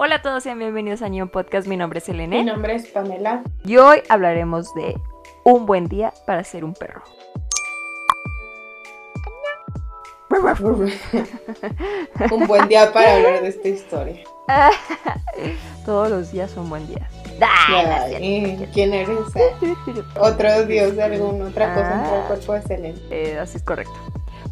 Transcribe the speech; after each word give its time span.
Hola 0.00 0.16
a 0.16 0.22
todos, 0.22 0.42
sean 0.44 0.58
bienvenidos 0.58 1.02
a 1.02 1.08
New 1.08 1.28
Podcast. 1.28 1.66
Mi 1.66 1.76
nombre 1.76 1.98
es 1.98 2.08
Mi 2.08 2.14
Elene 2.14 2.44
nombre 2.44 2.74
es 2.76 2.86
Pamela. 2.88 3.42
y 3.64 3.76
hoy 3.78 4.00
hablaremos 4.08 4.72
de 4.74 4.96
un 5.44 5.66
buen 5.66 5.86
día 5.88 6.12
para 6.26 6.44
ser 6.44 6.64
un 6.64 6.74
perro. 6.74 7.02
Un 12.30 12.46
buen 12.46 12.68
día 12.68 12.92
para 12.92 13.16
hablar 13.16 13.40
de 13.42 13.48
esta 13.48 13.66
historia. 13.68 14.22
Todos 15.86 16.10
los 16.10 16.30
días 16.30 16.50
son 16.50 16.68
buen. 16.68 16.86
Ay, 17.40 17.40
Ay, 17.40 18.56
cierto. 18.56 18.72
¿Quién 18.74 18.92
eres? 18.94 19.18
Ah, 19.34 20.20
Otro 20.20 20.66
dios 20.66 20.94
de 20.96 21.02
alguna 21.02 21.46
otra 21.46 21.74
cosa 21.74 21.88
Ah. 21.90 22.02
entre 22.04 22.18
el 22.18 22.24
cuerpo 22.26 22.52
de 22.54 22.62
Selene. 22.62 22.98
Eh, 23.10 23.38
así 23.40 23.56
es 23.56 23.62
correcto. 23.62 23.94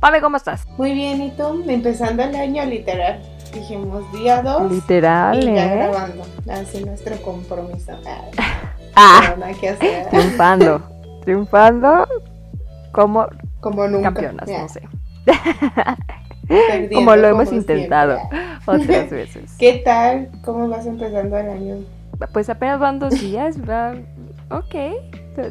Pame, 0.00 0.20
¿cómo 0.20 0.36
estás? 0.36 0.66
Muy 0.76 0.92
bien, 0.92 1.22
¿y 1.22 1.30
tú? 1.30 1.64
Empezando 1.66 2.22
el 2.22 2.34
año 2.36 2.64
literal. 2.64 3.20
Dijimos 3.52 4.10
día 4.12 4.42
2 4.42 4.70
Literal, 4.70 5.42
y 5.42 5.54
ya 5.54 5.72
¿eh? 5.72 5.76
grabando. 5.76 6.24
Así 6.50 6.84
nuestro 6.84 7.16
compromiso. 7.22 7.92
Ah, 8.98 9.34
que 9.60 9.68
hacer. 9.68 10.08
triunfando. 10.08 10.80
Triunfando 11.22 12.08
como 12.92 13.26
Como 13.60 13.86
nunca. 13.88 14.04
campeonas, 14.04 14.48
no 14.48 14.68
sé. 14.70 14.80
perdiendo 16.46 16.94
Como 16.94 17.14
lo 17.14 17.28
hemos 17.28 17.48
como 17.48 17.58
intentado 17.60 18.16
siempre. 18.16 18.38
otras 18.66 19.10
veces. 19.10 19.54
¿Qué 19.58 19.82
tal? 19.84 20.30
¿Cómo 20.46 20.66
vas 20.70 20.86
empezando 20.86 21.36
el 21.36 21.50
año? 21.50 21.74
Pues 22.32 22.48
apenas 22.48 22.80
van 22.80 22.98
dos 22.98 23.20
días, 23.20 23.58
va. 23.68 23.96
Ok. 24.48 24.74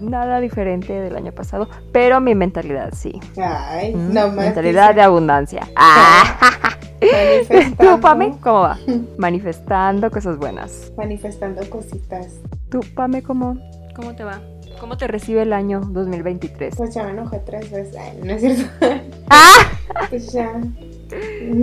Nada 0.02 0.39
diferente 0.39 0.94
del 0.94 1.16
año 1.16 1.31
pasado. 1.31 1.70
Pero 1.91 2.20
mi 2.21 2.35
mentalidad 2.35 2.94
sí. 2.94 3.20
Ay, 3.38 3.94
Mm, 3.95 4.13
no 4.13 4.27
más. 4.27 4.35
mentalidad 4.45 4.94
de 4.95 5.02
abundancia. 5.02 5.67
Ah. 5.75 6.38
manifestando, 7.02 7.95
¿Tú, 7.95 8.02
Pame? 8.02 8.35
¿Cómo 8.41 8.61
va? 8.61 8.77
Manifestando 9.17 10.09
cosas 10.11 10.38
buenas. 10.38 10.91
manifestando 10.97 11.61
cositas. 11.69 12.28
¿Tú, 12.69 12.80
Pame, 12.95 13.22
cómo, 13.22 13.58
cómo 13.95 14.16
te 14.16 14.23
va? 14.23 14.39
¿Cómo 14.80 14.97
te 14.97 15.08
recibe 15.08 15.41
el 15.44 15.53
año 15.53 15.80
2023? 15.81 16.75
Pues 16.75 16.94
ya 16.94 17.03
me 17.03 17.11
enojé 17.11 17.39
tres 17.39 17.72
veces. 17.72 17.95
Ay, 17.97 18.19
no 18.23 18.33
es 18.33 18.41
cierto. 18.41 18.63
¡Ah! 19.30 19.72
Pues 20.09 20.33
ya. 20.33 20.52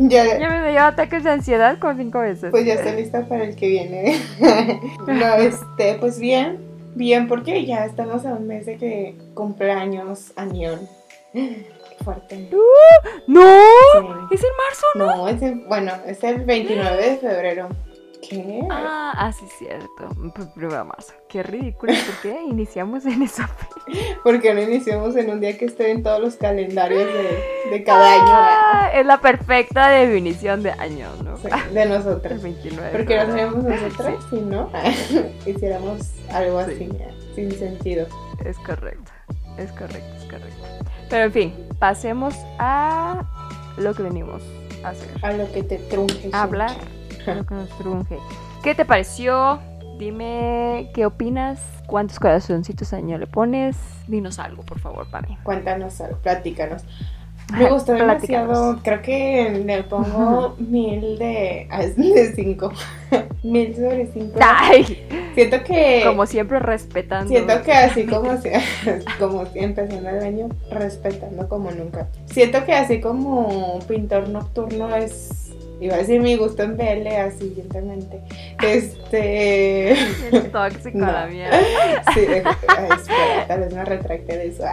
Ya, 0.09 0.39
Ya 0.39 0.49
me 0.49 0.71
dio 0.71 0.81
ataques 0.81 1.25
de 1.25 1.31
ansiedad 1.31 1.79
con 1.79 1.97
cinco 1.99 2.21
veces. 2.21 2.51
pues 2.51 2.65
ya 2.65 2.75
estoy 2.75 2.93
lista 2.93 3.27
para 3.27 3.45
el 3.45 3.55
que 3.57 3.69
viene. 3.69 4.19
No, 5.07 5.35
este, 5.35 5.95
pues 6.01 6.19
bien. 6.19 6.59
Bien, 6.95 7.27
porque 7.27 7.65
ya 7.65 7.85
estamos 7.85 8.27
a 8.27 8.35
un 8.35 8.47
mes 8.47 8.67
de 8.67 8.77
que 8.77 9.17
cumpleaños 9.35 10.33
añón. 10.37 10.81
Qué 11.33 11.67
fuerte. 12.05 12.51
¡No! 13.27 13.43
Sí. 13.43 14.07
¿Es 14.33 14.43
en 14.43 14.51
marzo? 14.57 14.87
No, 14.95 15.29
es 15.29 15.43
el, 15.43 15.55
bueno, 15.67 15.93
es 16.07 16.23
el 16.23 16.45
29 16.45 17.11
de 17.11 17.17
febrero. 17.17 17.69
¿Qué? 18.29 18.61
Ah, 18.71 19.13
ah, 19.17 19.33
sí, 19.33 19.45
cierto. 19.59 20.09
P- 20.35 20.45
Primero 20.55 20.79
de 20.79 20.85
marzo. 20.85 21.13
Qué 21.29 21.43
ridículo. 21.43 21.93
¿Por 21.93 22.15
qué 22.23 22.41
iniciamos 22.49 23.05
en 23.05 23.27
fecha? 23.27 23.51
Porque 24.25 24.55
no 24.55 24.63
iniciamos 24.63 25.17
en 25.17 25.31
un 25.31 25.41
día 25.41 25.59
que 25.59 25.65
esté 25.65 25.91
en 25.91 26.03
todos 26.05 26.21
los 26.21 26.37
calendarios 26.37 27.05
de, 27.05 27.71
de 27.71 27.85
cada 27.85 28.13
año. 28.13 28.23
Ah, 28.27 28.91
es 28.95 29.05
la 29.05 29.21
perfecta 29.21 29.89
definición 29.89 30.63
de 30.63 30.71
año, 30.71 31.09
¿no? 31.25 31.37
Sí, 31.39 31.49
de 31.73 31.83
El 31.83 31.89
nosotros. 31.91 32.41
29. 32.43 32.91
Porque 32.93 33.17
no 33.17 33.27
seríamos 33.27 33.65
nosotras 33.65 34.15
si 34.31 34.37
no 34.37 34.71
hiciéramos 35.47 36.13
algo 36.31 36.61
así, 36.61 36.89
sin 37.35 37.51
sentido. 37.53 38.07
Es 38.45 38.57
correcto. 38.59 39.11
Es 39.59 39.71
correcto, 39.73 40.15
es 40.17 40.25
correcto. 40.25 40.65
Pero 41.11 41.25
en 41.25 41.33
fin, 41.33 41.55
pasemos 41.79 42.35
a 42.59 43.23
lo 43.77 43.93
que 43.95 44.03
venimos 44.05 44.43
a 44.85 44.91
hacer. 44.91 45.09
A 45.23 45.33
lo 45.33 45.51
que 45.53 45.63
te 45.65 45.77
trunje. 45.79 46.31
A 46.33 46.43
hablar 46.45 46.71
lo 47.27 47.45
trunje. 47.79 48.19
¿Qué 48.63 48.75
te 48.75 48.85
pareció? 48.85 49.61
Dime 49.99 50.91
qué 50.95 51.07
opinas. 51.07 51.61
¿Cuántos 51.87 52.19
corazoncitos 52.19 52.93
año 52.93 53.19
le 53.19 53.27
pones? 53.27 53.77
Dinos 54.09 54.39
algo, 54.39 54.63
por 54.63 54.79
favor, 54.79 55.07
para 55.11 55.29
mí. 55.29 55.37
Cuéntanos 55.43 56.01
algo, 56.01 56.19
platícanos. 56.19 56.85
Me 57.53 57.69
gustó 57.69 57.93
demasiado. 57.93 58.81
Creo 58.83 59.03
que 59.03 59.63
le 59.65 59.83
pongo 59.83 60.57
mil 60.59 61.19
de, 61.19 61.69
ah, 61.71 61.83
de 61.85 62.33
cinco. 62.35 62.73
mil 63.43 63.75
sobre 63.75 64.07
cinco. 64.07 64.39
¡Ay! 64.41 65.07
Siento 65.35 65.63
que. 65.63 66.03
Como 66.05 66.25
siempre, 66.27 66.59
respetando. 66.61 67.29
Siento 67.29 67.63
que 67.63 67.73
así 67.73 68.07
como, 68.07 68.31
como 69.19 69.45
empezando 69.55 70.09
el 70.09 70.23
año, 70.23 70.49
respetando 70.71 71.49
como 71.49 71.71
nunca. 71.71 72.09
Siento 72.27 72.65
que 72.65 72.73
así 72.73 73.01
como 73.01 73.79
pintor 73.87 74.29
nocturno 74.29 74.95
es. 74.95 75.42
Iba 75.83 75.97
a 75.97 75.99
decir 75.99 76.21
mi 76.21 76.37
gusto 76.37 76.63
en 76.63 76.77
BL 76.77 77.09
así, 77.09 77.41
siguientemente. 77.49 78.21
Este. 78.63 79.93
Es 80.33 80.53
tóxico 80.53 80.97
No. 80.99 81.11
la 81.11 81.27
mierda. 81.27 81.59
Sí, 82.15 82.21
eh, 82.21 82.43
ay, 82.69 82.89
espera, 82.97 83.47
tal 83.49 83.61
vez 83.61 83.75
me 83.75 83.85
retracte 83.85 84.39
de 84.39 84.47
eso. 84.47 84.65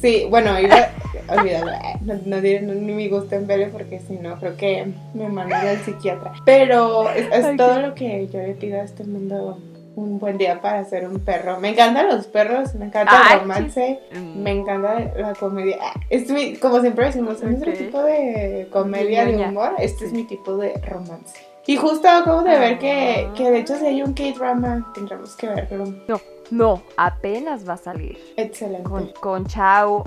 Sí, 0.00 0.26
bueno, 0.30 0.58
iba. 0.60 0.88
Olvídalo, 1.28 1.72
ah, 1.72 1.98
no, 2.02 2.14
no 2.24 2.40
diré 2.40 2.62
ni 2.62 2.92
mi 2.92 3.08
gusto 3.08 3.34
en 3.34 3.48
BL 3.48 3.64
porque 3.72 3.98
si 3.98 4.14
no, 4.14 4.38
creo 4.38 4.56
que 4.56 4.86
me 5.14 5.28
mandan 5.28 5.66
al 5.66 5.78
psiquiatra. 5.78 6.32
Pero 6.44 7.10
es, 7.10 7.26
es 7.32 7.56
todo 7.56 7.80
lo 7.80 7.94
que 7.96 8.28
yo 8.28 8.38
le 8.38 8.54
pido 8.54 8.80
a 8.80 8.84
este 8.84 9.02
mundo. 9.02 9.58
Un 9.96 10.18
buen 10.18 10.36
día 10.38 10.60
para 10.60 10.84
ser 10.84 11.08
un 11.08 11.20
perro. 11.20 11.58
Me 11.58 11.70
encantan 11.70 12.06
los 12.08 12.26
perros, 12.26 12.74
me 12.74 12.84
encanta 12.86 13.12
Ay, 13.14 13.34
el 13.34 13.40
romance. 13.40 14.00
Mm. 14.14 14.42
Me 14.42 14.50
encanta 14.52 15.00
la 15.16 15.32
comedia. 15.34 15.78
Ah, 15.80 15.98
Es 16.10 16.30
mi- 16.30 16.54
como 16.56 16.80
siempre 16.80 17.06
decimos, 17.06 17.36
es 17.36 17.42
nuestro 17.44 17.72
Ok. 17.72 17.78
tipo 17.78 18.02
de 18.02 18.68
comedia, 18.70 19.24
de 19.24 19.36
humor. 19.36 19.72
Este 19.78 20.04
es 20.04 20.12
mi 20.12 20.24
tipo 20.24 20.56
de 20.58 20.74
romance. 20.86 21.38
Y 21.66 21.76
justo 21.76 22.06
acabo 22.08 22.42
de 22.42 22.58
ver 22.58 22.78
que, 22.78 23.26
Ah. 23.28 23.34
que 23.34 23.50
de 23.50 23.58
hecho 23.58 23.76
si 23.76 23.86
hay 23.86 24.02
un 24.02 24.12
K-drama, 24.12 24.92
tendremos 24.94 25.34
que 25.34 25.48
verlo. 25.48 25.86
No, 26.06 26.20
no, 26.50 26.82
apenas 26.98 27.66
va 27.68 27.72
a 27.72 27.78
salir. 27.78 28.18
Excelente. 28.36 28.88
Con, 28.88 29.08
con 29.20 29.46
Chao. 29.46 30.04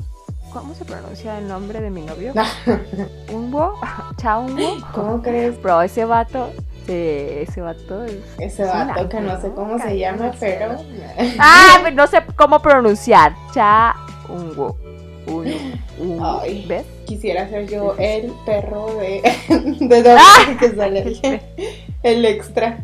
¿Cómo 0.54 0.74
se 0.74 0.86
pronuncia 0.86 1.38
el 1.38 1.48
nombre 1.48 1.82
de 1.82 1.90
mi 1.90 2.02
novio? 2.04 2.34
Chao 4.18 4.42
Unwo. 4.46 4.78
¿Cómo 4.94 5.22
crees? 5.22 5.62
Bro, 5.62 5.82
ese 5.82 6.06
vato. 6.06 6.52
Sí, 6.90 6.96
ese 6.96 7.62
vato 7.62 8.04
es. 8.04 8.16
Ese 8.40 8.64
es 8.64 8.68
vato 8.68 9.08
que 9.10 9.22
no 9.22 9.40
sé 9.40 9.52
cómo 9.52 9.78
se 9.78 10.00
llama, 10.00 10.32
pero... 10.40 10.76
Ah, 11.40 11.78
pero 11.84 11.96
no 11.96 12.08
sé 12.08 12.18
cómo 12.36 12.60
pronunciar. 12.64 13.34
Cha 13.54 13.94
Unwo. 14.28 14.76
Uno. 15.28 16.40
Ay. 16.42 16.66
¿Ves? 16.68 16.86
Quisiera 17.06 17.48
ser 17.48 17.68
yo 17.68 17.94
el 18.00 18.34
perro 18.44 18.88
de... 18.96 19.22
de 19.80 20.02
Dora 20.04 20.20
Ah. 20.20 20.58
que 20.60 20.70
sale. 20.72 21.42
El 22.02 22.26
extra. 22.26 22.80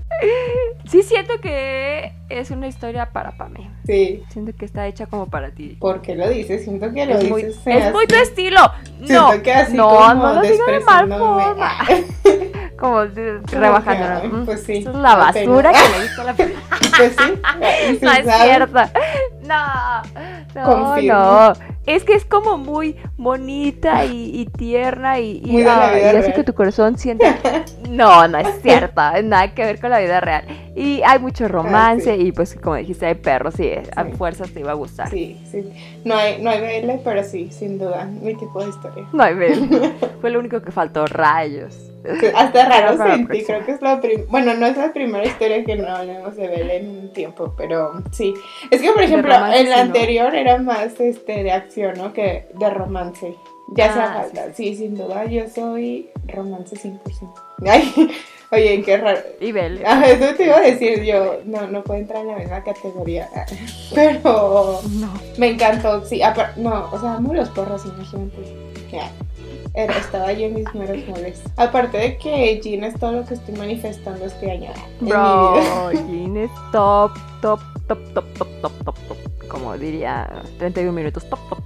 Sí, 0.87 1.01
siento 1.01 1.39
que 1.41 2.11
es 2.29 2.51
una 2.51 2.67
historia 2.67 3.07
para 3.11 3.35
Pame. 3.37 3.71
Sí. 3.87 4.23
Siento 4.29 4.51
que 4.55 4.65
está 4.65 4.85
hecha 4.85 5.07
como 5.07 5.27
para 5.31 5.49
ti. 5.49 5.77
¿Por 5.79 6.01
qué 6.03 6.13
lo 6.13 6.29
dices? 6.29 6.63
Siento 6.63 6.93
que 6.93 7.07
lo 7.07 7.17
Es 7.17 7.27
muy, 7.29 7.43
dices 7.43 7.61
es 7.65 7.91
muy 7.91 8.05
tu 8.05 8.15
estilo. 8.15 8.59
No, 8.99 9.07
Siento 9.07 9.41
que 9.43 9.53
así 9.53 9.75
no, 9.75 9.89
como 9.89 10.13
no 10.13 10.33
lo 10.35 10.41
digo 10.41 10.65
de 10.67 10.79
mal 10.81 11.09
forma. 11.09 11.77
Como 12.77 13.03
rebajando. 13.51 14.37
Mm, 14.37 14.45
pues 14.45 14.63
sí, 14.63 14.73
es 14.77 14.85
la 14.85 14.91
la 15.17 15.31
pena. 15.33 15.51
basura 15.51 15.71
que 15.71 15.99
le 15.99 16.05
hizo 16.05 16.23
la 16.23 16.33
Pues 16.97 17.15
sí. 17.17 17.97
si 17.99 18.05
No 18.05 18.11
es 18.11 18.25
cierto. 18.41 18.79
No, 19.43 20.01
no, 20.55 20.63
Confirmo. 20.63 21.13
no. 21.13 21.53
Es 21.85 22.03
que 22.03 22.13
es 22.15 22.25
como 22.25 22.57
muy 22.57 22.95
bonita 23.15 24.05
y, 24.05 24.41
y 24.41 24.45
tierna 24.47 25.19
y, 25.19 25.39
y, 25.45 25.61
ah, 25.67 25.93
y 25.95 26.15
hace 26.17 26.33
que 26.33 26.43
tu 26.43 26.53
corazón 26.53 26.97
sienta. 26.97 27.37
No, 27.89 28.27
no 28.27 28.39
es 28.39 28.61
cierto. 28.63 28.99
Nada 29.23 29.53
que 29.53 29.63
ver 29.63 29.79
con 29.79 29.91
la 29.91 29.99
vida 29.99 30.19
real. 30.19 30.43
Y 30.75 31.01
hay 31.05 31.19
mucho 31.19 31.47
romance 31.47 32.11
Ah, 32.11 32.15
sí. 32.15 32.21
y 32.27 32.31
pues 32.31 32.55
como 32.61 32.75
dijiste, 32.75 33.05
hay 33.05 33.13
perros 33.15 33.53
a 33.55 34.03
Sí. 34.03 34.11
fuerzas 34.17 34.49
te 34.49 34.59
iba 34.61 34.71
a 34.71 34.73
gustar. 34.73 35.09
Sí, 35.09 35.39
sí. 35.49 35.63
No 36.03 36.15
hay, 36.15 36.41
no 36.41 36.49
hay 36.49 36.81
BL, 36.81 36.99
pero 37.03 37.23
sí, 37.23 37.49
sin 37.51 37.77
duda, 37.77 38.05
mi 38.05 38.33
tipo 38.35 38.61
de 38.63 38.69
historia. 38.69 39.05
No 39.13 39.23
hay 39.23 39.35
ver. 39.35 39.57
Fue 40.19 40.31
lo 40.31 40.39
único 40.39 40.61
que 40.61 40.71
faltó, 40.71 41.05
rayos. 41.05 41.91
Hasta 42.35 42.65
raro 42.65 42.97
sentí, 42.97 43.43
creo 43.43 43.65
que 43.65 43.71
es 43.73 43.81
la 43.81 43.99
primera, 43.99 44.25
bueno, 44.29 44.53
no 44.53 44.65
es 44.65 44.77
la 44.77 44.93
primera 44.93 45.25
historia 45.25 45.63
que 45.63 45.75
no 45.75 45.87
hablemos 45.87 46.35
de 46.35 46.47
BL 46.47 46.71
en 46.71 46.89
un 46.89 47.13
tiempo, 47.13 47.53
pero 47.57 48.01
sí. 48.11 48.33
Es 48.71 48.81
que, 48.81 48.91
por 48.91 49.03
ejemplo, 49.03 49.33
¿no? 49.37 49.45
anterior 49.45 50.35
era 50.35 50.57
más 50.57 50.99
este 50.99 51.43
de 51.43 51.51
acción, 51.51 51.93
¿no? 51.97 52.13
Que 52.13 52.47
de 52.53 52.69
romance. 52.69 53.35
Ya 53.69 53.91
se 53.91 53.99
Ah, 53.99 54.19
falta, 54.21 54.53
sí, 54.53 54.75
sin 54.75 54.95
duda, 54.95 55.25
yo 55.25 55.47
soy 55.49 56.09
romance 56.27 56.75
100%. 56.75 56.99
Ay, 57.65 58.11
oye, 58.51 58.83
qué 58.83 58.97
raro. 58.97 59.19
Y 59.39 59.51
Belle. 59.51 59.81
Ah, 59.87 60.03
eso 60.07 60.35
te 60.35 60.45
iba 60.45 60.57
a 60.57 60.61
decir 60.61 61.03
yo, 61.03 61.39
no, 61.45 61.65
no 61.67 61.83
puedo 61.83 61.99
entrar 61.99 62.21
en 62.21 62.27
la 62.27 62.37
misma 62.37 62.63
categoría, 62.63 63.27
pero 63.95 64.81
No. 64.99 65.11
me 65.37 65.47
encantó, 65.49 66.05
sí, 66.05 66.21
no, 66.57 66.89
o 66.91 66.99
sea, 66.99 67.15
amo 67.15 67.33
los 67.33 67.49
porros, 67.49 67.83
imagínate. 67.85 68.37
Ya, 68.91 69.09
Era, 69.75 69.97
estaba 69.97 70.31
yo 70.31 70.45
en 70.47 70.55
mis 70.55 70.73
meros 70.73 71.05
moles. 71.07 71.41
Aparte 71.57 71.97
de 71.97 72.17
que 72.17 72.61
Jean 72.61 72.83
es 72.85 72.97
todo 72.99 73.11
lo 73.11 73.25
que 73.25 73.33
estoy 73.33 73.55
manifestando 73.55 74.25
este 74.25 74.51
año. 74.51 74.71
Bro, 75.01 75.91
Jean 75.91 76.37
es 76.37 76.51
top, 76.71 77.11
top, 77.41 77.59
top, 77.87 77.99
top, 78.13 78.25
top, 78.37 78.47
top, 78.61 78.83
top, 78.83 78.95
top. 79.07 79.47
Como 79.49 79.77
diría 79.77 80.29
31 80.59 80.91
minutos, 80.93 81.27
top, 81.29 81.39
top. 81.49 81.59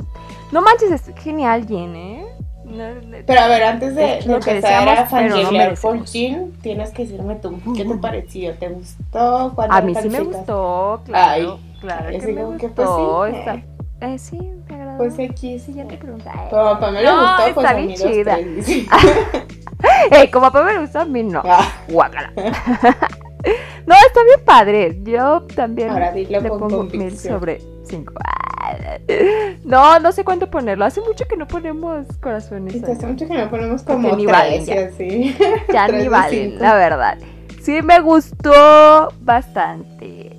No 0.51 0.61
manches, 0.61 0.91
es 0.91 1.13
genial 1.23 1.67
Jean, 1.67 1.95
¿eh? 1.95 2.25
No, 2.65 2.83
Pero 3.25 3.39
a 3.41 3.47
ver, 3.47 3.63
antes 3.63 3.95
de, 3.95 4.21
lo 4.25 4.39
que 4.39 4.51
empezar 4.51 4.87
a 4.87 4.95
deseamos, 4.95 5.09
pero 5.11 5.29
no 5.29 5.35
fangirlear 5.41 5.79
por. 5.79 6.05
Jin, 6.05 6.53
tienes 6.61 6.91
que 6.91 7.03
decirme 7.03 7.35
tú, 7.35 7.59
¿qué 7.75 7.83
te 7.83 7.95
pareció? 7.95 8.53
¿Te 8.53 8.69
gustó? 8.69 9.51
¿Cuántas 9.55 9.79
A 9.79 9.81
mí 9.81 9.95
sí 9.95 10.09
me 10.09 10.21
gustó, 10.21 11.01
claro. 11.05 11.59
Ay, 11.59 11.77
claro 11.81 12.09
que 12.19 12.27
me 12.27 12.41
como 12.43 12.57
que, 12.57 12.67
gustó. 12.67 13.17
pues, 13.21 13.33
sí. 13.33 13.39
está- 13.39 13.61
eh, 14.01 14.17
sí, 14.19 14.39
Pues 14.99 15.17
X. 15.17 15.63
Siguiente 15.63 15.97
pregunta. 15.97 16.31
Como 16.49 16.61
a 16.61 16.73
papá 16.79 16.91
me 16.91 17.01
le 17.01 17.07
No, 17.09 17.21
gustó, 17.21 17.53
pues 17.53 17.65
está 17.65 17.73
bien 17.73 17.93
chida. 17.95 18.37
sí. 18.61 18.87
Eh, 20.11 20.29
como 20.29 20.47
a 20.47 20.51
papá 20.51 20.65
me 20.65 20.77
gustó, 20.79 20.99
a 20.99 21.05
mí 21.05 21.23
no. 21.23 21.41
Ah, 21.45 21.65
Guácala. 21.87 22.33
no, 22.35 23.95
está 23.95 24.23
bien 24.25 24.43
padre. 24.45 24.99
Yo 25.03 25.43
también 25.55 25.89
Ahora 25.91 26.11
dilo 26.11 26.41
le 26.41 26.49
con 26.49 26.59
pongo 26.59 26.83
mil 26.83 27.17
sobre 27.17 27.61
cinco. 27.85 28.13
No, 29.63 29.99
no 29.99 30.11
sé 30.11 30.23
cuánto 30.23 30.51
ponerlo. 30.51 30.85
Hace 30.85 31.01
mucho 31.01 31.25
que 31.27 31.37
no 31.37 31.47
ponemos 31.47 32.05
corazones. 32.21 32.75
y 32.75 32.83
hace 32.83 33.07
mucho 33.07 33.25
que 33.27 33.33
no 33.35 33.49
ponemos 33.49 33.81
como 33.83 34.15
ni 34.15 34.25
valen 34.25 34.65
ya. 34.65 34.85
así. 34.87 35.35
Ya 35.73 35.87
ni 35.87 36.07
valen, 36.07 36.59
la 36.59 36.75
verdad. 36.75 37.17
Sí 37.61 37.81
me 37.81 37.99
gustó 38.01 39.13
bastante. 39.21 40.38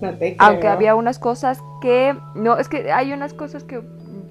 No 0.00 0.10
te 0.10 0.36
creo. 0.36 0.48
Aunque 0.48 0.68
había 0.68 0.94
unas 0.94 1.18
cosas 1.18 1.62
que... 1.80 2.16
No, 2.34 2.56
es 2.58 2.68
que 2.68 2.92
hay 2.92 3.12
unas 3.12 3.34
cosas 3.34 3.64
que, 3.64 3.82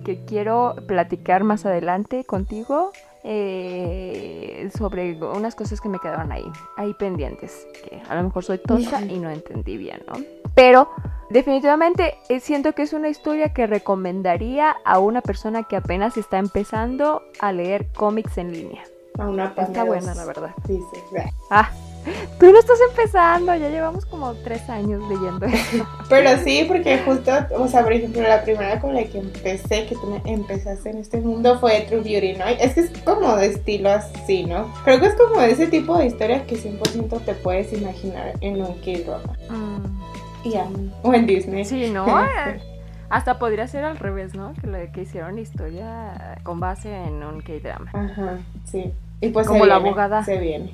que 0.05 0.23
quiero 0.25 0.75
platicar 0.87 1.43
más 1.43 1.65
adelante 1.65 2.23
contigo. 2.25 2.91
eh, 3.23 4.69
sobre 4.77 5.21
unas 5.21 5.53
cosas 5.55 5.81
que 5.81 5.89
me 5.89 5.99
quedaron 5.99 6.31
ahí, 6.31 6.45
ahí 6.77 6.93
pendientes. 6.93 7.67
Que 7.83 8.01
a 8.07 8.15
lo 8.15 8.23
mejor 8.23 8.43
soy 8.43 8.57
tonta 8.59 9.01
y 9.01 9.19
no 9.19 9.29
entendí 9.29 9.75
bien, 9.77 10.01
¿no? 10.07 10.13
Pero 10.55 10.89
definitivamente 11.29 12.15
eh, 12.29 12.39
siento 12.39 12.73
que 12.73 12.83
es 12.83 12.93
una 12.93 13.09
historia 13.09 13.53
que 13.53 13.67
recomendaría 13.67 14.75
a 14.85 14.99
una 14.99 15.21
persona 15.21 15.63
que 15.63 15.75
apenas 15.75 16.15
está 16.15 16.37
empezando 16.37 17.21
a 17.41 17.51
leer 17.51 17.87
cómics 17.93 18.37
en 18.37 18.53
línea. 18.53 18.83
A 19.19 19.27
una 19.27 19.53
Está 19.57 19.83
buena, 19.83 20.13
la 20.15 20.25
verdad. 20.25 20.51
Dices, 20.67 21.03
"Bah". 21.11 21.29
Ah, 21.49 21.69
tú 22.39 22.51
no 22.51 22.59
estás 22.59 22.79
empezando, 22.89 23.55
ya 23.55 23.69
llevamos 23.69 24.05
como 24.05 24.33
tres 24.35 24.69
años 24.69 25.01
leyendo 25.09 25.45
esto. 25.45 25.87
Pero 26.09 26.37
sí, 26.43 26.65
porque 26.67 26.99
justo, 26.99 27.31
o 27.57 27.67
sea, 27.67 27.83
por 27.83 27.93
ejemplo, 27.93 28.21
la 28.21 28.43
primera 28.43 28.79
con 28.79 28.93
la 28.93 29.03
que 29.03 29.19
empecé, 29.19 29.85
que 29.87 29.95
tú 29.95 30.07
me 30.07 30.31
empezaste 30.31 30.89
en 30.89 30.97
este 30.97 31.19
mundo 31.19 31.59
fue 31.59 31.81
True 31.81 32.01
Beauty, 32.01 32.33
¿no? 32.33 32.45
Es 32.45 32.73
que 32.73 32.81
es 32.81 32.91
como 33.03 33.35
de 33.35 33.47
estilo 33.47 33.89
así, 33.89 34.45
¿no? 34.45 34.73
Creo 34.83 34.99
que 34.99 35.07
es 35.07 35.15
como 35.15 35.41
de 35.41 35.51
ese 35.51 35.67
tipo 35.67 35.97
de 35.97 36.07
historias 36.07 36.43
que 36.43 36.55
100% 36.55 37.25
te 37.25 37.33
puedes 37.35 37.73
imaginar 37.73 38.33
en 38.41 38.61
un 38.61 38.73
K-drama. 38.81 39.37
Y 40.43 40.51
ya, 40.51 40.67
o 41.01 41.13
en 41.13 41.25
Disney. 41.25 41.65
Sí, 41.65 41.89
¿no? 41.89 42.05
Hasta 43.09 43.39
podría 43.39 43.67
ser 43.67 43.85
al 43.85 43.97
revés, 43.97 44.35
¿no? 44.35 44.53
Que, 44.53 44.67
lo, 44.67 44.91
que 44.91 45.01
hicieron 45.01 45.39
historia 45.39 46.39
con 46.43 46.59
base 46.59 46.93
en 46.93 47.23
un 47.23 47.41
K-drama. 47.41 47.89
Ajá, 47.93 48.39
sí. 48.65 48.93
Y 49.19 49.29
pues 49.29 49.47
Como 49.47 49.61
se 49.63 49.67
la 49.67 49.75
viene, 49.77 49.89
abogada. 49.89 50.23
Se 50.23 50.37
viene. 50.37 50.71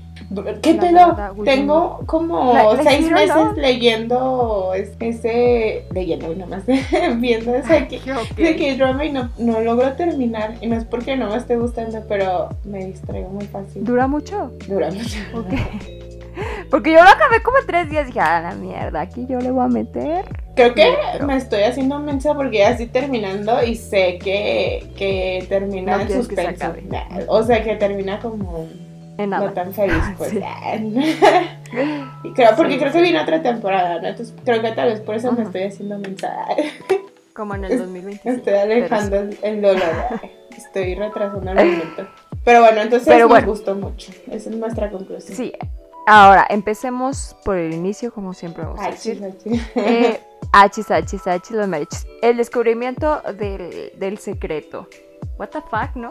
¿Qué 0.61 0.73
pedo? 0.73 1.15
Tengo 1.45 1.99
como 2.05 2.53
La- 2.53 2.83
seis 2.83 3.09
meses 3.09 3.35
¿no? 3.35 3.53
leyendo 3.53 4.73
es- 4.75 4.91
ese. 4.99 5.85
Leyendo 5.93 6.35
nomás. 6.35 6.63
viendo 7.17 7.55
ese 7.55 7.87
que. 7.87 7.97
Ok. 8.11 8.35
de 8.35 8.55
K-drama 8.57 9.05
y 9.05 9.11
no, 9.13 9.29
no 9.37 9.61
logro 9.61 9.93
terminar. 9.93 10.55
Y 10.59 10.67
no 10.67 10.75
es 10.75 10.83
porque 10.85 11.15
no 11.15 11.29
me 11.29 11.37
esté 11.37 11.55
gustando, 11.55 12.03
pero 12.09 12.49
me 12.65 12.85
distraigo 12.85 13.29
muy 13.29 13.45
fácil. 13.45 13.83
¿Dura 13.85 14.07
mucho? 14.07 14.51
Dura 14.67 14.89
mucho. 14.91 15.19
Ok. 15.35 15.53
Porque 16.71 16.91
yo 16.91 17.03
lo 17.03 17.09
acabé 17.09 17.43
como 17.43 17.59
en 17.59 17.67
tres 17.67 17.89
días 17.91 18.05
y 18.05 18.07
dije, 18.07 18.19
ah, 18.19 18.41
la 18.41 18.55
mierda, 18.55 19.01
aquí 19.01 19.27
yo 19.29 19.39
le 19.39 19.51
voy 19.51 19.65
a 19.65 19.67
meter. 19.67 20.25
Creo 20.55 20.73
que 20.75 20.93
Pero- 21.13 21.25
me 21.25 21.35
estoy 21.37 21.63
haciendo 21.63 21.99
mensa 21.99 22.33
porque 22.35 22.59
ya 22.59 22.69
estoy 22.71 22.85
terminando 22.87 23.63
y 23.63 23.75
sé 23.75 24.19
que, 24.19 24.87
que 24.95 25.45
termina 25.49 25.95
No 25.95 26.01
en 26.01 26.07
quieres 26.07 26.27
que 26.27 26.35
se 26.35 26.41
suspenso. 26.55 26.73
O 27.27 27.43
sea, 27.43 27.63
que 27.63 27.75
termina 27.75 28.19
como 28.19 28.67
En 29.17 29.29
no 29.31 29.51
tan 29.53 29.73
feliz, 29.73 30.03
pues. 30.17 30.29
Sí. 30.31 30.39
y 32.23 32.33
creo, 32.33 32.51
porque 32.55 32.73
Sí, 32.73 32.79
creo 32.79 32.91
que 32.91 32.97
sí. 32.99 33.03
viene 33.03 33.19
otra 33.19 33.41
temporada, 33.41 33.99
¿no? 34.01 34.07
Entonces 34.09 34.35
creo 34.45 34.61
que 34.61 34.71
tal 34.73 34.89
vez 34.89 35.01
por 35.01 35.15
eso 35.15 35.31
me 35.31 35.43
estoy 35.43 35.63
haciendo 35.63 35.97
mensa. 35.97 36.45
Como 37.33 37.55
en 37.55 37.65
el 37.65 37.71
Es- 37.71 37.79
2025. 37.79 38.29
Estoy 38.29 38.53
alejando 38.53 39.09
pero 39.09 39.29
el, 39.41 39.61
dolor. 39.61 39.83
Estoy 40.55 40.93
retrasando 40.95 41.51
el 41.51 41.55
momento. 41.71 42.07
Pero 42.45 42.59
bueno, 42.61 42.81
entonces 42.81 43.07
Pero 43.07 43.27
bueno. 43.27 43.47
gustó 43.47 43.73
mucho. 43.73 44.11
Esa 44.29 44.49
es 44.51 44.55
nuestra 44.55 44.91
conclusión. 44.91 45.35
Sí. 45.35 45.51
Ahora, 46.05 46.45
empecemos 46.49 47.35
por 47.45 47.57
el 47.57 47.73
inicio, 47.73 48.13
como 48.13 48.33
siempre 48.33 48.63
vamos 48.65 48.79
a 48.81 48.89
decir. 48.91 49.23
achis. 49.23 49.61
Eh, 49.75 50.19
achis, 50.53 50.89
achis, 50.91 51.27
achis, 51.27 51.51
los 51.51 51.67
mariachis. 51.67 52.07
El 52.21 52.37
descubrimiento 52.37 53.21
del, 53.37 53.91
del 53.97 54.17
secreto. 54.17 54.87
What 55.37 55.49
the 55.49 55.61
fuck, 55.61 55.95
¿no? 55.95 56.09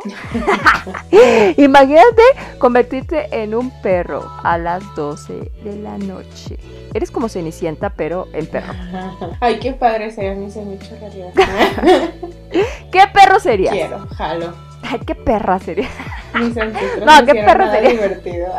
Imagínate 1.57 2.23
convertirte 2.59 3.29
en 3.31 3.55
un 3.55 3.71
perro 3.83 4.29
a 4.43 4.59
las 4.59 4.83
12 4.97 5.53
de 5.63 5.77
la 5.77 5.97
noche. 5.97 6.59
Eres 6.93 7.11
como 7.11 7.29
Cenicienta, 7.29 7.91
pero 7.91 8.27
en 8.33 8.47
perro. 8.47 8.73
Ay, 9.41 9.61
qué 9.61 9.73
padre 9.73 10.11
sería, 10.11 10.35
me 10.35 10.47
hice 10.47 10.61
mucho 10.63 10.97
realidad. 10.99 11.31
¿Qué 12.91 13.03
perro 13.15 13.39
serías? 13.39 13.73
Quiero, 13.75 14.07
jalo. 14.17 14.55
Ay, 14.83 14.99
qué 15.07 15.15
perra 15.15 15.59
sería. 15.61 15.89
Mis 16.35 16.57
No, 16.57 17.25
qué 17.25 17.35
perro 17.35 17.71
sería. 17.71 17.91
divertido. 17.91 18.53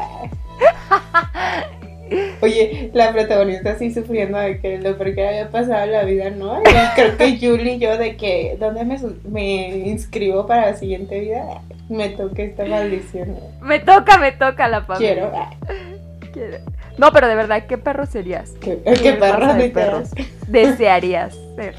Oye, 2.42 2.92
la 2.94 3.12
protagonista 3.12 3.71
así 3.71 3.94
sufriendo 3.94 4.38
de 4.38 4.60
que 4.60 4.77
lo 4.80 4.98
peor 4.98 5.15
que 5.15 5.21
le 5.21 5.27
había 5.27 5.50
pasado 5.50 5.83
en 5.83 5.92
la 5.92 6.04
vida, 6.04 6.30
¿no? 6.30 6.62
Creo 6.95 7.18
que 7.18 7.38
Julie 7.38 7.75
y 7.75 7.80
yo 7.80 7.98
de 7.98 8.15
que, 8.15 8.57
¿dónde 8.60 8.86
me, 8.86 9.77
inscribo 9.88 10.45
para 10.45 10.71
la 10.71 10.75
siguiente 10.75 11.19
vida? 11.19 11.62
Me 11.89 12.10
toque 12.10 12.45
esta 12.45 12.65
maldición. 12.65 13.36
Me 13.62 13.80
toca, 13.80 14.18
me 14.18 14.31
toca 14.31 14.68
la 14.68 14.81
familia. 14.83 15.13
Quiero. 15.13 16.31
Quiero. 16.31 16.57
No, 16.98 17.12
pero 17.12 17.27
de 17.27 17.36
verdad, 17.36 17.65
¿qué 17.68 17.77
perro 17.77 18.06
serías? 18.06 18.51
Qué, 18.62 18.80
¿Qué 18.83 18.94
qué 18.94 19.13
perro 19.13 19.54
de 19.54 19.69
perros 19.69 20.10
desearías 20.48 21.36
ser 21.56 21.75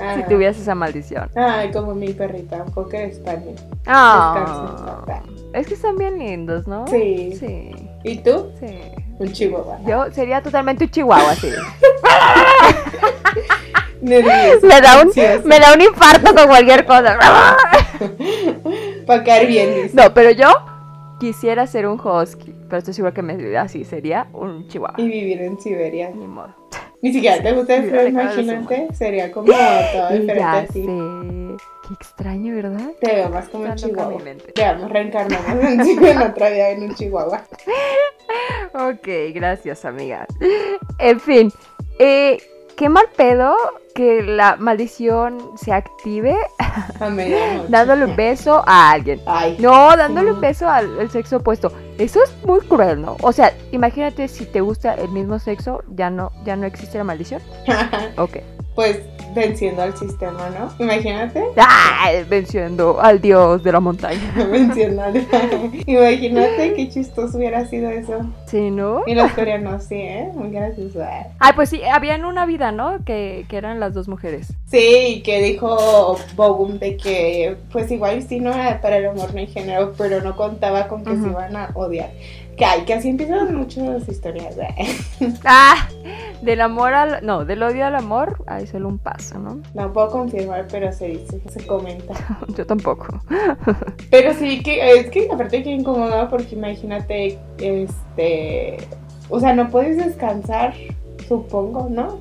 Ah, 0.00 0.14
si 0.16 0.22
tuvieras 0.28 0.58
esa 0.58 0.74
maldición? 0.74 1.28
Ay, 1.34 1.70
como 1.70 1.94
mi 1.94 2.12
perrita, 2.12 2.64
un. 2.74 3.54
Ah, 3.86 4.34
Descansa 4.36 4.98
en 4.98 5.04
paz. 5.06 5.22
es 5.54 5.66
que 5.66 5.74
están 5.74 5.96
bien 5.96 6.18
lindos, 6.18 6.66
¿no? 6.68 6.86
Sí. 6.86 7.34
Sí, 7.38 7.72
¿Y 8.04 8.18
tú? 8.18 8.52
sí. 8.60 8.66
Un 9.18 9.32
chihuahua. 9.32 9.78
Yo 9.86 10.12
sería 10.12 10.42
totalmente 10.42 10.84
un 10.84 10.90
chihuahua, 10.90 11.34
sí. 11.34 11.48
Nervioso. 14.00 14.66
Me 14.66 14.80
da 14.80 15.02
un, 15.02 15.10
me 15.44 15.58
da 15.58 15.74
un 15.74 15.80
infarto 15.80 16.34
con 16.34 16.46
cualquier 16.46 16.86
cosa. 16.86 17.18
Para 19.06 19.24
caer 19.24 19.48
bien, 19.48 19.74
dice. 19.82 19.96
No, 19.96 20.14
pero 20.14 20.30
yo 20.30 20.48
quisiera 21.18 21.66
ser 21.66 21.88
un 21.88 22.00
husky, 22.00 22.54
pero 22.68 22.78
estoy 22.78 22.94
segura 22.94 23.12
que 23.12 23.22
me 23.22 23.56
así 23.58 23.84
sería 23.84 24.28
un 24.32 24.68
chihuahua. 24.68 24.94
Y 24.98 25.08
vivir 25.08 25.42
en 25.42 25.60
Siberia. 25.60 26.10
Ni 26.14 26.28
modo. 26.28 26.54
Ni 27.00 27.12
siquiera 27.12 27.42
te 27.42 27.52
gusta 27.52 27.76
el 27.76 27.88
frío, 27.90 28.08
imagínate. 28.08 28.88
Sería 28.94 29.30
como 29.30 29.46
todo 29.46 29.56
diferente 30.10 30.36
ya 30.36 30.52
a 30.58 30.66
ti. 30.66 30.82
sé. 30.82 31.66
Qué 31.86 31.94
extraño, 31.94 32.54
¿verdad? 32.54 32.90
Te 33.00 33.14
veo 33.14 33.30
más 33.30 33.48
como 33.48 33.64
un 33.64 33.74
chihuahua. 33.74 34.20
Veamos, 34.54 34.90
reencarnamos 34.90 35.64
en, 35.64 35.80
en 36.04 36.18
otra 36.22 36.50
vida 36.50 36.70
en 36.70 36.82
un 36.82 36.94
chihuahua. 36.94 37.42
Ok, 38.74 39.08
gracias, 39.32 39.86
amiga. 39.86 40.26
En 40.98 41.18
fin, 41.18 41.50
eh, 41.98 42.36
qué 42.76 42.88
mal 42.90 43.06
pedo 43.16 43.56
que 43.98 44.22
la 44.22 44.54
maldición 44.54 45.38
se 45.56 45.72
active 45.72 46.36
dándole 47.68 48.04
un 48.04 48.14
beso 48.14 48.62
a 48.64 48.92
alguien. 48.92 49.20
Ay. 49.26 49.56
No, 49.58 49.96
dándole 49.96 50.30
un 50.30 50.40
beso 50.40 50.68
al, 50.68 51.00
al 51.00 51.10
sexo 51.10 51.38
opuesto. 51.38 51.72
Eso 51.98 52.22
es 52.22 52.32
muy 52.44 52.60
cruel, 52.60 53.02
¿no? 53.02 53.16
O 53.22 53.32
sea, 53.32 53.52
imagínate 53.72 54.28
si 54.28 54.46
te 54.46 54.60
gusta 54.60 54.94
el 54.94 55.08
mismo 55.08 55.40
sexo, 55.40 55.82
ya 55.96 56.10
no, 56.10 56.30
ya 56.44 56.54
no 56.54 56.64
existe 56.64 56.96
la 56.96 57.02
maldición. 57.02 57.42
Ok. 58.18 58.38
pues 58.76 59.00
venciendo 59.34 59.82
al 59.82 59.96
sistema, 59.96 60.50
¿no? 60.50 60.72
Imagínate. 60.84 61.42
¡Ah! 61.56 62.10
Venciendo 62.28 63.00
al 63.00 63.20
dios 63.20 63.62
de 63.62 63.72
la 63.72 63.80
montaña. 63.80 64.20
Venciendo 64.50 65.02
al- 65.02 65.26
Imagínate 65.86 66.74
qué 66.74 66.88
chistoso 66.88 67.36
hubiera 67.38 67.66
sido 67.66 67.90
eso. 67.90 68.20
Sí, 68.46 68.70
¿no? 68.70 69.02
Y 69.06 69.14
los 69.14 69.30
coreanos, 69.32 69.84
sí, 69.84 69.96
¿eh? 69.96 70.28
Muy 70.34 70.50
gracioso. 70.50 71.02
¿eh? 71.02 71.26
Ay, 71.38 71.52
pues 71.54 71.68
sí, 71.70 71.82
había 71.84 72.14
en 72.14 72.24
una 72.24 72.46
vida, 72.46 72.72
¿no? 72.72 73.04
Que, 73.04 73.44
que 73.48 73.56
eran 73.56 73.80
las 73.80 73.94
dos 73.94 74.08
mujeres. 74.08 74.52
Sí, 74.70 75.22
que 75.24 75.40
dijo 75.42 76.16
Bogum 76.34 76.78
de 76.78 76.96
que, 76.96 77.56
pues 77.72 77.90
igual 77.90 78.22
sí 78.22 78.40
no 78.40 78.52
era 78.52 78.80
para 78.80 78.98
el 78.98 79.06
amor 79.06 79.32
no 79.32 79.40
hay 79.40 79.46
género, 79.46 79.92
pero 79.96 80.20
no 80.22 80.36
contaba 80.36 80.88
con 80.88 81.04
que 81.04 81.16
se 81.16 81.26
iban 81.28 81.56
a 81.56 81.70
odiar. 81.74 82.10
Que 82.58 82.64
hay, 82.64 82.82
que 82.82 82.94
así 82.94 83.08
empiezan 83.08 83.54
muchas 83.54 84.08
historias. 84.08 84.56
¿eh? 84.58 84.96
Ah, 85.44 85.88
del 86.42 86.60
amor 86.60 86.92
al. 86.92 87.24
No, 87.24 87.44
del 87.44 87.62
odio 87.62 87.86
al 87.86 87.94
amor, 87.94 88.42
hay 88.46 88.66
solo 88.66 88.88
un 88.88 88.98
paso, 88.98 89.38
¿no? 89.38 89.60
No 89.74 89.92
puedo 89.92 90.10
confirmar, 90.10 90.66
pero 90.70 90.92
se 90.92 91.08
dice, 91.08 91.40
se 91.48 91.66
comenta. 91.66 92.14
Yo 92.56 92.66
tampoco. 92.66 93.06
Pero 94.10 94.34
sí 94.34 94.62
que 94.62 94.92
es 94.92 95.10
que 95.10 95.28
aparte 95.30 95.62
que 95.62 95.70
incómodo 95.70 96.28
porque 96.28 96.54
imagínate, 96.54 97.38
este, 97.58 98.78
o 99.28 99.38
sea, 99.38 99.54
no 99.54 99.68
puedes 99.68 99.96
descansar, 99.96 100.74
supongo, 101.28 101.88
¿no? 101.90 102.18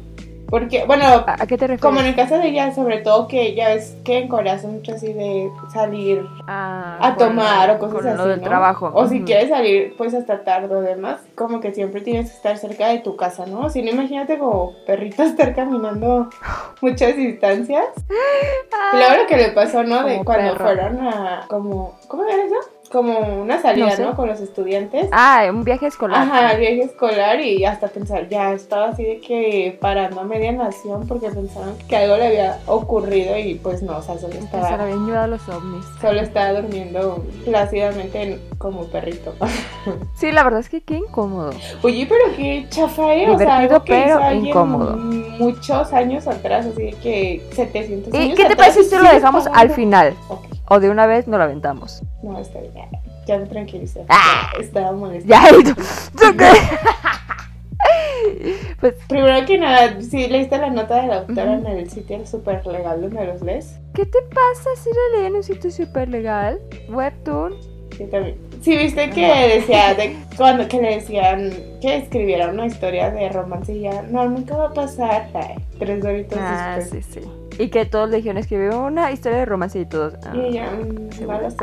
Porque, 0.49 0.85
bueno, 0.85 1.05
¿A, 1.27 1.35
qué 1.45 1.57
te 1.57 1.67
refieres? 1.67 1.81
como 1.81 1.99
en 1.99 2.05
el 2.07 2.15
caso 2.15 2.37
de 2.37 2.47
ella, 2.47 2.73
sobre 2.73 2.99
todo 2.99 3.27
que 3.27 3.53
ya 3.53 3.69
ves 3.69 3.95
que 4.05 4.19
en 4.19 4.27
Corea 4.29 4.57
son 4.59 4.75
mucho 4.75 4.93
así 4.93 5.11
de 5.11 5.51
salir 5.73 6.25
Ah, 6.47 6.99
a 7.01 7.15
tomar 7.17 7.69
o 7.71 7.79
cosas 7.79 8.05
así, 8.05 8.17
lo 8.17 8.27
del 8.27 8.39
¿no? 8.39 8.45
trabajo. 8.45 8.89
O 8.93 9.07
si 9.07 9.17
Ujú. 9.17 9.25
quieres 9.25 9.49
salir 9.49 9.93
pues 9.97 10.13
hasta 10.13 10.43
tarde 10.45 10.73
o 10.73 10.81
demás, 10.81 11.19
como 11.35 11.59
que 11.59 11.73
siempre 11.73 11.99
tienes 12.01 12.29
que 12.31 12.37
estar 12.37 12.57
cerca 12.57 12.87
de 12.87 12.99
tu 12.99 13.17
casa, 13.17 13.45
¿no? 13.45 13.69
Si 13.69 13.81
no, 13.81 13.91
imagínate 13.91 14.37
como 14.39 14.73
perrito 14.85 15.23
estar 15.23 15.53
caminando 15.53 16.29
muchas 16.81 17.15
distancias. 17.17 17.85
Lo 18.93 19.27
que 19.27 19.35
le 19.37 19.49
pasó, 19.49 19.83
¿no? 19.83 20.03
De 20.03 20.13
Como 20.13 20.25
cuando 20.25 20.53
perro. 20.53 20.65
fueron 20.65 21.01
a 21.07 21.45
como 21.47 21.99
¿cómo 22.07 22.23
era 22.23 22.43
eso? 22.43 22.55
Como 22.91 23.41
una 23.41 23.61
salida, 23.61 23.87
No 23.87 23.91
sé. 23.95 24.01
¿no? 24.03 24.15
Con 24.15 24.27
los 24.27 24.39
estudiantes. 24.39 25.07
Ah, 25.11 25.45
un 25.49 25.63
viaje 25.63 25.87
escolar. 25.87 26.21
Ajá, 26.21 26.55
viaje 26.57 26.83
escolar 26.83 27.39
y 27.41 27.65
hasta 27.65 27.87
pensar, 27.87 28.29
ya 28.29 28.53
estaba 28.53 28.89
así 28.89 29.03
de 29.03 29.19
que 29.19 29.77
parando 29.81 30.21
a 30.21 30.23
media 30.23 30.51
nación 30.51 31.05
porque 31.07 31.29
pensaban 31.29 31.73
que 31.87 31.97
algo 31.97 32.17
le 32.17 32.27
había 32.27 32.59
ocurrido 32.65 33.37
y 33.37 33.55
pues 33.55 33.81
no, 33.83 33.97
o 33.97 34.01
sea, 34.01 34.17
solo 34.17 34.33
Que 34.33 34.39
se 34.39 34.45
estaba, 34.45 34.83
habían 34.83 35.05
llevado 35.05 35.27
los 35.27 35.47
ovnis. 35.49 35.85
solo 36.01 36.21
estaba 36.21 36.53
durmiendo 36.61 37.23
plácidamente 37.45 38.21
en- 38.23 38.41
como 38.57 38.85
perrito. 38.85 39.33
Sí, 40.15 40.31
la 40.31 40.43
verdad 40.43 40.59
es 40.61 40.67
que 40.69 40.81
qué 40.81 40.95
incómodo. 40.95 41.51
Oye, 41.83 42.05
pero 42.09 42.35
qué 42.35 42.65
chafa, 42.69 43.13
¿eh? 43.13 43.29
O 43.29 43.37
sea, 43.37 43.57
algo 43.59 43.83
que 43.83 43.91
pero 43.93 44.31
incómodo. 44.33 44.97
muchos 44.97 45.93
años 45.93 46.27
atrás, 46.27 46.65
así 46.65 46.81
de 46.83 46.91
que 46.93 47.47
700 47.53 48.13
¿Y 48.13 48.17
años 48.17 48.29
qué 48.35 48.45
te 48.47 48.53
atrás, 48.53 48.69
parece 48.75 48.83
si 48.83 48.95
lo 49.01 49.09
dejamos 49.09 49.47
al 49.53 49.69
final? 49.69 50.15
Ok, 50.27 50.46
O 50.69 50.79
de 50.79 50.89
una 50.89 51.07
vez 51.07 51.27
no 51.27 51.37
lo 51.37 51.43
aventamos. 51.43 52.03
no, 52.23 52.37
está 52.39 52.59
bien. 52.59 52.73
Ya 53.25 53.37
me 53.37 53.45
tranquilicé. 53.45 54.05
Ah. 54.09 54.51
Estaba 54.59 54.91
molesta. 54.93 55.27
Ya, 55.29 55.57
¿y 55.57 55.63
tú? 55.63 55.73
¿Tú 55.75 56.37
qué? 56.37 56.51
Pues, 58.79 58.95
Primero 59.07 59.45
que 59.45 59.57
nada, 59.57 59.99
sí 60.01 60.27
leíste 60.27 60.57
la 60.57 60.69
nota 60.69 61.01
de 61.01 61.07
la 61.07 61.21
Ujú. 61.21 61.39
en 61.39 61.67
el 61.67 61.89
sitio 61.89 62.25
super 62.25 62.65
legal 62.67 63.01
donde 63.01 63.25
los 63.25 63.41
lees. 63.41 63.77
¿qué 63.93 64.05
te 64.05 64.19
pasa 64.23 64.69
si 64.75 64.89
lo 64.89 65.17
leí 65.17 65.27
en 65.27 65.35
un 65.35 65.43
sitio 65.43 65.71
súper 65.71 66.09
legal? 66.09 66.59
Webtoon. 66.89 67.53
Sí, 67.97 68.05
también. 68.05 68.37
Sí, 68.61 68.75
viste 68.77 69.09
que 69.11 69.25
decía 69.59 69.93
de 69.95 70.15
cuando 70.37 70.67
que 70.67 70.81
le 70.81 70.95
decían 70.95 71.51
que 71.81 71.97
escribiera 71.97 72.49
una 72.49 72.65
historia 72.65 73.09
de 73.09 73.29
romance 73.29 73.73
y 73.73 73.81
ya, 73.81 74.01
no, 74.03 74.27
nunca 74.27 74.55
va 74.57 74.67
a 74.67 74.73
pasar. 74.73 75.29
Ay, 75.33 75.55
tres 75.79 76.03
doritos 76.03 76.37
Ah, 76.39 76.75
después. 76.77 77.05
sí, 77.05 77.19
sí. 77.21 77.27
Y 77.59 77.69
que 77.69 77.85
todos 77.85 78.09
le 78.09 78.17
dijeron 78.17 78.37
escribir 78.37 78.69
una 78.71 79.11
historia 79.11 79.39
de 79.39 79.45
romance 79.45 79.79
y 79.79 79.85
todos. 79.85 80.13
ah. 80.25 80.35
Y 80.35 80.53
Sí, 81.15 81.23
no 81.25 81.41
lo 81.41 81.49
sé. 81.49 81.57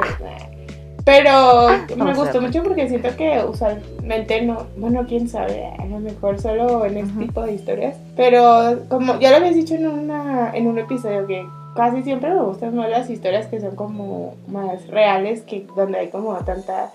Pero 1.05 1.69
me 1.91 1.97
vamos 1.97 2.19
a 2.19 2.23
gustó 2.23 2.41
mucho 2.41 2.63
porque 2.63 2.89
siento 2.89 3.15
que 3.15 3.45
usualmente 3.47 4.41
no, 4.43 4.67
bueno, 4.79 5.05
quién 5.07 5.29
sabe, 5.29 5.67
a 5.79 5.85
lo 5.85 5.99
mejor 5.99 6.41
solo 6.41 6.87
en 6.87 6.97
este 6.97 7.13
Ujú. 7.13 7.21
tipo 7.27 7.43
de 7.43 7.53
historias. 7.53 7.97
Pero 8.17 8.79
como 8.89 9.19
ya 9.21 9.31
lo 9.31 9.37
habías 9.37 9.55
dicho 9.55 9.75
en 9.75 9.87
una 9.87 10.51
en 10.55 10.67
un 10.67 10.79
episodio 10.79 11.27
que 11.27 11.47
casi 11.77 12.03
siempre 12.03 12.31
me 12.33 12.41
gustan 12.43 12.75
más 12.75 12.89
las 12.89 13.11
historias 13.11 13.47
que 13.49 13.61
son 13.61 13.77
como 13.77 14.35
más 14.49 14.87
reales 14.89 15.43
que 15.43 15.67
donde 15.77 15.99
hay 15.99 16.09
como 16.09 16.35
tanta 16.39 16.91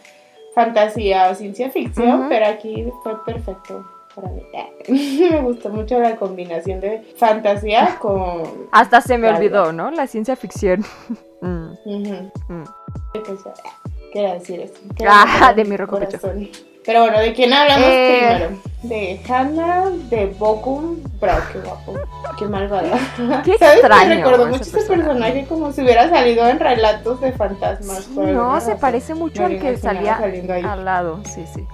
fantasía 0.56 1.30
o 1.30 1.36
ciencia 1.36 1.70
ficción, 1.70 2.22
Ujú. 2.22 2.30
pero 2.30 2.48
aquí 2.48 2.88
fue 3.04 3.24
perfecto 3.24 3.86
para 4.22 4.34
mí. 4.34 4.44
me 5.32 5.42
gustó 5.42 5.70
mucho 5.70 6.00
la 6.00 6.16
combinación 6.16 6.80
de 6.80 7.02
fantasía 7.18 7.98
con 8.00 8.44
Hasta 8.72 9.02
se 9.02 9.18
me 9.18 9.30
olvidó, 9.30 9.72
¿no? 9.74 9.92
La 9.92 10.08
ciencia 10.08 10.36
ficción. 10.36 10.86
Mm, 11.42 11.72
mm. 11.86 12.64
Pues, 13.14 13.40
ah, 13.46 13.54
quería 14.12 14.34
decir 14.34 14.60
eso. 14.60 14.74
Ah, 15.08 15.54
de 15.56 15.64
mi 15.64 15.78
rojo. 15.78 15.98
Pero 16.86 17.02
bueno, 17.04 17.20
¿de 17.20 17.34
quién 17.34 17.54
hablamos 17.54 17.86
Eh. 17.88 18.36
primero? 18.38 18.62
De 18.84 19.22
Hannah, 19.26 19.90
de 20.10 20.26
Bokum. 20.38 20.98
Bro, 21.22 21.32
qué 21.54 21.60
guapo. 21.60 21.94
Qué 22.38 22.46
malvada. 22.46 22.98
Qué 23.46 23.58
¿Sabes? 23.58 23.78
extraño 23.78 24.10
Me 24.10 24.16
recordó 24.18 24.48
mucho 24.48 24.64
ese 24.64 24.72
personaje. 24.72 25.04
personaje 25.08 25.46
como 25.48 25.72
si 25.72 25.82
hubiera 25.82 26.10
salido 26.10 26.46
en 26.50 26.60
relatos 26.60 27.22
de 27.22 27.32
fantasmas. 27.32 28.04
Sí, 28.04 28.12
no, 28.18 28.60
se 28.60 28.66
razón. 28.72 28.82
parece 28.82 29.16
mucho 29.16 29.46
al 29.46 29.60
que 29.60 29.78
salía 29.78 30.18
saliendo 30.18 30.52
ahí. 30.54 30.64
al 30.66 30.84
lado. 30.84 31.22
Sí, 31.24 31.46
sí. 31.54 31.66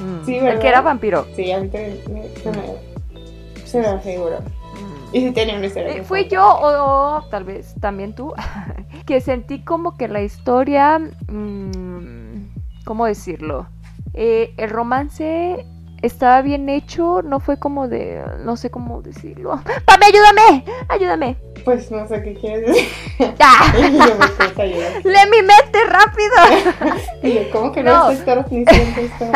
Mm. 0.00 0.24
Sí, 0.24 0.36
el 0.36 0.58
que 0.58 0.68
era 0.68 0.80
vampiro. 0.80 1.26
Sí, 1.36 1.52
a 1.52 1.60
mí 1.60 1.68
también 1.68 2.00
me, 2.10 2.28
se 2.40 2.50
me, 2.50 3.66
se 3.66 3.80
me 3.80 3.98
figuró. 4.00 4.40
Mm. 4.40 5.16
Y 5.16 5.20
sí 5.20 5.30
tenía 5.32 5.56
una 5.56 5.66
historia. 5.66 5.96
Eh, 5.96 6.04
Fui 6.04 6.26
yo 6.28 6.42
o, 6.42 7.18
o 7.18 7.28
tal 7.30 7.44
vez 7.44 7.74
también 7.80 8.14
tú, 8.14 8.32
que 9.06 9.20
sentí 9.20 9.62
como 9.62 9.96
que 9.96 10.08
la 10.08 10.22
historia, 10.22 10.98
mm, 10.98 12.84
¿cómo 12.84 13.06
decirlo? 13.06 13.66
Eh, 14.14 14.54
el 14.56 14.70
romance 14.70 15.66
estaba 16.02 16.42
bien 16.42 16.68
hecho, 16.68 17.22
no 17.22 17.40
fue 17.40 17.58
como 17.58 17.88
de, 17.88 18.22
no 18.44 18.56
sé 18.56 18.70
cómo 18.70 19.02
decirlo. 19.02 19.60
¡Pame, 19.84 20.06
ayúdame! 20.06 20.64
¡Ayúdame! 20.88 21.36
Pues 21.64 21.90
no 21.90 22.06
sé 22.08 22.22
qué 22.22 22.34
quieres 22.34 22.66
decir. 22.66 22.88
¡Ah! 23.40 23.72
Y 23.78 23.92
yo 23.92 24.14
me 24.18 24.26
puedes 24.28 24.58
ayudar. 24.58 24.92
¡Lee 25.04 25.30
mi 25.30 25.42
mente 25.42 25.78
rápido! 25.88 26.96
Y 27.22 27.34
yo, 27.34 27.50
¿cómo 27.52 27.72
que 27.72 27.82
no, 27.82 28.10
No. 28.10 28.18
torniciendo 28.24 29.00
esto? 29.00 29.26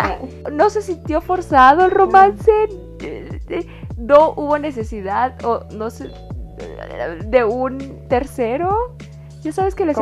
No 0.51 0.71
se 0.71 0.81
sintió 0.83 1.21
forzado 1.21 1.85
el 1.85 1.91
romance, 1.91 2.51
no 3.99 4.31
hubo 4.37 4.59
necesidad 4.59 5.35
o 5.45 5.65
no 5.73 5.91
sé, 5.91 6.11
de 7.27 7.45
un 7.45 8.07
tercero. 8.09 8.97
Ya 9.45 9.53
sabes 9.53 9.75
que 9.75 9.85
les, 9.85 9.99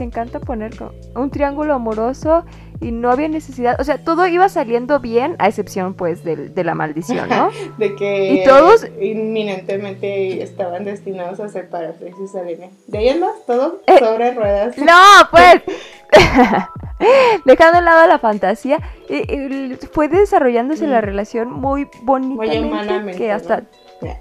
encanta 0.00 0.38
poner 0.38 0.72
un 1.14 1.30
triángulo 1.30 1.72
amoroso 1.72 2.44
y 2.80 2.92
no 2.92 3.10
había 3.10 3.26
necesidad. 3.26 3.80
O 3.80 3.84
sea, 3.84 4.04
todo 4.04 4.26
iba 4.26 4.50
saliendo 4.50 5.00
bien, 5.00 5.34
a 5.38 5.48
excepción 5.48 5.94
pues 5.94 6.22
del- 6.24 6.54
de, 6.54 6.62
la 6.62 6.74
maldición, 6.74 7.26
¿no? 7.30 7.48
de 7.78 7.94
que 7.96 8.34
¿Y 8.34 8.44
todos? 8.44 8.86
inminentemente 9.00 10.42
estaban 10.42 10.84
destinados 10.84 11.40
a 11.40 11.48
separarse 11.48 12.10
y 12.10 12.12
se 12.12 12.28
salían. 12.28 12.68
De 12.86 12.98
ahí 12.98 13.08
en 13.08 13.20
más, 13.20 13.32
todo 13.46 13.80
Eh, 13.86 13.98
sobre 13.98 14.34
ruedas. 14.34 14.76
no, 14.76 14.92
pues. 15.30 15.62
Dejando 17.46 17.78
de 17.78 17.84
lado 17.84 18.06
la 18.06 18.18
fantasía, 18.18 18.78
y- 19.08 19.32
y 19.32 19.76
fue 19.92 20.08
desarrollándose 20.08 20.86
Mm. 20.86 20.90
la 20.90 21.00
relación 21.00 21.50
muy 21.50 21.88
bonitamente 22.02 22.60
humanamente, 22.60 23.18
que 23.18 23.32
hasta 23.32 23.62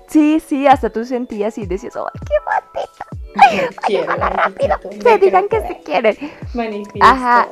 sí, 0.07 0.39
sí, 0.39 0.65
hasta 0.67 0.89
tú 0.89 1.03
sentías 1.05 1.57
y 1.57 1.65
decías, 1.65 1.95
¡ay, 1.97 2.03
qué 2.25 2.35
bonito! 2.45 3.24
Quiero, 3.85 4.13
Se 5.03 5.17
digan 5.17 5.47
que 5.49 5.61
se 5.67 5.79
quieren. 5.83 6.17
manifiesto. 6.53 6.99
Ajá. 7.01 7.47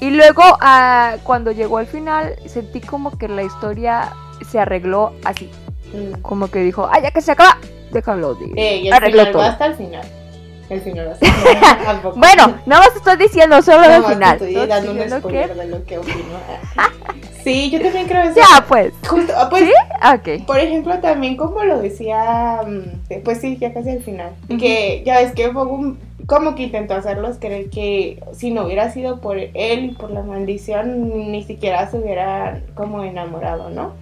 Y 0.00 0.10
luego, 0.10 0.42
ah, 0.60 1.16
cuando 1.24 1.52
llegó 1.52 1.78
al 1.78 1.86
final, 1.86 2.36
sentí 2.46 2.80
como 2.80 3.16
que 3.16 3.28
la 3.28 3.42
historia 3.42 4.12
se 4.50 4.58
arregló 4.60 5.12
así. 5.24 5.50
Mm. 5.94 6.20
Como 6.20 6.48
que 6.50 6.58
dijo, 6.60 6.88
¡ay, 6.90 7.02
ya 7.02 7.10
que 7.10 7.20
se 7.20 7.32
acaba! 7.32 7.58
Déjalo 7.92 8.34
de. 8.34 8.46
Eh, 8.56 8.76
y 8.78 8.86
el 8.88 8.92
Arregló 8.92 9.20
final 9.20 9.32
todo. 9.32 9.42
va 9.42 9.48
hasta 9.48 9.66
el 9.66 9.74
final. 9.76 10.04
El 10.68 10.80
final 10.80 11.16
el 11.20 11.60
tampoco. 11.84 12.16
Bueno, 12.18 12.54
nada 12.66 12.82
más 12.82 12.96
estoy 12.96 13.16
diciendo 13.16 13.62
solo 13.62 13.78
más 13.88 14.02
te 14.06 14.12
final. 14.14 14.32
Estoy 14.34 14.66
dando 14.66 14.92
un 14.92 14.98
spoiler 15.10 15.48
que- 15.48 15.54
de 15.54 15.66
lo 15.68 15.84
que 15.84 15.98
opino. 15.98 16.16
Sí, 17.44 17.70
yo 17.70 17.80
también 17.80 18.08
creo 18.08 18.24
eso. 18.24 18.34
Ya, 18.34 18.64
pues. 18.66 18.92
Justo, 19.06 19.32
ah, 19.36 19.46
pues, 19.48 19.62
¿Sí? 19.66 19.72
Ok. 20.40 20.44
Por 20.48 20.58
ejemplo, 20.58 20.98
también 20.98 21.36
como 21.36 21.62
lo 21.62 21.78
decía, 21.78 22.60
mm, 22.66 23.20
pues 23.22 23.40
sí, 23.40 23.56
ya 23.60 23.72
casi 23.72 23.90
al 23.90 24.02
final, 24.02 24.30
que 24.58 25.04
ya 25.06 25.18
ves 25.20 25.30
que 25.32 25.46
Bogum 25.46 25.96
como 26.26 26.54
que 26.54 26.64
intentó 26.64 26.94
hacerlos 26.94 27.36
creer 27.38 27.70
que 27.70 28.22
si 28.32 28.50
no 28.50 28.64
hubiera 28.64 28.90
sido 28.90 29.20
por 29.20 29.38
él 29.38 29.84
y 29.84 29.88
por 29.92 30.10
la 30.10 30.22
maldición, 30.22 31.30
ni 31.30 31.42
siquiera 31.44 31.88
se 31.88 31.98
hubiera 31.98 32.62
como 32.74 33.02
enamorado, 33.04 33.70
¿no? 33.70 33.92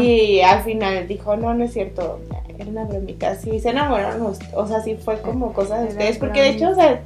Y 0.00 0.40
al 0.40 0.62
final 0.62 1.06
dijo, 1.06 1.36
no, 1.36 1.52
no 1.54 1.64
es 1.64 1.72
cierto, 1.72 2.20
era 2.58 2.70
una 2.70 2.84
bromita, 2.84 3.34
sí, 3.34 3.60
se 3.60 3.70
enamoraron, 3.70 4.32
o 4.54 4.66
sea, 4.66 4.80
sí 4.80 4.96
fue 4.96 5.20
como 5.20 5.52
cosa 5.52 5.80
de 5.80 5.88
ustedes, 5.88 6.18
porque 6.18 6.40
de 6.40 6.48
hecho, 6.50 6.70
o 6.70 6.74
sea, 6.74 7.02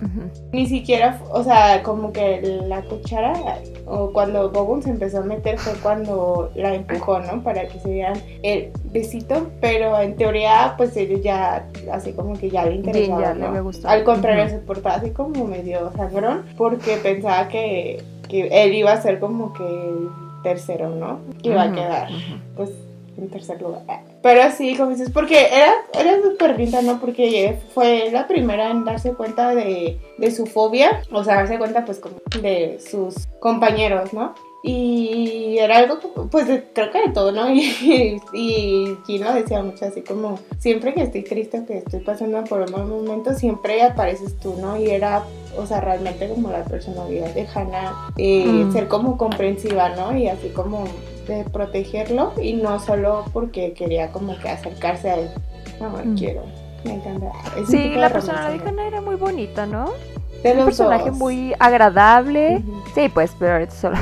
ni 0.52 0.66
siquiera, 0.66 1.20
o 1.30 1.42
sea, 1.42 1.82
como 1.82 2.12
que 2.12 2.40
la 2.42 2.82
cuchara, 2.82 3.58
o 3.86 4.12
cuando 4.12 4.50
Bogum 4.50 4.82
se 4.82 4.90
empezó 4.90 5.18
a 5.18 5.22
meter 5.22 5.58
fue 5.58 5.72
cuando 5.82 6.50
la 6.54 6.74
empujó, 6.74 7.18
¿no? 7.20 7.42
Para 7.42 7.66
que 7.66 7.80
se 7.80 7.90
dieran 7.90 8.20
el 8.42 8.70
besito, 8.92 9.50
pero 9.60 9.98
en 10.00 10.16
teoría, 10.16 10.74
pues 10.76 10.96
ellos 10.96 11.20
ya, 11.22 11.66
así 11.92 12.12
como 12.12 12.38
que 12.38 12.50
ya 12.50 12.64
le 12.64 12.74
interesaba, 12.76 13.20
ya 13.20 13.34
¿no? 13.34 13.52
le 13.52 13.60
gustado. 13.60 13.94
Al 13.94 14.04
contrario, 14.04 14.44
Ujú. 14.44 14.52
se 14.54 14.58
portaba 14.58 14.96
así 14.96 15.10
como 15.10 15.44
medio 15.46 15.92
sangrón, 15.96 16.44
porque 16.56 16.96
pensaba 16.96 17.48
que, 17.48 18.02
que 18.28 18.48
él 18.64 18.74
iba 18.74 18.92
a 18.92 19.00
ser 19.00 19.20
como 19.20 19.52
que 19.52 19.64
el 19.64 20.08
tercero, 20.42 20.90
¿no? 20.90 21.20
Que 21.42 21.50
iba 21.50 21.62
a 21.62 21.66
Ujú, 21.66 21.74
quedar, 21.74 22.10
ujú. 22.10 22.40
pues, 22.56 22.70
en 23.16 23.28
tercer 23.30 23.60
lugar. 23.60 23.82
Pero 24.22 24.50
sí, 24.52 24.76
como 24.76 24.90
dices, 24.90 25.10
porque 25.10 25.46
era, 25.46 25.72
era 25.98 26.22
súper 26.22 26.56
linda, 26.58 26.82
¿no? 26.82 27.00
Porque 27.00 27.58
fue 27.74 28.10
la 28.12 28.26
primera 28.28 28.70
en 28.70 28.84
darse 28.84 29.12
cuenta 29.14 29.54
de, 29.54 29.98
de 30.18 30.30
su 30.30 30.46
fobia, 30.46 31.02
o 31.12 31.24
sea, 31.24 31.36
darse 31.36 31.58
cuenta, 31.58 31.84
pues, 31.84 31.98
como 31.98 32.16
de 32.40 32.78
sus 32.80 33.26
compañeros, 33.40 34.12
¿no? 34.12 34.34
Y 34.62 35.56
era 35.58 35.78
algo, 35.78 35.98
pues, 36.30 36.46
creo 36.72 36.90
que 36.90 37.02
de 37.06 37.12
todo, 37.14 37.32
¿no? 37.32 37.48
Y, 37.54 38.20
y 38.32 38.96
Kino 39.06 39.32
decía 39.32 39.62
mucho 39.62 39.84
así 39.86 40.02
como, 40.02 40.38
siempre 40.58 40.94
que 40.94 41.02
estoy 41.02 41.22
triste 41.22 41.64
que 41.66 41.78
estoy 41.78 42.00
pasando 42.00 42.42
por 42.44 42.62
un 42.62 42.72
mal 42.72 42.86
momento, 42.86 43.34
siempre 43.34 43.82
apareces 43.82 44.38
tú, 44.40 44.56
¿no? 44.60 44.76
Y 44.76 44.90
era, 44.90 45.24
o 45.56 45.64
sea, 45.66 45.80
realmente 45.80 46.28
como 46.28 46.50
la 46.50 46.64
personalidad 46.64 47.32
de 47.34 47.46
Hannah, 47.54 47.94
eh, 48.16 48.64
Mm. 48.66 48.72
ser 48.72 48.88
como 48.88 49.16
comprensiva, 49.16 49.90
¿no? 49.90 50.16
Y 50.16 50.28
así 50.28 50.48
como 50.48 50.84
de 51.28 51.44
protegerlo 51.44 52.32
y 52.40 52.54
no 52.54 52.80
solo 52.80 53.24
porque 53.32 53.72
quería 53.74 54.10
como 54.10 54.38
que 54.38 54.48
acercarse 54.48 55.10
a 55.10 55.14
él. 55.20 55.28
No, 55.80 55.90
Mm. 55.90 56.16
quiero. 56.16 56.42
Me 56.84 56.94
encanta. 56.94 57.32
Sí, 57.66 57.90
la 57.96 58.08
personalidad 58.10 58.62
de 58.62 58.68
Hannah 58.68 58.86
era 58.86 59.00
muy 59.00 59.16
bonita, 59.16 59.66
¿no? 59.66 59.92
¿No? 60.44 60.50
De 60.50 60.58
Un 60.58 60.64
personaje 60.66 61.10
dos. 61.10 61.18
muy 61.18 61.54
agradable. 61.58 62.56
Ujú. 62.56 62.82
Sí, 62.94 63.08
pues, 63.12 63.34
pero 63.38 63.52
ahorita 63.54 63.72
solo. 63.74 63.96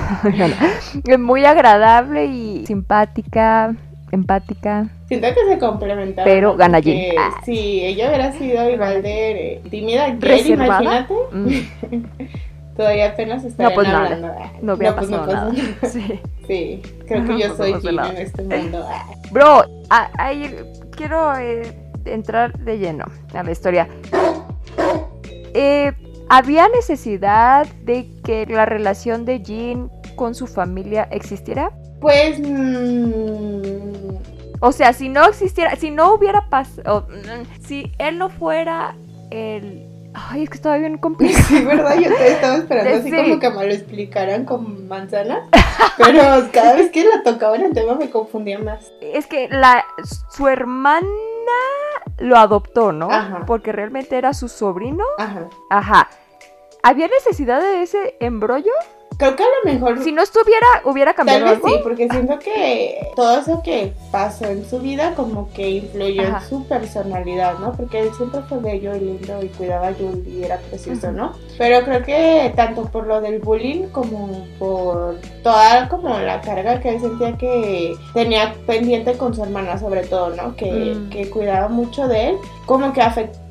Muy 1.18 1.44
agradable 1.44 2.26
y 2.26 2.66
simpática, 2.66 3.74
empática. 4.12 4.88
Siento 5.08 5.28
que 5.28 5.52
se 5.52 5.58
complementaban. 5.58 6.24
Pero 6.30 6.52
¿no? 6.52 6.56
gana 6.56 6.78
Jean. 6.80 7.14
Ah. 7.18 7.40
Si 7.44 7.84
ella 7.84 8.08
hubiera 8.08 8.32
sido 8.32 8.68
igual 8.70 9.02
de 9.02 9.54
eh, 9.54 9.62
tímida 9.70 10.14
Reservada. 10.18 10.82
imagínate. 10.82 11.14
Mm, 11.32 12.06
Todavía 12.76 13.08
apenas 13.08 13.42
estarían 13.44 13.74
pues 13.74 13.88
nada. 13.88 14.04
hablando. 14.04 14.28
Ah, 14.38 14.52
no 14.60 14.72
había 14.72 14.94
pues 14.94 15.06
pasado 15.08 15.26
pasó 15.26 15.52
nada. 15.52 15.54
Sí. 15.88 16.20
Sí, 16.46 16.82
creo 17.08 17.22
que 17.24 17.32
No, 17.32 17.38
yo 17.38 17.56
pues 17.56 17.82
soy 17.82 17.82
no 17.82 17.92
nada. 17.92 18.10
en 18.10 18.16
este 18.18 18.42
mundo. 18.42 18.86
Ah. 18.88 19.06
Bro, 19.32 19.64
ahí 20.18 20.54
quiero 20.94 21.36
eh, 21.38 21.62
entrar 22.04 22.56
de 22.58 22.78
lleno 22.78 23.06
a 23.34 23.42
la 23.42 23.50
historia. 23.50 23.88
Eh, 25.54 25.92
¿Había 26.28 26.68
necesidad 26.68 27.66
de 27.84 28.08
que 28.24 28.46
la 28.46 28.66
relación 28.66 29.24
de 29.24 29.42
Jean 29.42 29.90
con 30.16 30.34
su 30.34 30.46
familia 30.46 31.06
existiera? 31.10 31.70
Pues. 32.00 32.38
mm, 32.40 34.16
O 34.60 34.72
sea, 34.72 34.92
si 34.92 35.08
no 35.08 35.24
existiera, 35.26 35.76
si 35.76 35.90
no 35.90 36.14
hubiera 36.14 36.48
pasado, 36.48 37.06
si 37.64 37.92
él 37.98 38.18
no 38.18 38.28
fuera 38.30 38.94
el... 39.30 39.84
Ay, 40.18 40.44
es 40.44 40.48
que 40.48 40.56
estaba 40.56 40.78
bien 40.78 40.96
complicado. 40.96 41.44
Sí, 41.46 41.62
¿verdad? 41.62 41.94
Yo 42.00 42.08
te 42.16 42.28
estaba 42.32 42.56
esperando 42.56 42.96
así 43.00 43.10
Sí. 43.10 43.16
como 43.16 43.38
que 43.38 43.50
me 43.50 43.66
lo 43.66 43.72
explicaran 43.74 44.44
con 44.46 44.88
manzanas. 44.88 45.40
Pero 45.98 46.22
cada 46.52 46.72
vez 46.74 46.90
que 46.90 47.04
la 47.04 47.22
tocaban 47.22 47.60
el 47.62 47.74
tema 47.74 47.96
me 47.96 48.08
confundía 48.08 48.58
más. 48.58 48.90
Es 49.02 49.26
que 49.26 49.46
la, 49.50 49.84
su 50.30 50.48
hermana 50.48 51.06
lo 52.18 52.36
adoptó, 52.36 52.92
¿no? 52.92 53.10
Ajá. 53.10 53.44
Porque 53.46 53.72
realmente 53.72 54.16
era 54.16 54.34
su 54.34 54.48
sobrino. 54.48 55.04
Ajá. 55.18 55.48
Ajá. 55.70 56.08
¿Había 56.82 57.08
necesidad 57.08 57.60
de 57.60 57.82
ese 57.82 58.16
embrollo? 58.20 58.72
Creo 59.18 59.34
que 59.34 59.42
a 59.42 59.46
lo 59.46 59.72
mejor. 59.72 60.02
Si 60.04 60.12
no 60.12 60.22
estuviera, 60.22 60.66
hubiera 60.84 61.12
Tal 61.14 61.26
cambiado 61.26 61.44
vez 61.46 61.54
algo. 61.54 61.68
sí, 61.68 61.74
porque 61.82 62.08
siento 62.08 62.38
que 62.38 63.08
todo 63.16 63.38
eso 63.40 63.62
que 63.62 63.94
pasó 64.10 64.44
en 64.44 64.68
su 64.68 64.78
vida 64.80 65.14
como 65.14 65.50
que 65.54 65.68
influyó 65.70 66.22
Ajá. 66.22 66.38
en 66.42 66.48
su 66.48 66.64
personalidad, 66.66 67.58
¿no? 67.58 67.72
Porque 67.72 68.00
él 68.00 68.10
siempre 68.16 68.40
fue 68.48 68.58
bello 68.58 68.94
y 68.94 69.00
lindo 69.00 69.42
y 69.42 69.48
cuidaba 69.48 69.88
a 69.88 69.94
Julie 69.94 70.22
y 70.28 70.44
era 70.44 70.58
precioso. 70.58 71.12
¿no? 71.12 71.32
Pero 71.56 71.82
creo 71.84 72.02
que 72.02 72.52
tanto 72.56 72.84
por 72.84 73.06
lo 73.06 73.20
del 73.22 73.38
bullying 73.40 73.84
como 73.88 74.46
por 74.58 75.18
toda 75.42 75.88
como 75.88 76.18
la 76.18 76.40
carga 76.42 76.80
que 76.80 76.90
él 76.90 77.00
sentía 77.00 77.36
que 77.38 77.94
tenía 78.12 78.54
pendiente 78.66 79.16
con 79.16 79.34
su 79.34 79.42
hermana 79.42 79.78
sobre 79.78 80.02
todo, 80.06 80.30
¿no? 80.36 80.54
Que, 80.56 80.66
Mm. 80.94 81.08
que 81.10 81.30
cuidaba 81.30 81.68
mucho 81.68 82.06
de 82.06 82.28
él, 82.30 82.36
como 82.66 82.92
que 82.92 83.00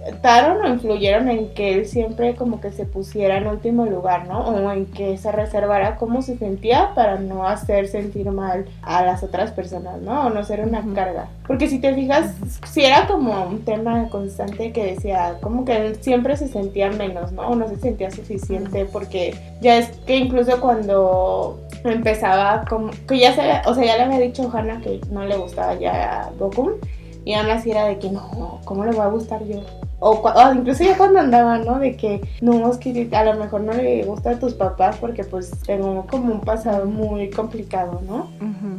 afectaron 0.06 0.64
o 0.64 0.68
influyeron 0.68 1.30
en 1.30 1.50
que 1.50 1.74
él 1.74 1.86
siempre 1.88 2.36
como 2.36 2.62
que 2.62 2.72
se 2.72 2.86
pusiera 2.86 3.38
en 3.38 3.48
último 3.48 3.86
lugar, 3.86 4.28
¿no? 4.28 4.40
O 4.40 4.72
en 4.72 4.86
que 4.86 5.18
se 5.18 5.32
reservara 5.32 5.96
cómo 5.96 6.22
se 6.22 6.38
sentía 6.38 6.94
para 6.94 7.18
no 7.18 7.48
hacer 7.48 7.88
sentir 7.88 8.30
mal 8.30 8.66
a 8.84 9.04
las 9.04 9.24
otras 9.24 9.52
personas, 9.52 10.02
¿no? 10.02 10.28
O 10.28 10.30
no 10.30 10.44
ser 10.44 10.62
una 10.62 10.84
carga. 10.94 11.28
Porque 11.48 11.68
si 11.68 11.80
te 11.80 11.94
fijas, 11.94 12.36
si 12.72 12.84
era 12.84 13.08
como 13.08 13.46
un 13.46 13.66
tema 13.66 14.08
constante 14.10 14.72
que 14.72 14.94
decía, 14.94 15.38
como 15.42 15.66
que 15.66 15.76
él 15.76 15.98
siempre 16.02 16.38
se 16.38 16.48
sentía 16.50 16.92
menos, 16.92 17.32
¿no? 17.32 17.48
O 17.50 17.56
no 17.56 17.68
se 17.68 17.78
sentía 17.78 18.12
suficiente 18.12 18.86
porque 18.86 19.36
ya 19.62 19.78
es 19.78 19.90
que 20.06 20.18
incluso 20.18 20.62
cuando 20.62 21.60
empezaba 21.84 22.66
como 22.68 22.92
que 23.08 23.20
ya 23.20 23.34
se 23.34 23.42
o 23.70 23.74
sea, 23.74 23.86
ya 23.86 23.98
le 23.98 24.04
había 24.04 24.20
dicho 24.20 24.50
Hannah 24.52 24.82
que 24.82 25.00
no 25.12 25.24
le 25.24 25.38
gustaba 25.38 25.76
ya 25.76 26.32
Goku 26.40 26.80
y 27.26 27.34
aún 27.34 27.50
así 27.50 27.72
era 27.72 27.86
de 27.86 28.00
que 28.00 28.10
no, 28.10 28.60
¿cómo 28.66 28.86
le 28.86 28.92
voy 28.92 29.02
a 29.02 29.08
gustar 29.08 29.44
yo? 29.46 29.62
O, 30.00 30.12
o 30.12 30.54
incluso 30.54 30.84
ya 30.84 30.98
cuando 30.98 31.20
andaba, 31.20 31.58
¿no? 31.58 31.80
De 31.80 31.96
que 31.96 32.22
no, 32.42 32.70
es 32.70 32.78
que 32.78 33.10
a 33.14 33.24
lo 33.24 33.34
mejor 33.36 33.62
no 33.62 33.74
le 33.74 34.04
gusta 34.04 34.32
a 34.32 34.40
tus 34.40 34.54
papás 34.54 34.98
porque 34.98 35.24
pues 35.24 35.52
tengo 35.66 36.06
como 36.08 36.34
un 36.34 36.42
pasado 36.42 36.86
muy 36.86 37.30
complicado, 37.30 38.02
¿no? 38.08 38.28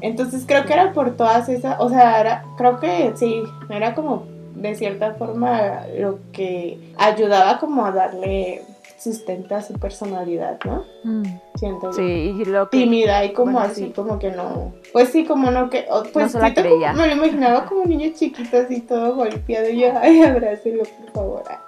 Entonces 0.02 0.44
creo 0.46 0.64
que 0.66 0.74
era 0.74 0.92
por 0.92 1.16
todas 1.16 1.48
esas, 1.48 1.76
o 1.80 1.88
sea, 1.88 2.20
era- 2.20 2.44
creo 2.58 2.78
que 2.78 3.12
sí, 3.16 3.42
era 3.70 3.94
como 3.94 4.24
de 4.54 4.74
cierta 4.74 5.14
forma 5.14 5.80
lo 5.98 6.18
que 6.32 6.78
ayudaba 6.98 7.58
como 7.58 7.84
a 7.86 7.92
darle 7.92 8.62
sustento 8.98 9.54
a 9.54 9.62
su 9.62 9.74
personalidad, 9.74 10.58
¿no? 10.64 10.84
Mm. 11.04 11.22
Siento. 11.56 11.92
Sí, 11.92 12.02
y 12.38 12.44
lo 12.44 12.68
que... 12.70 12.78
Tímida 12.78 13.24
y 13.24 13.32
como 13.32 13.52
Bueno, 13.52 13.68
así, 13.68 13.86
sí. 13.86 13.92
como 13.94 14.18
que 14.18 14.30
no. 14.30 14.72
Pues 14.92 15.10
sí, 15.10 15.24
como 15.24 15.50
no 15.50 15.68
que. 15.70 15.86
Pues 16.12 16.34
No 16.34 16.40
como- 16.40 16.94
me 16.94 17.06
lo 17.06 17.12
imaginaba 17.12 17.66
como 17.66 17.82
un 17.82 17.88
niño 17.90 18.10
chiquito, 18.14 18.56
así 18.58 18.80
todo 18.82 19.14
golpeado. 19.14 19.68
Y 19.68 19.80
yo, 19.80 19.88
ay, 20.00 20.22
abrácelo, 20.22 20.82
por 20.84 21.12
favor. 21.12 21.42
ah. 21.50 21.62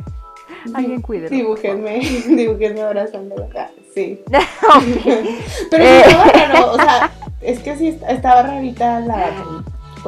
Alguien 0.75 1.01
cuídelo, 1.03 1.29
Dibújenme, 1.31 2.01
dibújenme 2.29 2.81
abrazándolo. 2.83 3.49
Ah, 3.57 3.69
sí. 3.95 4.21
Ok. 4.31 5.05
Pero 5.71 5.85
estaba 5.85 6.25
raro, 6.25 6.73
o 6.73 6.77
sea, 6.77 7.11
es 7.41 7.61
que 7.61 7.77
sí 7.77 7.89
est- 7.89 8.03
estaba 8.09 8.43
rarita 8.43 9.01
la. 9.01 9.31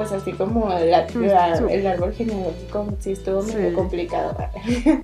Pues 0.00 0.12
así 0.12 0.32
como 0.32 0.66
la- 0.70 1.06
la- 1.06 1.56
Su- 1.58 1.68
el 1.68 1.86
árbol 1.86 2.14
genealógico, 2.14 2.86
sí 3.00 3.12
estuvo 3.12 3.42
medio 3.42 3.68
Sí. 3.68 3.74
complicado. 3.74 4.34
ah. 4.38 4.48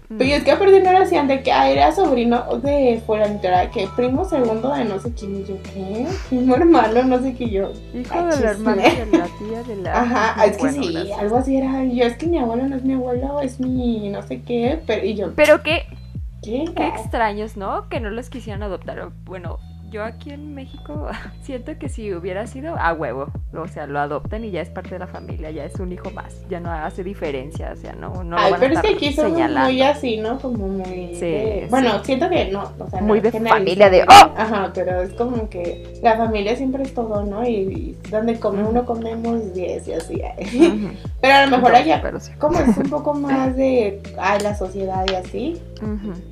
Mm. 0.09 0.17
Pero 0.17 0.31
es 0.37 0.43
que 0.45 0.51
aparte 0.53 0.81
no 0.81 0.93
lo 0.93 0.99
hacían 1.01 1.29
de 1.29 1.43
que 1.43 1.53
ah, 1.53 1.69
era 1.71 1.93
sobrino 1.93 2.57
de 2.63 3.03
fulanito, 3.05 3.47
era 3.47 3.71
que 3.71 3.87
primo 3.95 4.25
segundo 4.25 4.73
de 4.73 4.87
no 4.87 4.99
sé 4.99 5.13
quién, 5.13 5.37
y 5.37 5.45
yo, 5.45 5.57
¿qué? 5.63 6.07
Primo 6.31 6.55
hermano, 6.57 7.03
no 7.05 7.21
sé 7.21 7.35
qué, 7.35 7.45
y 7.45 7.51
yo. 7.51 7.73
Hijo 7.95 8.15
Ah, 8.15 8.25
de 8.35 8.41
la 8.43 8.51
hermana 8.53 8.83
de 8.85 9.19
la 9.19 9.27
tía 9.39 9.63
de 9.67 9.77
la... 9.83 10.01
Ajá, 10.01 10.45
es 10.47 10.53
que 10.57 10.63
Bueno, 10.63 10.83
sí, 10.83 10.93
gracias. 10.95 11.19
algo 11.19 11.37
así 11.37 11.57
era, 11.59 11.85
yo 11.85 12.05
es 12.05 12.17
que 12.17 12.27
mi 12.27 12.39
abuelo 12.39 12.67
no 12.67 12.77
es 12.77 12.83
mi 12.85 12.95
abuelo, 12.95 13.41
es 13.43 13.61
mi 13.61 14.09
no 14.09 14.23
sé 14.23 14.41
qué, 14.41 14.81
pero, 14.87 15.05
y 15.05 15.15
yo, 15.15 15.33
Pero 15.37 15.63
qué, 15.63 15.83
¿qué? 16.43 16.65
qué 16.75 16.89
extraños, 16.89 17.59
¿no? 17.59 17.87
Que 17.91 18.01
no 18.01 18.09
los 18.09 18.31
quisieran 18.31 18.63
adoptar. 18.63 19.11
Bueno, 19.27 19.59
yo 19.91 20.03
aquí 20.05 20.31
en 20.31 20.55
México 20.55 21.09
siento 21.43 21.79
que 21.79 21.89
si 21.89 22.13
hubiera 22.13 22.47
sido 22.47 22.77
a 22.77 22.93
huevo, 22.93 23.29
o 23.55 23.69
sea, 23.69 23.87
lo 23.87 23.99
adoptan 24.01 24.45
y 24.45 24.51
ya 24.51 24.61
es 24.61 24.69
parte 24.71 24.91
de 24.91 24.99
la 24.99 25.07
familia, 25.07 25.51
ya 25.51 25.65
es 25.65 25.75
un 25.81 25.93
hijo 25.93 26.11
más, 26.11 26.43
ya 26.49 26.61
no 26.61 26.71
hace 26.71 27.05
diferencia, 27.05 27.71
o 27.73 27.77
sea, 27.77 27.93
no, 27.93 28.23
no 28.25 28.37
lo 28.37 28.39
Ay, 28.43 28.53
a 28.53 28.57
pero 28.59 28.75
es 28.75 28.81
que 28.83 28.95
aquí 28.95 29.13
somos 29.13 29.39
muy 29.51 29.83
así, 29.83 30.17
¿no? 30.19 30.39
Como 30.39 30.69
muy. 30.69 31.15
Sí, 31.15 31.21
de- 31.21 31.61
sí. 31.65 31.71
Bueno, 31.71 32.03
siento 32.05 32.29
que 32.29 32.47
no, 32.51 32.71
o 32.79 32.91
sea, 32.91 33.01
no 33.01 33.07
Muy 33.07 33.21
de 33.21 33.31
generalizando. 33.31 33.49
familia 33.81 33.91
de, 33.91 34.03
¡oh! 34.03 34.33
Ajá, 34.37 34.71
pero 34.75 35.01
es 35.03 35.13
como 35.15 35.49
que 35.49 35.99
la 36.03 36.17
familia 36.17 36.57
siempre 36.57 36.83
es 36.83 36.93
todo, 36.93 37.23
¿no? 37.25 37.47
Y, 37.47 37.55
y 37.55 37.97
donde 38.11 38.39
come 38.39 38.65
uno 38.65 38.85
comemos 38.85 39.55
10 39.55 39.89
y 39.89 39.93
así. 39.93 40.23
Pero 41.21 41.35
a 41.35 41.47
lo 41.47 41.57
mejor 41.57 41.75
allá, 41.75 42.01
pero 42.03 42.21
sí. 42.21 42.31
como 42.39 42.59
es 42.61 42.77
un 42.77 42.85
poco 42.91 43.15
más 43.15 43.57
de. 43.57 44.01
Ay, 44.19 44.41
la 44.43 44.55
sociedad 44.55 45.05
y 45.11 45.15
así. 45.15 45.61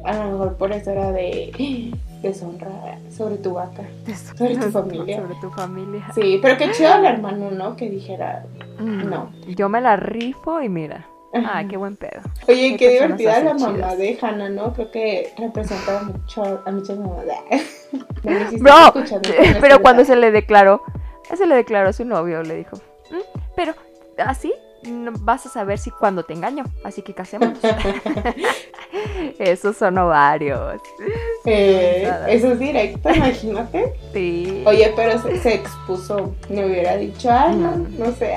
A 0.04 0.12
lo 0.14 0.30
mejor 0.32 0.56
por 0.56 0.72
eso 0.72 0.90
era 0.90 1.10
de. 1.10 1.92
Deshonra 2.28 2.98
sobre 3.10 3.36
tu 3.36 3.54
vaca. 3.54 3.82
Sobre 4.36 4.56
tu 4.56 4.70
familia. 4.70 5.20
Sobre 5.20 5.34
tu 5.40 5.50
familia. 5.50 6.06
Sí, 6.14 6.38
pero 6.42 6.56
qué 6.56 6.70
chido 6.72 6.94
el 6.96 7.04
hermano, 7.04 7.50
¿no? 7.50 7.76
Que 7.76 7.88
dijera. 7.90 8.44
Mm. 8.78 9.08
No. 9.08 9.30
Yo 9.48 9.68
me 9.68 9.80
la 9.80 9.96
rifo 9.96 10.60
y 10.62 10.68
mira. 10.68 11.06
Ay, 11.52 11.66
qué 11.66 11.76
buen 11.76 11.96
pedo. 11.96 12.20
Oye, 12.46 12.76
qué 12.76 12.90
personas 13.00 13.18
divertida 13.18 13.42
la 13.42 13.54
mamá 13.54 13.74
chidas. 13.74 13.98
de 13.98 14.18
Hannah, 14.22 14.48
¿no? 14.50 14.72
Creo 14.72 14.90
que 14.92 15.32
representa 15.36 16.02
mucho 16.04 16.62
a 16.64 16.70
muchas 16.70 16.96
mamás. 16.98 17.24
No, 18.60 18.92
pero 19.60 19.80
cuando 19.82 20.04
se 20.04 20.16
le 20.16 20.30
declaró, 20.30 20.82
se 21.36 21.46
le 21.46 21.54
declaró 21.56 21.88
a 21.90 21.92
su 21.92 22.04
novio, 22.04 22.42
le 22.42 22.56
dijo, 22.56 22.76
"Mm, 23.10 23.38
pero 23.56 23.74
así 24.18 24.52
vas 25.20 25.46
a 25.46 25.48
saber 25.48 25.78
si 25.78 25.90
cuando 25.90 26.22
te 26.24 26.32
engaño, 26.34 26.64
así 26.84 27.02
que 27.02 27.14
casémonos. 27.14 27.58
Esos 29.38 29.76
son 29.76 29.98
ovarios. 29.98 30.80
Eh, 31.44 32.10
eso 32.28 32.52
es 32.52 32.58
directo, 32.58 33.10
imagínate. 33.12 33.94
Sí. 34.12 34.62
Oye, 34.66 34.92
pero 34.96 35.20
se, 35.20 35.38
se 35.40 35.54
expuso. 35.54 36.34
Me 36.48 36.64
hubiera 36.64 36.96
dicho, 36.96 37.30
ay, 37.30 37.56
no, 37.56 37.76
no 37.76 38.12
sé, 38.12 38.34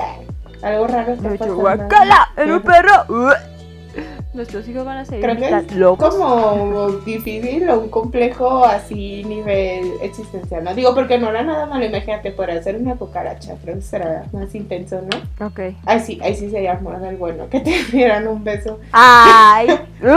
algo 0.62 0.86
raro 0.86 1.12
está 1.12 1.30
pasando. 1.30 1.56
guacala, 1.56 2.28
en 2.36 2.52
un 2.52 2.62
perro. 2.62 3.06
Nuestros 4.34 4.68
hijos 4.68 4.84
van 4.84 4.98
a 4.98 5.04
seguir 5.04 5.24
Creo 5.24 5.36
que 5.36 5.48
es 5.48 5.74
locos. 5.74 6.14
como 6.14 6.88
difícil 7.04 7.68
o 7.70 7.80
un 7.80 7.88
complejo 7.88 8.64
así 8.64 9.24
nivel 9.24 9.92
existencial, 10.02 10.64
¿no? 10.64 10.74
Digo, 10.74 10.94
porque 10.94 11.18
no 11.18 11.30
era 11.30 11.42
nada 11.42 11.66
malo, 11.66 11.84
imagínate, 11.84 12.30
por 12.30 12.50
hacer 12.50 12.76
una 12.76 12.94
cucaracha, 12.96 13.54
pero 13.64 13.78
eso 13.78 13.88
será 13.88 14.24
más 14.32 14.54
intenso, 14.54 15.00
¿no? 15.00 15.46
Ok. 15.46 15.60
Ahí 15.86 16.00
sí, 16.00 16.18
ahí 16.22 16.34
sí 16.34 16.50
sería 16.50 16.72
amor 16.72 17.00
del 17.00 17.16
bueno, 17.16 17.48
que 17.48 17.60
te 17.60 17.84
dieran 17.92 18.28
un 18.28 18.44
beso. 18.44 18.78
Ay. 18.92 19.68
No, 20.00 20.14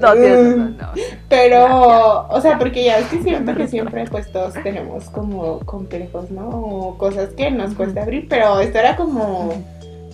razón, 0.00 0.76
no. 0.78 0.86
Pero, 1.28 2.28
o 2.28 2.40
sea, 2.40 2.58
porque 2.58 2.84
ya 2.84 2.98
es 2.98 3.06
que 3.08 3.20
siento 3.22 3.56
que 3.56 3.66
siempre 3.66 4.04
pues 4.08 4.30
todos 4.30 4.54
tenemos 4.62 5.10
como 5.10 5.58
complejos, 5.60 6.30
¿no? 6.30 6.48
O 6.48 6.96
cosas 6.96 7.30
que 7.30 7.50
nos 7.50 7.74
cuesta 7.74 8.02
abrir, 8.02 8.28
pero 8.28 8.60
esto 8.60 8.78
era 8.78 8.94
como 8.94 9.52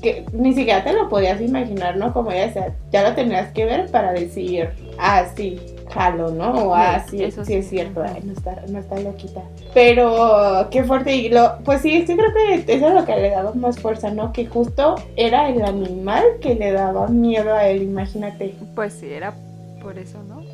que 0.02 0.26
ni 0.32 0.52
siquiera 0.52 0.84
te 0.84 0.92
lo 0.92 1.08
podías 1.08 1.40
imaginar, 1.40 1.96
¿no? 1.96 2.12
Como 2.12 2.32
ya 2.32 2.52
sea, 2.52 2.74
ya 2.90 3.08
lo 3.08 3.14
tenías 3.14 3.52
que 3.52 3.64
ver 3.64 3.90
para 3.90 4.12
decir, 4.12 4.68
ah, 4.98 5.24
sí, 5.34 5.60
jalo, 5.90 6.30
¿no? 6.30 6.50
O 6.50 6.74
ah, 6.74 7.04
sí, 7.08 7.22
eso 7.22 7.44
sí 7.44 7.52
sí. 7.52 7.58
es 7.58 7.68
cierto, 7.68 8.02
ay, 8.02 8.20
no 8.24 8.32
está, 8.32 8.62
no 8.68 8.78
está 8.78 8.98
loquita. 9.00 9.42
Pero 9.72 10.68
qué 10.70 10.84
fuerte, 10.84 11.14
y 11.14 11.28
lo, 11.28 11.58
pues 11.64 11.80
sí, 11.80 12.04
sí 12.06 12.16
creo 12.16 12.32
que 12.34 12.72
eso 12.72 12.88
es 12.88 12.94
lo 12.94 13.04
que 13.04 13.16
le 13.16 13.30
daba 13.30 13.52
más 13.54 13.78
fuerza, 13.78 14.10
¿no? 14.10 14.32
Que 14.32 14.46
justo 14.46 14.96
era 15.16 15.48
el 15.48 15.62
animal 15.62 16.24
que 16.40 16.54
le 16.54 16.72
daba 16.72 17.08
miedo 17.08 17.54
a 17.54 17.68
él, 17.68 17.82
imagínate. 17.82 18.54
Pues 18.74 18.92
sí, 18.94 19.12
era 19.12 19.34
por 19.80 19.98
eso, 19.98 20.22
¿no? 20.28 20.51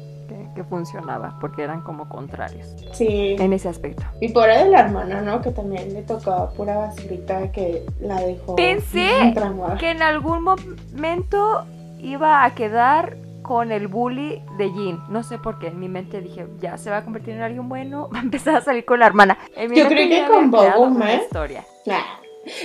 Que, 0.55 0.65
funcionaba, 0.65 1.37
porque 1.41 1.63
eran 1.63 1.83
como 1.83 2.09
contrarios 2.09 2.75
Sí. 2.93 3.37
en 3.39 3.53
ese 3.53 3.69
aspecto. 3.69 4.03
Y 4.21 4.33
por 4.33 4.49
de 4.49 4.69
la 4.69 4.81
hermana, 4.81 5.21
¿no? 5.21 5.41
Que 5.41 5.51
también 5.51 5.95
le 5.95 6.03
tocaba 6.03 6.51
pura 6.51 6.77
basurita 6.77 7.53
que 7.53 7.85
la 8.01 8.21
dejó 8.21 8.57
Pensé. 8.57 9.35
Que 9.79 9.91
en 9.91 10.03
algún 10.03 10.43
momento 10.43 11.65
iba 11.99 12.45
a 12.45 12.55
quedar 12.55 13.17
con 13.43 13.73
el 13.73 13.89
bully 13.89 14.43
de 14.59 14.71
Jean. 14.73 15.03
No 15.09 15.23
sé 15.23 15.39
por 15.39 15.59
qué. 15.59 15.69
En 15.69 15.81
mi 15.81 15.89
mente 15.89 16.21
dije, 16.21 16.47
ya 16.61 16.77
se 16.77 16.91
va 16.91 16.99
a 16.99 17.05
convertir 17.05 17.35
en 17.35 17.43
alguien 17.43 17.69
bueno, 17.69 18.09
va 18.15 18.19
a 18.19 18.23
empezar 18.23 18.57
a 18.57 18.61
salir 18.61 18.85
con 18.85 18.99
la 19.01 19.07
hermana. 19.07 19.39
En 19.57 19.71
mi 19.71 19.79
Yo 19.79 19.87
creo 19.89 20.09
que 20.09 20.27
con 20.31 20.51
Bobo, 20.51 21.03
¿eh? 21.03 21.23
historia. 21.25 21.65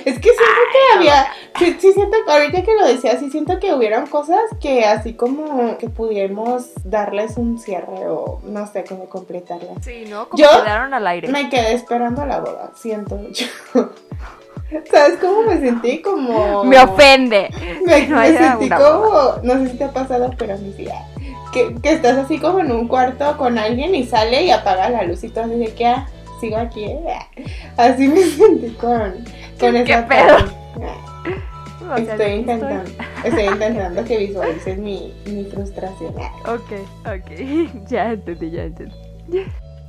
Es 0.06 0.16
que 0.20 0.30
siento 0.30 0.62
que 0.72 0.98
había, 0.98 1.28
sí, 1.60 1.78
sí 1.80 1.94
siento 1.94 2.18
que 2.26 2.32
ahorita 2.32 2.64
que 2.64 2.74
lo 2.80 2.88
decía, 2.88 3.18
sí 3.20 3.30
siento 3.30 3.60
que 3.60 3.74
hubieron 3.74 4.08
cosas 4.08 4.42
que 4.62 4.86
así 4.86 5.14
como 5.14 5.78
que 5.78 5.90
pudiéramos 5.90 6.72
darles 6.84 7.38
un 7.38 7.60
cierre 7.60 8.08
o 8.08 8.40
no 8.44 8.68
sé 8.68 8.84
cómo 8.88 9.06
completarlas. 9.10 9.84
Sí, 9.84 10.06
¿no? 10.10 10.30
Como 10.30 10.42
Yo 10.42 10.50
quedaron 10.64 10.94
al 10.94 11.06
aire. 11.08 11.28
Me 11.30 11.50
quedé 11.50 11.74
esperando 11.74 12.26
la 12.26 12.40
boda, 12.40 12.72
siento 12.76 13.20
yo. 13.32 13.46
¿Sabes 14.92 15.20
cómo 15.20 15.44
me 15.44 15.60
sentí? 15.60 16.02
Como... 16.02 16.64
Me 16.64 16.80
ofende. 16.80 17.50
Me, 17.86 18.08
No 18.08 18.18
me 18.18 18.38
sentí 18.38 18.70
como, 18.70 19.34
no 19.44 19.54
sé 19.60 19.70
si 19.70 19.78
te 19.78 19.84
ha 19.84 19.92
pasado, 19.92 20.32
pero 20.38 20.54
a 20.56 20.58
mí 20.58 20.74
sí. 20.76 20.88
Que, 21.52 21.76
que 21.82 21.92
estás 21.92 22.18
así 22.18 22.40
como 22.40 22.62
en 22.62 22.72
un 22.72 22.88
cuarto 22.88 23.38
con 23.38 23.60
alguien 23.60 23.94
y 23.94 24.06
sale 24.06 24.44
y 24.44 24.50
apaga 24.50 24.90
la 24.90 25.04
luz 25.04 25.24
y 25.24 25.30
tú 25.30 25.40
así 25.42 25.54
de 25.56 25.72
que 25.76 25.86
ah, 25.86 26.08
sigo 26.42 26.58
aquí. 26.58 26.86
eh. 26.86 27.02
Así 27.78 28.08
me 28.08 28.22
sentí 28.24 28.70
con, 28.72 29.24
con 29.60 29.74
¿Qué 29.74 29.82
esa 29.84 30.08
pedo? 30.08 30.38
parte. 30.38 30.56
Ah, 30.82 30.98
O 31.94 31.98
sea, 31.98 32.14
Estoy 32.16 32.32
intentando, 32.32 32.92
estoy 33.26 33.44
intentando 33.44 34.04
que 34.06 34.18
visualices 34.18 34.78
mi, 34.80 35.14
mi 35.26 35.44
frustración. 35.46 36.14
ah. 36.18 36.54
Ok, 36.54 36.72
ok. 37.06 37.86
ya 37.88 38.14
entendí, 38.14 38.52
ya 38.52 38.64
entendí. 38.64 38.96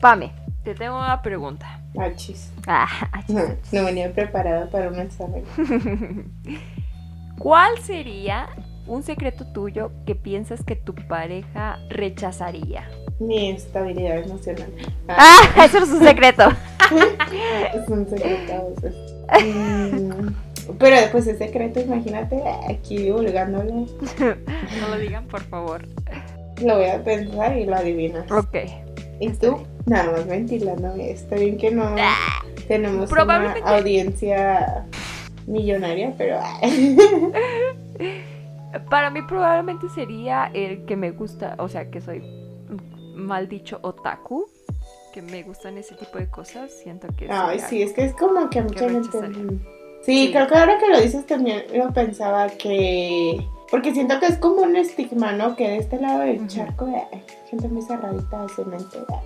Pame, 0.00 0.32
te 0.64 0.74
tengo 0.74 0.98
una 0.98 1.22
pregunta. 1.22 1.80
Achis. 1.98 2.52
Ah, 2.66 2.88
No, 3.28 3.42
no 3.72 3.84
venía 3.84 4.12
preparada 4.12 4.68
para 4.68 4.88
un 4.88 4.98
examen. 4.98 5.44
¿Cuál 7.38 7.78
sería 7.78 8.48
un 8.86 9.02
secreto 9.02 9.46
tuyo 9.52 9.92
que 10.04 10.14
piensas 10.14 10.62
que 10.64 10.76
tu 10.76 10.94
pareja 10.94 11.78
rechazaría? 11.88 12.88
Mi 13.20 13.50
estabilidad 13.52 14.18
emocional. 14.18 14.70
Ah, 15.08 15.16
Ah, 15.56 15.64
eso 15.64 15.78
es 15.78 15.88
un 15.90 16.00
secreto. 16.04 16.48
Es 17.72 17.88
un 17.88 18.06
secreto 18.08 18.52
a 18.52 18.68
veces. 18.82 19.13
Pero 20.78 20.96
pues 21.12 21.26
es 21.26 21.38
secreto, 21.38 21.80
imagínate 21.80 22.42
aquí 22.70 22.98
divulgándolo. 22.98 23.72
No 24.80 24.88
lo 24.88 24.98
digan, 24.98 25.26
por 25.26 25.42
favor. 25.42 25.82
Lo 26.62 26.76
voy 26.76 26.86
a 26.86 27.02
pensar 27.02 27.56
y 27.56 27.66
lo 27.66 27.76
adivinas. 27.76 28.30
Ok. 28.30 28.56
¿Y 29.20 29.28
tú? 29.30 29.58
Nada 29.86 30.12
más 30.12 30.26
ventilándome. 30.26 31.10
Está 31.10 31.36
bien 31.36 31.56
que 31.58 31.70
no 31.70 31.94
tenemos 32.68 33.10
Probablemente- 33.10 33.62
una 33.62 33.76
audiencia 33.78 34.86
millonaria, 35.46 36.14
pero 36.16 36.38
ah, 36.42 36.60
Para 38.90 39.10
mí 39.10 39.22
probablemente 39.22 39.88
sería 39.90 40.50
el 40.52 40.84
que 40.84 40.96
me 40.96 41.12
gusta, 41.12 41.54
o 41.58 41.68
sea, 41.68 41.90
que 41.90 42.00
soy 42.00 42.22
mal 43.14 43.48
dicho 43.48 43.78
otaku, 43.82 44.46
que 45.14 45.22
me 45.22 45.44
gustan 45.44 45.78
ese 45.78 45.94
tipo 45.94 46.18
de 46.18 46.26
cosas. 46.28 46.72
Siento 46.72 47.06
que 47.16 47.30
ay, 47.30 47.60
sí, 47.60 47.80
es 47.82 47.92
que 47.92 48.04
es 48.04 48.14
como 48.14 48.50
que 48.50 48.62
mucha 48.62 48.90
gente. 48.90 49.18
Sí, 50.02 50.26
Sí. 50.26 50.30
creo 50.32 50.48
que 50.48 50.54
ahora 50.56 50.76
que 50.80 50.88
lo 50.88 51.00
dices 51.00 51.24
también 51.24 51.64
lo 51.72 51.92
pensaba 51.92 52.48
que. 52.48 53.40
Porque 53.70 53.94
siento 53.94 54.18
que 54.18 54.26
es 54.26 54.38
como 54.38 54.62
un 54.62 54.74
estigma, 54.74 55.30
¿no? 55.32 55.54
Que 55.54 55.68
de 55.68 55.76
este 55.78 56.00
lado 56.00 56.20
del 56.20 56.46
charco 56.48 56.86
hay 56.86 57.22
gente 57.48 57.68
muy 57.68 57.82
cerradita 57.82 58.44
de 58.44 59.06
ah. 59.08 59.22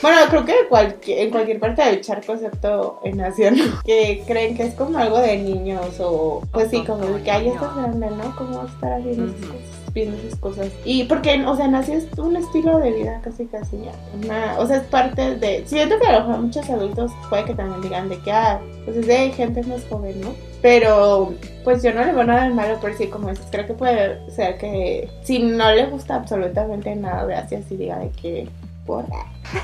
Bueno, 0.00 0.18
creo 0.30 0.44
que 0.46 0.54
cualquier, 0.68 1.18
en 1.20 1.30
cualquier 1.30 1.60
parte 1.60 1.82
del 1.84 2.00
charco, 2.00 2.32
excepto 2.32 3.00
en 3.04 3.20
Asia, 3.20 3.50
¿no? 3.50 3.64
que 3.84 4.24
creen 4.26 4.56
que 4.56 4.62
es 4.64 4.74
como 4.74 4.96
algo 4.98 5.18
de 5.18 5.36
niños 5.36 6.00
o 6.00 6.42
pues 6.52 6.70
sí, 6.70 6.82
como 6.86 7.04
de 7.04 7.22
que 7.22 7.30
ay, 7.30 7.48
estás 7.48 7.76
grande, 7.76 8.08
¿no? 8.10 8.34
¿Cómo 8.34 8.64
estar 8.64 8.94
haciendo 8.94 9.24
esas 9.26 9.40
Ujú. 9.42 9.48
cosas? 9.52 9.77
Viendo 9.98 10.16
esas 10.18 10.38
cosas. 10.38 10.68
Y 10.84 11.04
porque, 11.04 11.44
o 11.44 11.56
sea, 11.56 11.66
es 11.80 12.06
un 12.18 12.36
estilo 12.36 12.78
de 12.78 12.92
vida 12.92 13.20
casi 13.20 13.46
casi 13.46 13.78
ya. 13.78 13.92
Una, 14.14 14.56
o 14.58 14.66
sea, 14.66 14.76
es 14.76 14.84
parte 14.84 15.34
de... 15.34 15.64
Siento 15.66 15.98
que 15.98 16.06
a 16.06 16.20
lo 16.20 16.26
mejor 16.26 16.42
muchos 16.42 16.70
adultos 16.70 17.10
puede 17.28 17.46
que 17.46 17.54
también 17.54 17.80
digan 17.80 18.08
de 18.08 18.18
que, 18.18 18.30
ah, 18.30 18.60
pues 18.84 18.96
es 18.96 19.08
de 19.08 19.30
gente 19.32 19.60
más 19.64 19.84
joven, 19.90 20.20
¿no? 20.20 20.34
Pero, 20.62 21.34
pues 21.64 21.82
yo 21.82 21.92
no 21.92 22.04
le 22.04 22.12
veo 22.12 22.22
nada 22.22 22.44
de 22.44 22.54
malo, 22.54 22.78
pero 22.80 22.96
sí, 22.96 23.08
como 23.08 23.30
dices, 23.30 23.46
creo 23.50 23.66
que 23.66 23.74
puede 23.74 24.30
ser 24.30 24.56
que 24.58 25.10
si 25.24 25.40
no 25.40 25.72
le 25.72 25.86
gusta 25.86 26.14
absolutamente 26.14 26.94
nada 26.94 27.26
de 27.26 27.34
Asia, 27.34 27.60
sí 27.68 27.76
diga 27.76 27.98
de 27.98 28.10
que, 28.10 28.48
por... 28.86 29.04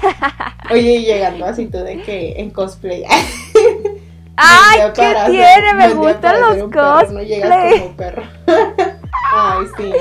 Oye, 0.73 0.97
y 0.97 1.05
llegando 1.05 1.45
así 1.45 1.67
tú 1.67 1.79
de 1.79 2.03
que 2.03 2.41
en 2.41 2.51
cosplay. 2.51 3.05
¡Ay, 4.37 4.81
qué 4.95 5.15
tiene! 5.27 5.75
Me 5.75 5.95
gustan 5.95 6.41
los 6.41 6.71
perro, 6.71 7.13
No 7.13 7.23
llegas 7.23 7.81
como 7.81 7.97
perro. 7.97 8.23
Ay, 9.37 9.67
sí. 9.77 9.93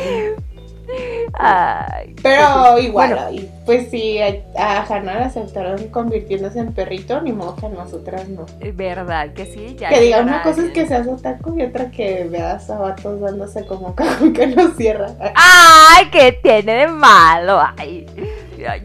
Ay, 1.33 2.13
Pero 2.21 2.77
igual, 2.77 3.13
Bueno. 3.15 3.31
y 3.31 3.49
pues 3.65 3.89
sí, 3.89 4.19
a, 4.19 4.35
a 4.57 4.83
Hannah 4.83 5.19
la 5.21 5.25
aceptaron 5.25 5.87
convirtiéndose 5.87 6.59
en 6.59 6.73
perrito, 6.73 7.19
ni 7.21 7.31
modo 7.31 7.55
que 7.55 7.65
a 7.65 7.69
nosotras 7.69 8.29
no. 8.29 8.45
es 8.59 8.75
verdad 8.75 9.33
que 9.33 9.45
sí, 9.45 9.75
ya. 9.79 9.89
que 9.89 10.01
diga, 10.01 10.21
una 10.21 10.43
cosa 10.43 10.63
es 10.65 10.71
que 10.71 10.85
seas 10.85 11.07
otaku 11.07 11.57
y 11.57 11.63
otra 11.63 11.89
que 11.89 12.25
veas 12.29 12.69
a 12.69 12.77
vatos 12.77 13.19
dándose 13.21 13.65
como 13.65 13.95
cajón 13.95 14.33
que 14.33 14.45
no 14.47 14.69
cierra. 14.75 15.07
¡Ay, 15.35 16.09
qué 16.11 16.33
tiene 16.43 16.75
de 16.75 16.87
malo! 16.87 17.59
Ay. 17.77 18.05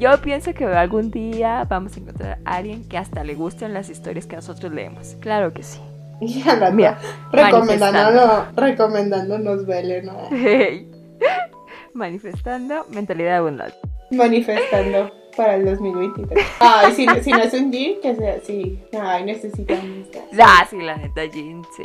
Yo 0.01 0.19
pienso 0.23 0.55
que 0.55 0.65
algún 0.65 1.11
día 1.11 1.65
vamos 1.69 1.97
a 1.97 2.01
encontrar 2.01 2.39
a 2.45 2.57
alguien 2.57 2.89
que 2.89 2.97
hasta 2.97 3.23
le 3.23 3.35
gusten 3.35 3.75
las 3.75 3.91
historias 3.91 4.27
que 4.27 4.37
nosotros 4.37 4.73
leemos. 4.73 5.17
Claro 5.21 5.53
que 5.53 5.63
sí. 5.63 5.81
Y 6.21 6.43
al 6.49 6.61
rato 6.61 6.75
Mira, 6.75 6.99
recomendándonos, 7.31 8.55
recomendándonos 8.57 9.67
Vele, 9.67 10.03
¿no? 10.03 10.29
Manifestando 11.95 12.87
mentalidad 12.91 13.39
abundante. 13.39 13.77
Manifestando 14.11 15.11
para 15.37 15.55
el 15.57 15.65
2023. 15.67 16.47
Ay, 16.61 16.93
si, 16.93 17.07
si 17.23 17.31
no 17.31 17.39
es 17.39 17.55
un 17.55 17.73
G, 17.73 18.01
que 18.01 18.15
sea 18.17 18.35
así. 18.35 18.83
Ay, 19.01 19.25
necesitamos. 19.25 20.09
Ah, 20.41 20.67
sí, 20.69 20.81
la 20.81 20.97
neta, 20.97 21.25
Jean, 21.27 21.63
sí. 21.77 21.85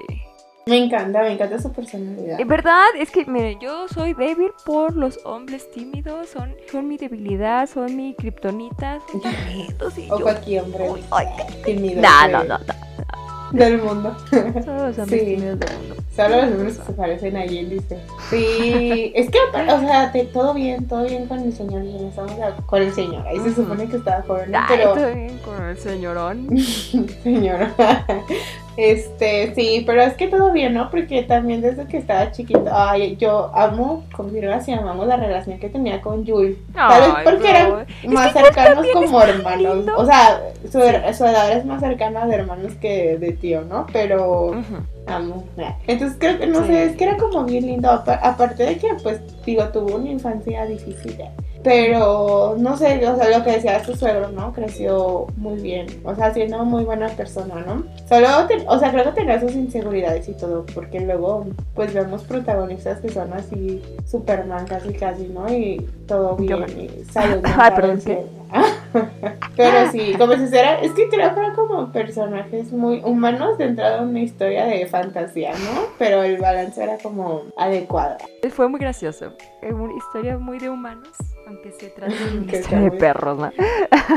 Me 0.66 0.78
encanta, 0.78 1.22
me 1.22 1.34
encanta 1.34 1.60
su 1.60 1.72
personalidad. 1.74 2.40
En 2.40 2.48
verdad, 2.48 2.86
es 2.98 3.12
que, 3.12 3.26
miren, 3.26 3.60
yo 3.60 3.88
soy 3.90 4.14
débil 4.14 4.52
por 4.66 4.96
los 4.96 5.20
hombres 5.26 5.70
tímidos. 5.72 6.30
Son, 6.30 6.56
son 6.72 6.88
mi 6.88 6.98
debilidad, 6.98 7.68
son 7.70 7.96
mi 7.98 8.16
kriptonita. 8.16 9.00
Son 9.12 9.22
y 9.98 10.10
O 10.10 10.20
yo... 10.20 10.24
cualquier 10.24 10.64
hombre 10.64 10.90
Uy, 10.90 11.02
ay, 11.12 11.28
tímido 11.66 12.02
de- 12.02 12.02
no, 12.02 12.28
no, 12.30 12.44
no. 12.46 12.83
Del 13.54 13.82
mundo. 13.82 14.16
Solo 14.30 14.88
los 14.88 14.98
hombres 15.00 15.22
Sí. 15.22 15.36
del 15.36 15.40
mundo. 15.52 15.66
Solo 16.16 16.36
los 16.42 16.52
hombres 16.52 16.78
que 16.78 16.86
se 16.86 16.94
parecen 16.94 17.38
a 17.38 17.44
él, 17.46 17.70
dice. 17.70 17.98
Sí, 18.30 19.12
es 19.16 19.30
que, 19.32 19.40
o 19.40 19.80
sea, 19.80 20.12
te- 20.12 20.26
todo 20.26 20.54
bien, 20.54 20.86
todo 20.88 21.06
bien 21.06 21.26
con 21.28 21.40
el 21.40 21.54
señor. 21.54 21.84
y 21.84 21.96
Estamos 22.08 22.32
a- 22.34 22.56
con 22.68 22.82
el 22.82 22.94
señor. 22.94 23.26
Ahí 23.28 23.40
se 23.40 23.54
supone 23.56 23.88
que 23.88 23.98
estaba 23.98 24.22
joven, 24.24 24.52
pero. 24.68 24.96
estoy 24.96 25.16
bien 25.16 25.38
con 25.40 25.64
el 25.64 25.78
señorón. 25.78 26.48
Señor. 27.24 27.68
Este, 28.76 29.54
sí, 29.54 29.84
pero 29.86 30.02
es 30.02 30.14
que 30.16 30.28
todo 30.28 30.52
bien, 30.52 30.74
¿no? 30.74 30.90
Porque 30.90 31.22
también 31.24 31.62
desde 31.62 31.86
que 31.86 31.98
estaba 31.98 32.32
chiquito, 32.32 32.66
ay, 32.72 33.16
yo 33.18 33.52
amo, 33.54 34.04
como 34.16 34.30
si 34.30 34.44
así 34.46 34.72
amamos 34.72 35.06
la 35.08 35.16
relación 35.18 35.60
que 35.60 35.70
tenía 35.70 36.02
con 36.02 36.26
Jules. 36.26 36.58
Tal 36.74 37.02
vez 37.02 37.10
porque 37.24 37.50
eran 37.50 37.86
más 38.08 38.34
cercanos 38.34 38.86
como 38.94 39.22
hermanos. 39.22 39.86
O 39.96 40.06
sea, 40.06 40.42
su, 40.64 40.80
su 40.80 41.26
edad 41.26 41.52
es 41.52 41.66
más 41.66 41.82
cercana 41.82 42.26
de 42.26 42.36
hermanos 42.36 42.74
que 42.82 43.18
de 43.20 43.34
tío, 43.34 43.62
¿no? 43.62 43.86
Pero 43.94 44.56
amo. 45.06 45.44
Entonces 45.88 46.18
creo 46.20 46.40
que, 46.40 46.48
no 46.48 46.62
Sí. 46.62 46.68
sé, 46.68 46.84
es 46.86 46.96
que 46.96 47.04
era 47.04 47.18
como 47.18 47.44
bien 47.44 47.68
lindo. 47.68 47.92
apa- 47.92 48.20
Aparte 48.24 48.64
de 48.64 48.78
que, 48.78 48.88
pues, 49.04 49.20
digo, 49.46 49.66
tuvo 49.70 49.96
una 49.98 50.10
infancia 50.10 50.66
difícil. 50.66 51.20
¿eh? 51.22 51.30
Pero, 51.64 52.56
no 52.58 52.76
sé, 52.78 53.08
o 53.08 53.16
sea, 53.16 53.38
lo 53.38 53.44
que 53.44 53.52
decía 53.54 53.84
su 53.84 53.96
suegro, 53.96 54.30
¿no? 54.30 54.52
Creció 54.54 55.28
muy 55.38 55.60
bien. 55.62 55.88
O 56.04 56.14
sea, 56.14 56.34
siendo 56.34 56.64
muy 56.66 56.84
buena 56.84 57.08
persona, 57.10 57.56
¿no? 57.66 57.84
Solo, 58.10 58.46
te- 58.48 58.66
o 58.68 58.78
sea, 58.80 58.92
creo 58.92 59.06
que 59.06 59.12
tenía 59.22 59.40
sus 59.40 59.54
inseguridades 59.56 60.28
y 60.28 60.34
todo. 60.34 60.66
Porque 60.76 61.00
luego, 61.00 61.46
pues, 61.74 61.94
vemos 61.94 62.24
protagonistas 62.24 63.00
que 63.00 63.10
son 63.10 63.32
así, 63.34 63.82
Superman 64.06 64.66
casi 64.68 64.94
casi, 64.94 65.28
¿no? 65.28 65.48
Y 65.52 65.88
todo 66.08 66.36
bien. 66.36 66.66
Y 66.78 67.06
salud. 67.06 67.42
Ay, 67.58 67.72
perdón. 67.76 68.02
Pero 69.56 69.92
sí, 69.92 70.14
como 70.18 70.34
si 70.34 70.46
fuera, 70.48 70.80
es 70.82 70.92
que 70.92 71.10
creo 71.10 71.34
que 71.34 71.40
eran 71.40 71.56
como 71.56 71.92
personajes 71.92 72.72
muy 72.72 73.02
humanos 73.04 73.58
dentro 73.58 73.90
de 73.90 74.00
una 74.02 74.20
historia 74.20 74.66
de 74.66 74.86
fantasía, 74.86 75.52
¿no? 75.54 75.82
Pero 75.98 76.22
el 76.24 76.38
balance 76.38 76.84
era 76.84 76.98
como 77.00 77.44
adecuado. 77.58 78.18
Fue 78.52 78.68
muy 78.68 78.80
gracioso. 78.80 79.34
Es 79.62 79.74
una 79.74 79.94
historia 79.94 80.38
muy 80.38 80.60
de 80.60 80.70
humanos. 80.70 81.10
Aunque 81.46 81.72
se 81.74 81.88
trate 81.90 82.14
de 82.14 82.80
de 82.80 82.92
perros, 82.92 83.38
¿no? 83.38 83.52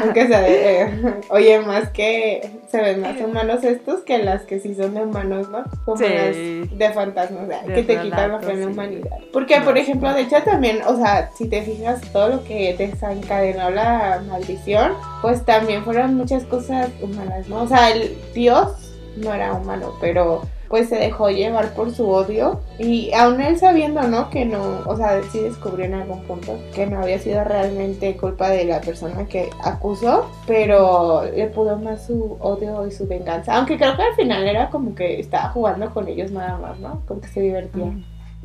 Aunque 0.02 0.26
sea 0.26 0.40
de, 0.40 0.82
eh, 0.82 1.00
oye, 1.30 1.58
más 1.60 1.90
que 1.90 2.48
se 2.68 2.80
ven 2.80 3.00
más 3.00 3.20
humanos 3.20 3.64
estos 3.64 4.00
que 4.00 4.18
las 4.18 4.42
que 4.42 4.60
sí 4.60 4.74
son 4.74 4.94
de 4.94 5.02
humanos, 5.02 5.48
¿no? 5.50 5.64
Como 5.84 5.96
Sí. 5.96 6.04
las 6.08 6.78
de 6.78 6.90
fantasmas, 6.94 7.44
o 7.44 7.46
sea, 7.46 7.62
De 7.62 7.74
que 7.74 7.82
te 7.82 8.00
quitan 8.00 8.32
la 8.32 8.40
sí. 8.42 8.62
humanidad. 8.62 9.18
Porque, 9.32 9.58
No, 9.58 9.64
por 9.64 9.78
ejemplo, 9.78 10.12
de 10.14 10.22
hecho 10.22 10.36
también, 10.44 10.80
o 10.86 10.96
sea, 10.96 11.30
si 11.36 11.48
te 11.48 11.62
fijas 11.62 12.00
todo 12.12 12.28
lo 12.28 12.44
que 12.44 12.74
desencadenó 12.76 13.70
la 13.70 14.22
maldición, 14.28 14.92
pues 15.22 15.44
también 15.44 15.84
fueron 15.84 16.14
muchas 16.14 16.44
cosas 16.44 16.90
humanas, 17.02 17.48
¿no? 17.48 17.62
O 17.62 17.68
sea, 17.68 17.90
el 17.90 18.16
Dios 18.34 18.94
no 19.16 19.32
era 19.34 19.52
humano, 19.54 19.94
pero 20.00 20.42
pues 20.68 20.88
se 20.88 20.96
dejó 20.96 21.30
llevar 21.30 21.74
por 21.74 21.90
su 21.92 22.08
odio 22.08 22.60
y 22.78 23.12
aún 23.12 23.40
él 23.40 23.58
sabiendo, 23.58 24.02
¿no? 24.02 24.30
Que 24.30 24.44
no, 24.44 24.80
o 24.86 24.96
sea, 24.96 25.22
sí 25.30 25.40
descubrió 25.40 25.84
en 25.84 25.94
algún 25.94 26.22
punto 26.22 26.58
que 26.74 26.86
no 26.86 27.00
había 27.00 27.18
sido 27.18 27.44
realmente 27.44 28.16
culpa 28.16 28.50
de 28.50 28.64
la 28.64 28.80
persona 28.80 29.26
que 29.26 29.50
acusó, 29.62 30.30
pero 30.46 31.24
le 31.24 31.46
pudo 31.48 31.78
más 31.78 32.06
su 32.06 32.36
odio 32.40 32.86
y 32.86 32.90
su 32.90 33.06
venganza, 33.06 33.56
aunque 33.56 33.76
creo 33.76 33.96
que 33.96 34.02
al 34.02 34.14
final 34.14 34.46
era 34.46 34.70
como 34.70 34.94
que 34.94 35.20
estaba 35.20 35.48
jugando 35.50 35.90
con 35.90 36.08
ellos 36.08 36.30
nada 36.30 36.58
más, 36.58 36.78
¿no? 36.78 37.02
Como 37.06 37.20
que 37.20 37.28
se 37.28 37.40
divertía. 37.40 37.92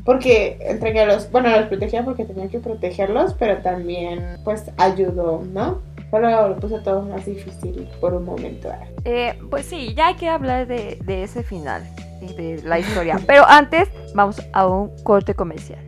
Porque 0.04 0.58
entre 0.62 0.94
que 0.94 1.06
los, 1.06 1.30
bueno, 1.32 1.50
los 1.50 1.68
protegía 1.68 2.04
porque 2.04 2.26
tenía 2.26 2.48
que 2.48 2.60
protegerlos, 2.60 3.36
pero 3.36 3.62
también 3.62 4.38
pues 4.44 4.72
ayudó, 4.78 5.44
¿no? 5.54 5.82
Solo 6.10 6.50
lo 6.50 6.58
puso 6.58 6.82
todo 6.82 7.04
más 7.04 7.26
difícil 7.26 7.88
por 8.02 8.14
un 8.14 8.26
momento. 8.26 8.70
Eh, 9.06 9.38
pues 9.50 9.66
sí, 9.68 9.94
ya 9.96 10.08
hay 10.08 10.16
que 10.16 10.28
hablar 10.28 10.68
de, 10.68 10.98
de 11.06 11.24
ese 11.24 11.44
final 11.44 11.84
y 12.22 12.34
de 12.34 12.62
la 12.64 12.80
historia. 12.80 13.20
Pero 13.28 13.46
antes, 13.48 13.90
vamos 14.14 14.42
a 14.54 14.68
un 14.68 14.96
corte 15.04 15.34
comercial. 15.36 15.84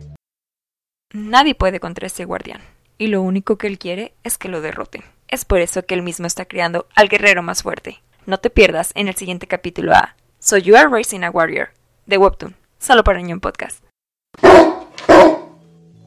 Nadie 1.12 1.54
puede 1.54 1.80
contra 1.80 2.06
ese 2.08 2.24
guardián, 2.24 2.60
y 2.98 3.06
lo 3.06 3.22
único 3.22 3.56
que 3.56 3.68
él 3.68 3.78
quiere 3.78 4.14
es 4.24 4.36
que 4.36 4.48
lo 4.48 4.60
derroten. 4.60 5.02
Es 5.28 5.44
por 5.44 5.60
eso 5.60 5.84
que 5.84 5.94
él 5.94 6.02
mismo 6.02 6.26
está 6.26 6.44
creando 6.44 6.86
al 6.94 7.08
guerrero 7.08 7.42
más 7.42 7.62
fuerte. 7.62 8.02
No 8.26 8.38
te 8.38 8.50
pierdas 8.50 8.90
en 8.94 9.08
el 9.08 9.14
siguiente 9.14 9.46
capítulo 9.46 9.92
a 9.94 10.16
So 10.38 10.56
You 10.58 10.76
Are 10.76 10.88
Racing 10.88 11.22
a 11.22 11.30
Warrior, 11.30 11.68
de 12.06 12.18
Webtoon, 12.18 12.54
solo 12.78 13.04
para 13.04 13.20
Ñon 13.20 13.40
Podcast. 13.40 13.84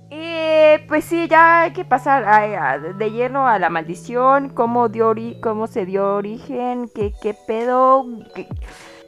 Eh, 0.10 0.86
pues 0.88 1.06
sí, 1.06 1.28
ya 1.28 1.63
hay 1.63 1.74
que 1.74 1.84
pasar 1.86 2.24
a- 2.26 2.72
a- 2.72 2.80
de 2.80 3.12
lleno 3.12 3.48
a 3.48 3.60
la 3.60 3.70
maldición, 3.70 4.50
cómo, 4.50 4.90
dio 4.90 5.10
ori- 5.13 5.40
cómo 5.42 5.68
se 5.68 5.86
dio 5.86 6.16
origen, 6.16 6.90
qué, 6.94 7.13
qué 7.22 7.34
pedo. 7.48 8.06
qué- 8.36 8.48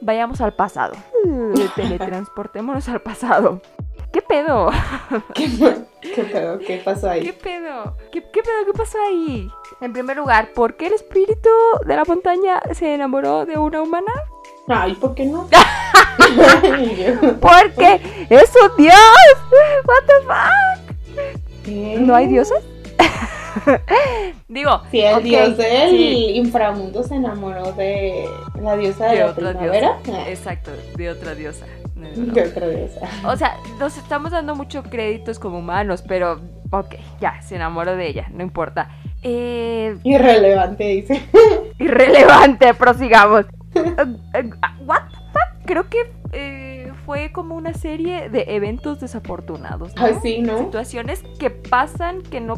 Vayamos 0.00 0.40
al 0.40 0.54
pasado. 0.54 0.94
Eh, 1.26 1.68
Teletransportémonos 1.76 2.88
al 2.88 3.00
pasado. 3.02 3.60
¿Qué 4.12 4.22
pedo? 4.22 4.70
¿Qué, 5.34 5.48
qué 6.00 6.24
pedo? 6.24 6.58
¿Qué 6.58 6.82
pasó 6.84 7.02
¿Qué 7.02 7.12
ahí? 7.12 7.32
pedo? 7.32 7.96
¿Qué, 8.10 8.22
qué 8.32 8.42
pedo? 8.42 8.64
¿Qué 8.66 8.72
pasó 8.76 8.98
ahí? 9.06 9.48
En 9.80 9.92
primer 9.92 10.16
lugar, 10.16 10.48
¿por 10.54 10.74
qué 10.76 10.86
el 10.88 10.94
espíritu 10.94 11.48
de 11.86 11.96
la 11.96 12.04
montaña 12.04 12.60
se 12.72 12.94
enamoró 12.94 13.46
de 13.46 13.56
una 13.58 13.82
humana? 13.82 14.12
Ay, 14.68 14.94
¿por 14.94 15.14
qué 15.14 15.26
no? 15.26 15.48
¡Porque 17.40 18.00
es 18.30 18.52
un 18.62 18.76
dios! 18.76 18.94
¿What 19.84 20.04
the 20.06 20.26
fuck? 20.26 21.24
¿qué? 21.64 21.96
¿No 22.00 22.14
hay 22.14 22.26
dioses? 22.26 22.62
Digo, 24.48 24.82
Si 24.90 25.00
el 25.00 25.22
dios 25.22 25.56
del 25.56 25.90
sí. 25.90 26.32
inframundo 26.34 27.02
se 27.02 27.14
enamoró 27.16 27.72
de 27.72 28.26
la 28.60 28.76
diosa 28.76 29.06
de, 29.06 29.12
de 29.12 29.18
la 29.20 29.26
otra 29.26 29.50
primavera. 29.50 29.98
diosa. 30.04 30.28
Exacto, 30.28 30.70
de 30.96 31.10
otra 31.10 31.34
diosa. 31.34 31.66
No. 31.94 32.08
De 32.08 32.42
otra 32.42 32.68
diosa. 32.68 33.00
O 33.26 33.36
sea, 33.36 33.56
nos 33.78 33.96
estamos 33.98 34.30
dando 34.32 34.54
mucho 34.54 34.82
créditos 34.82 35.38
como 35.38 35.58
humanos, 35.58 36.02
pero 36.06 36.40
ok, 36.70 36.94
ya, 37.20 37.40
se 37.42 37.56
enamoró 37.56 37.94
de 37.96 38.08
ella, 38.08 38.26
no 38.32 38.42
importa. 38.42 38.88
Eh, 39.22 39.96
Irrelevante, 40.04 40.84
dice. 40.84 41.22
irrelevante, 41.78 42.74
prosigamos. 42.74 43.46
Eh, 43.72 43.92
eh, 44.34 44.50
what 44.84 45.02
the 45.10 45.16
fuck? 45.32 45.64
Creo 45.64 45.88
que 45.88 46.12
eh, 46.32 46.90
fue 47.06 47.30
como 47.30 47.54
una 47.54 47.72
serie 47.72 48.28
de 48.28 48.44
eventos 48.48 48.98
desafortunados. 48.98 49.94
¿no? 49.94 50.04
Ay, 50.04 50.14
sí, 50.20 50.40
¿no? 50.40 50.58
Situaciones 50.58 51.22
que 51.38 51.50
pasan 51.50 52.20
que 52.22 52.40
no 52.40 52.56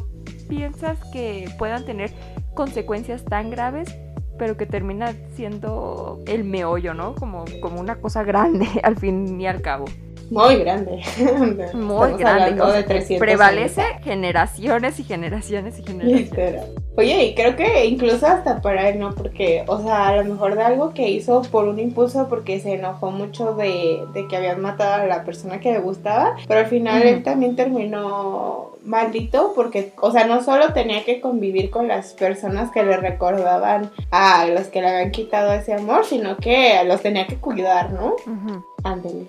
piensas 0.53 0.99
que 1.13 1.49
puedan 1.57 1.87
tener 1.87 2.11
consecuencias 2.53 3.25
tan 3.25 3.49
graves, 3.49 3.97
pero 4.39 4.59
que 4.59 4.67
termina 4.67 5.15
siendo 5.35 6.21
el 6.27 6.45
meollo, 6.45 6.93
¿no? 6.93 7.15
Como, 7.15 7.47
como 7.63 7.81
una 7.81 7.97
cosa 7.97 8.23
grande 8.23 8.69
al 8.83 8.99
fin 8.99 9.41
y 9.41 9.47
al 9.47 9.63
cabo. 9.63 9.87
Muy 10.33 10.57
grande. 10.57 10.91
Muy 11.75 12.11
Estamos 12.13 12.19
grande. 12.19 12.73
de 12.73 12.83
300 12.85 13.19
prevalece 13.19 13.81
años. 13.83 14.03
generaciones 14.05 14.99
y 15.01 15.05
generaciones 15.05 15.79
y 15.79 15.83
generaciones. 15.87 16.31
Literal. 16.31 16.67
Oye, 16.97 17.25
y 17.27 17.35
creo 17.35 17.57
que 17.57 17.87
incluso 17.87 18.27
hasta 18.27 18.61
para 18.61 18.89
él, 18.89 18.99
¿no? 18.99 19.15
Porque, 19.15 19.65
o 19.67 19.81
sea, 19.83 20.09
a 20.09 20.17
lo 20.17 20.25
mejor 20.25 20.55
de 20.57 20.63
algo 20.63 20.93
que 20.95 21.09
hizo 21.09 21.43
por 21.43 21.67
un 21.69 21.79
impulso 21.79 22.29
porque 22.29 22.61
se 22.61 22.75
enojó 22.75 23.11
mucho 23.11 23.55
de, 23.55 24.05
de 24.13 24.27
que 24.29 24.37
habían 24.37 24.61
matado 24.61 25.03
a 25.03 25.07
la 25.07 25.25
persona 25.25 25.59
que 25.61 25.73
le 25.73 25.79
gustaba, 25.81 26.37
pero 26.49 26.61
al 26.61 26.67
final 26.67 27.01
Ujú. 27.01 27.09
él 27.09 27.23
también 27.23 27.57
terminó 27.57 28.73
maldito 28.85 29.53
porque, 29.55 29.93
o 30.01 30.11
sea, 30.11 30.27
no 30.27 30.43
solo 30.43 30.73
tenía 30.73 31.05
que 31.05 31.21
convivir 31.21 31.71
con 31.71 31.89
las 31.89 32.13
personas 32.15 32.71
que 32.73 32.83
le 32.83 32.97
recordaban 32.97 33.91
a 34.11 34.47
los 34.47 34.67
que 34.69 34.81
le 34.83 34.89
habían 34.89 35.11
quitado 35.13 35.53
ese 35.53 35.73
amor, 35.75 36.05
sino 36.05 36.37
que 36.37 36.83
los 36.85 37.01
tenía 37.01 37.27
que 37.27 37.37
cuidar, 37.37 37.93
¿no? 37.93 38.15
Ujú. 38.27 38.65
Ándale. 38.85 39.27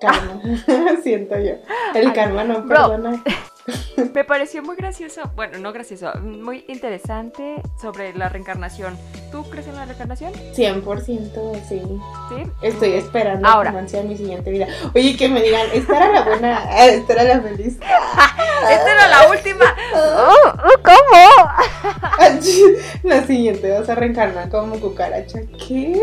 Karma, 0.00 0.40
siento 1.02 1.38
yo. 1.38 1.54
El 1.94 2.08
Ay, 2.08 2.12
karma 2.12 2.44
no 2.44 2.66
perdona. 2.66 3.22
Me 4.14 4.24
pareció 4.24 4.62
muy 4.62 4.76
gracioso, 4.76 5.30
bueno, 5.34 5.58
no 5.58 5.72
gracioso, 5.72 6.12
muy 6.20 6.64
interesante 6.68 7.56
sobre 7.80 8.14
la 8.14 8.28
reencarnación. 8.30 8.96
¿Tú 9.30 9.44
crees 9.50 9.66
en 9.66 9.76
la 9.76 9.84
reencarnación? 9.84 10.32
100% 10.32 11.68
sí. 11.68 11.82
Sí. 12.28 12.50
Estoy 12.62 12.92
esperando 12.94 13.46
Ahora. 13.46 13.78
que 13.78 13.88
sea 13.88 14.02
mi 14.02 14.16
siguiente 14.16 14.50
vida. 14.50 14.68
Oye, 14.94 15.16
que 15.16 15.28
me 15.28 15.42
digan, 15.42 15.66
esta 15.74 15.96
era 15.96 16.12
la 16.12 16.22
buena, 16.22 16.62
ah, 16.66 16.86
esta 16.86 17.12
era 17.12 17.24
la 17.24 17.40
feliz. 17.40 17.78
Esta 18.58 18.92
era 18.92 19.08
la 19.08 19.30
última. 19.30 19.64
Oh, 19.94 20.34
oh, 20.48 20.82
¿Cómo? 20.82 21.48
La 23.04 23.22
siguiente 23.24 23.70
vas 23.70 23.88
a 23.88 23.94
reencarnar 23.94 24.48
como 24.50 24.80
cucaracha. 24.80 25.38
¿Qué? 25.66 25.94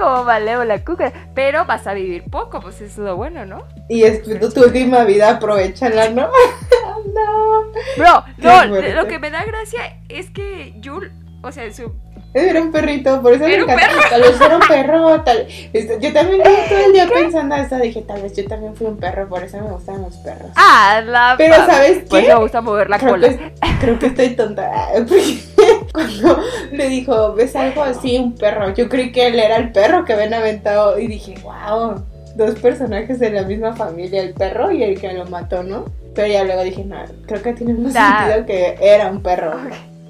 Como 0.00 0.24
Malévola 0.24 0.82
Cuca. 0.82 1.12
Pero 1.34 1.66
vas 1.66 1.86
a 1.86 1.92
vivir 1.92 2.24
poco, 2.30 2.60
pues 2.60 2.76
eso 2.76 2.84
es 2.84 2.98
lo 2.98 3.16
bueno, 3.16 3.44
¿no? 3.44 3.66
Y 3.90 4.04
es 4.04 4.22
tu, 4.22 4.38
tu 4.48 4.62
última 4.62 5.04
vida, 5.04 5.30
aprovechala, 5.32 6.08
¿no? 6.08 6.30
no. 7.14 7.72
Bro, 7.98 8.24
no, 8.38 8.64
lo 8.94 9.06
que 9.06 9.18
me 9.18 9.30
da 9.30 9.44
gracia 9.44 10.00
es 10.08 10.30
que 10.30 10.74
Yul, 10.80 11.12
o 11.42 11.52
sea, 11.52 11.70
su 11.70 11.92
Era 12.32 12.62
un 12.62 12.70
perrito, 12.70 13.20
por 13.22 13.32
eso 13.32 13.44
me 13.44 13.56
encanta. 13.56 13.88
Tal 14.08 14.20
vez 14.22 14.40
era 14.40 14.56
un 14.56 14.62
perro, 14.68 15.20
tal. 15.22 15.46
Yo 16.00 16.12
también 16.12 16.42
todo 16.42 16.78
el 16.86 16.92
día 16.92 17.08
pensando 17.12 17.56
eso. 17.56 17.76
Dije, 17.78 18.02
tal 18.02 18.22
vez 18.22 18.36
yo 18.36 18.46
también 18.46 18.76
fui 18.76 18.86
un 18.86 18.96
perro, 18.98 19.28
por 19.28 19.42
eso 19.42 19.56
me 19.56 19.70
gustan 19.72 20.00
los 20.02 20.16
perros. 20.18 20.50
Ah, 20.54 21.02
la 21.04 21.34
Pero, 21.36 21.56
¿sabes 21.56 22.04
Pues 22.08 22.22
qué? 22.24 22.28
me 22.32 22.38
gusta 22.40 22.60
mover 22.60 22.88
la 22.88 22.98
creo, 22.98 23.10
cola. 23.10 23.28
que, 23.28 23.52
creo 23.80 23.98
que 23.98 24.06
estoy 24.06 24.30
tonta. 24.36 24.70
Cuando 25.92 26.40
le 26.72 26.88
dijo, 26.88 27.34
¿ves 27.34 27.56
algo 27.56 27.82
así? 27.82 28.16
Un 28.18 28.34
perro. 28.36 28.72
Yo 28.74 28.88
creí 28.88 29.10
que 29.12 29.26
él 29.26 29.38
era 29.38 29.56
el 29.56 29.72
perro 29.72 30.04
que 30.04 30.12
habían 30.12 30.34
aventado. 30.34 30.98
Y 31.00 31.08
dije, 31.08 31.34
wow, 31.42 32.04
dos 32.36 32.54
personajes 32.60 33.18
de 33.18 33.30
la 33.30 33.42
misma 33.42 33.74
familia, 33.74 34.22
el 34.22 34.34
perro 34.34 34.70
y 34.70 34.82
el 34.84 35.00
que 35.00 35.12
lo 35.12 35.26
mató, 35.26 35.62
¿no? 35.64 35.84
Pero 36.14 36.28
ya 36.28 36.44
luego 36.44 36.62
dije, 36.62 36.84
no, 36.84 36.96
creo 37.26 37.42
que 37.42 37.52
tiene 37.54 37.74
más 37.74 37.92
Da. 37.92 38.24
sentido 38.26 38.46
que 38.46 38.76
era 38.80 39.10
un 39.10 39.22
perro. 39.22 39.52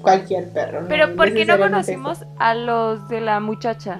Cualquier 0.01 0.51
perro. 0.51 0.85
Pero 0.87 1.15
¿por 1.15 1.33
qué 1.33 1.45
no 1.45 1.57
conocimos 1.57 2.25
a 2.37 2.55
los 2.55 3.07
de 3.09 3.21
la 3.21 3.39
muchacha? 3.39 3.99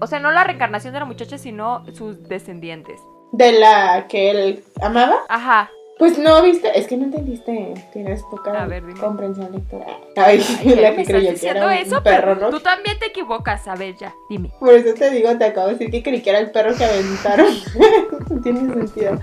O 0.00 0.06
sea, 0.06 0.20
no 0.20 0.30
la 0.30 0.44
reencarnación 0.44 0.92
de 0.92 1.00
la 1.00 1.06
muchacha, 1.06 1.38
sino 1.38 1.84
sus 1.92 2.28
descendientes. 2.28 3.00
De 3.32 3.52
la 3.52 4.06
que 4.08 4.30
él 4.30 4.64
amaba. 4.80 5.16
Ajá. 5.28 5.70
Pues 5.98 6.16
no, 6.16 6.42
viste, 6.42 6.78
es 6.78 6.86
que 6.86 6.96
no 6.96 7.04
entendiste. 7.04 7.74
Tienes 7.92 8.22
poca 8.30 8.66
ver, 8.66 8.82
comprensión 9.00 9.50
lectora. 9.50 9.86
Ay, 10.16 10.40
¿Qué 10.62 10.76
la 10.80 10.94
que 10.94 11.04
creyó 11.04 11.34
que 11.34 11.48
era 11.48 11.76
eso? 11.80 11.96
un 11.96 12.02
perro, 12.04 12.34
Pero 12.34 12.40
¿no? 12.40 12.50
Tú 12.50 12.60
también 12.60 12.98
te 13.00 13.06
equivocas, 13.06 13.66
a 13.66 13.74
ver, 13.74 13.96
ya, 13.96 14.14
dime. 14.30 14.52
Por 14.60 14.72
eso 14.74 14.94
te 14.94 15.10
digo, 15.10 15.36
te 15.36 15.44
acabo 15.46 15.66
de 15.68 15.72
decir 15.74 15.90
que 15.90 16.02
creí 16.02 16.22
que 16.22 16.30
era 16.30 16.38
el 16.38 16.50
perro 16.52 16.76
que 16.76 16.84
aventaron. 16.84 17.46
no 18.30 18.40
tiene 18.42 18.72
sentido. 18.74 19.18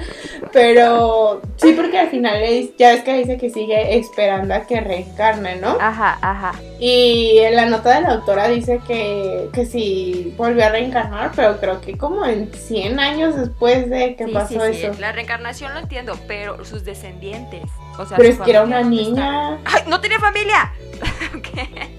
Pero 0.52 1.42
sí, 1.58 1.74
porque 1.74 1.98
al 2.00 2.10
final 2.10 2.42
es- 2.44 2.76
ya 2.78 2.92
ves 2.92 3.04
que 3.04 3.14
dice 3.20 3.38
que 3.38 3.50
sigue 3.50 3.98
esperando 3.98 4.54
a 4.54 4.62
que 4.66 4.82
reencarne, 4.82 5.56
¿no? 5.58 5.78
Ajá, 5.80 6.18
ajá. 6.22 6.54
Y 6.80 7.38
en 7.40 7.56
la 7.56 7.68
nota 7.68 7.96
de 7.96 8.02
la 8.02 8.10
autora 8.16 8.48
dice 8.50 8.82
que, 8.86 9.48
que 9.54 9.66
sí 9.66 10.34
volvió 10.38 10.66
a 10.66 10.70
reencarnar, 10.70 11.32
pero 11.36 11.58
creo 11.60 11.80
que 11.80 11.98
como 11.98 12.26
en 12.26 12.52
100 12.54 13.00
años 13.00 13.36
después 13.38 13.90
de 13.90 14.16
que 14.18 14.26
Sí, 14.26 14.32
pasó 14.32 14.60
sí, 14.66 14.74
sí, 14.74 14.86
eso. 14.88 15.00
La 15.00 15.12
reencarnación 15.14 15.74
lo 15.74 15.80
entiendo, 15.80 16.18
pero 16.28 16.65
sus 16.66 16.84
descendientes. 16.84 17.64
O 17.98 18.06
sea, 18.06 18.18
Pero 18.18 18.30
es 18.30 18.40
que 18.40 18.50
era 18.52 18.64
una 18.64 18.82
niña. 18.82 19.58
¡Ay, 19.66 19.84
no 19.88 20.00
tiene 20.02 20.20
familia! 20.20 20.74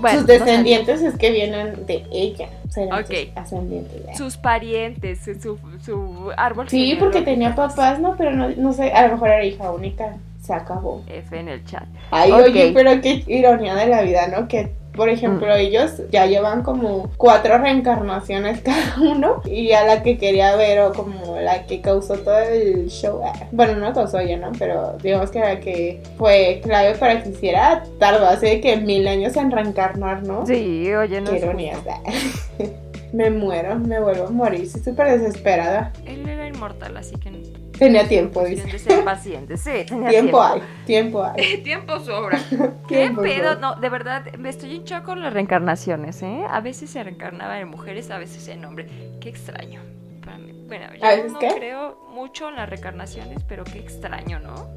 Bueno, 0.00 0.20
Sus 0.20 0.28
no 0.28 0.32
descendientes 0.32 1.02
es 1.02 1.16
que 1.18 1.30
vienen 1.30 1.84
de 1.84 2.06
ella. 2.10 2.48
Serán 2.70 3.00
Ok. 3.00 3.06
sus 3.06 3.36
ascendientes. 3.36 4.00
sabía. 4.00 4.16
sus 4.16 4.36
parientes, 4.38 5.20
su, 5.42 5.58
su 5.84 6.32
árbol 6.38 6.68
Sí, 6.70 6.96
porque 6.98 7.20
tenía 7.20 7.54
papás, 7.54 7.98
¿no? 8.00 8.16
Pero 8.16 8.32
no, 8.32 8.48
no 8.48 8.72
sé, 8.72 8.92
a 8.92 9.06
lo 9.06 9.12
mejor 9.14 9.28
era 9.28 9.44
hija 9.44 9.70
única. 9.70 10.16
se 10.40 10.54
acabó. 10.54 11.02
F 11.08 11.38
en 11.38 11.48
el 11.48 11.64
chat. 11.66 11.84
Ay, 12.10 12.32
oye, 12.32 12.70
pero 12.72 12.98
qué 13.00 13.24
ironía 13.26 13.74
de 13.74 13.88
la 13.88 14.02
vida, 14.02 14.28
¿no? 14.28 14.48
Que, 14.48 14.72
por 14.96 15.08
ejemplo, 15.08 15.46
Mm. 15.48 15.58
ellos 15.58 15.92
ya 16.10 16.26
llevan 16.26 16.62
como 16.62 17.10
cuatro 17.16 17.58
reencarnaciones 17.58 18.60
cada 18.64 18.96
uno 19.00 19.42
y 19.44 19.72
a 19.72 19.84
la 19.84 20.02
que 20.02 20.18
quería 20.18 20.56
ver 20.56 20.80
o 20.80 20.92
como 20.92 21.36
la 21.40 21.66
que 21.66 21.80
causó 21.80 22.14
todo 22.14 22.38
el 22.38 22.88
show. 22.88 23.20
ah, 23.24 23.32
Bueno, 23.52 23.76
no 23.76 23.92
causó 23.92 24.18
ella, 24.18 24.36
¿no? 24.38 24.52
Pero 24.58 24.96
digamos 25.02 25.30
que 25.30 25.38
la 25.40 25.60
que 25.60 26.00
fue 26.18 26.60
clave 26.62 26.94
para 26.94 27.22
que 27.22 27.28
hiciera 27.30 27.84
tardó 27.98 28.26
hace 28.26 28.60
que 28.60 28.76
mil 28.76 29.06
años 29.06 29.36
en 29.36 29.50
reencarnar, 29.50 30.26
¿no? 30.26 30.46
Sí, 30.46 30.92
oye, 30.94 31.20
no 31.20 31.30
Qué 31.30 31.36
ironía. 31.38 31.74
me 33.12 33.30
muero, 33.30 33.78
me 33.78 34.00
vuelvo 34.00 34.26
a 34.26 34.30
morir, 34.30 34.62
estoy 34.62 34.82
súper 34.82 35.18
desesperada. 35.18 35.92
Él 36.04 36.28
era 36.28 36.46
inmortal, 36.46 36.96
así 36.96 37.16
que 37.18 37.30
Tenía 37.78 38.08
tiempo, 38.08 38.42
dice. 38.42 38.66
de 38.72 38.78
ser 38.78 39.04
paciente. 39.04 39.56
Sí, 39.58 39.84
tenía 39.88 40.08
Tiempo 40.08 40.42
hay, 40.42 40.62
tiempo 40.86 41.22
hay. 41.24 41.58
Tiempo 41.62 42.00
sobra. 42.00 42.38
¿Qué 42.88 43.10
pedo? 43.10 43.56
No, 43.56 43.74
de 43.76 43.88
verdad, 43.90 44.24
me 44.38 44.48
estoy 44.48 44.76
en 44.76 44.84
shock 44.84 45.02
con 45.04 45.20
las 45.22 45.32
reencarnaciones, 45.32 46.22
¿eh? 46.22 46.44
A 46.48 46.60
veces 46.60 46.88
se 46.90 47.02
reencarnaba 47.04 47.60
en 47.60 47.68
mujeres, 47.68 48.10
a 48.10 48.16
veces 48.18 48.48
en 48.48 48.64
hombres. 48.64 48.90
Qué 49.20 49.28
extraño. 49.28 49.82
Para 50.24 50.38
mí. 50.38 50.64
Bueno, 50.66 50.86
yo 50.98 51.04
¿A 51.04 51.10
veces 51.10 51.32
no 51.32 51.38
qué? 51.38 51.48
creo 51.54 51.98
mucho 52.12 52.48
en 52.48 52.56
las 52.56 52.68
reencarnaciones, 52.68 53.42
pero 53.44 53.62
qué 53.64 53.78
extraño, 53.78 54.40
¿no? 54.40 54.68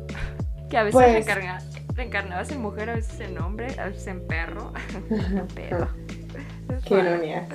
Que 0.70 0.78
a 0.78 0.84
veces 0.84 1.02
Pues- 1.02 1.13
reencarna- 1.26 1.63
reencarnabas 1.96 2.52
en 2.52 2.62
mujer, 2.62 2.89
a 2.89 2.96
veces 2.96 3.20
en 3.22 3.39
hombre, 3.39 3.68
a 3.80 3.86
veces 3.86 4.08
en 4.08 4.28
perro. 4.28 4.74
Qué 5.08 5.42
pedo. 5.56 5.88
Qué 6.86 6.94
ironía. 7.00 7.48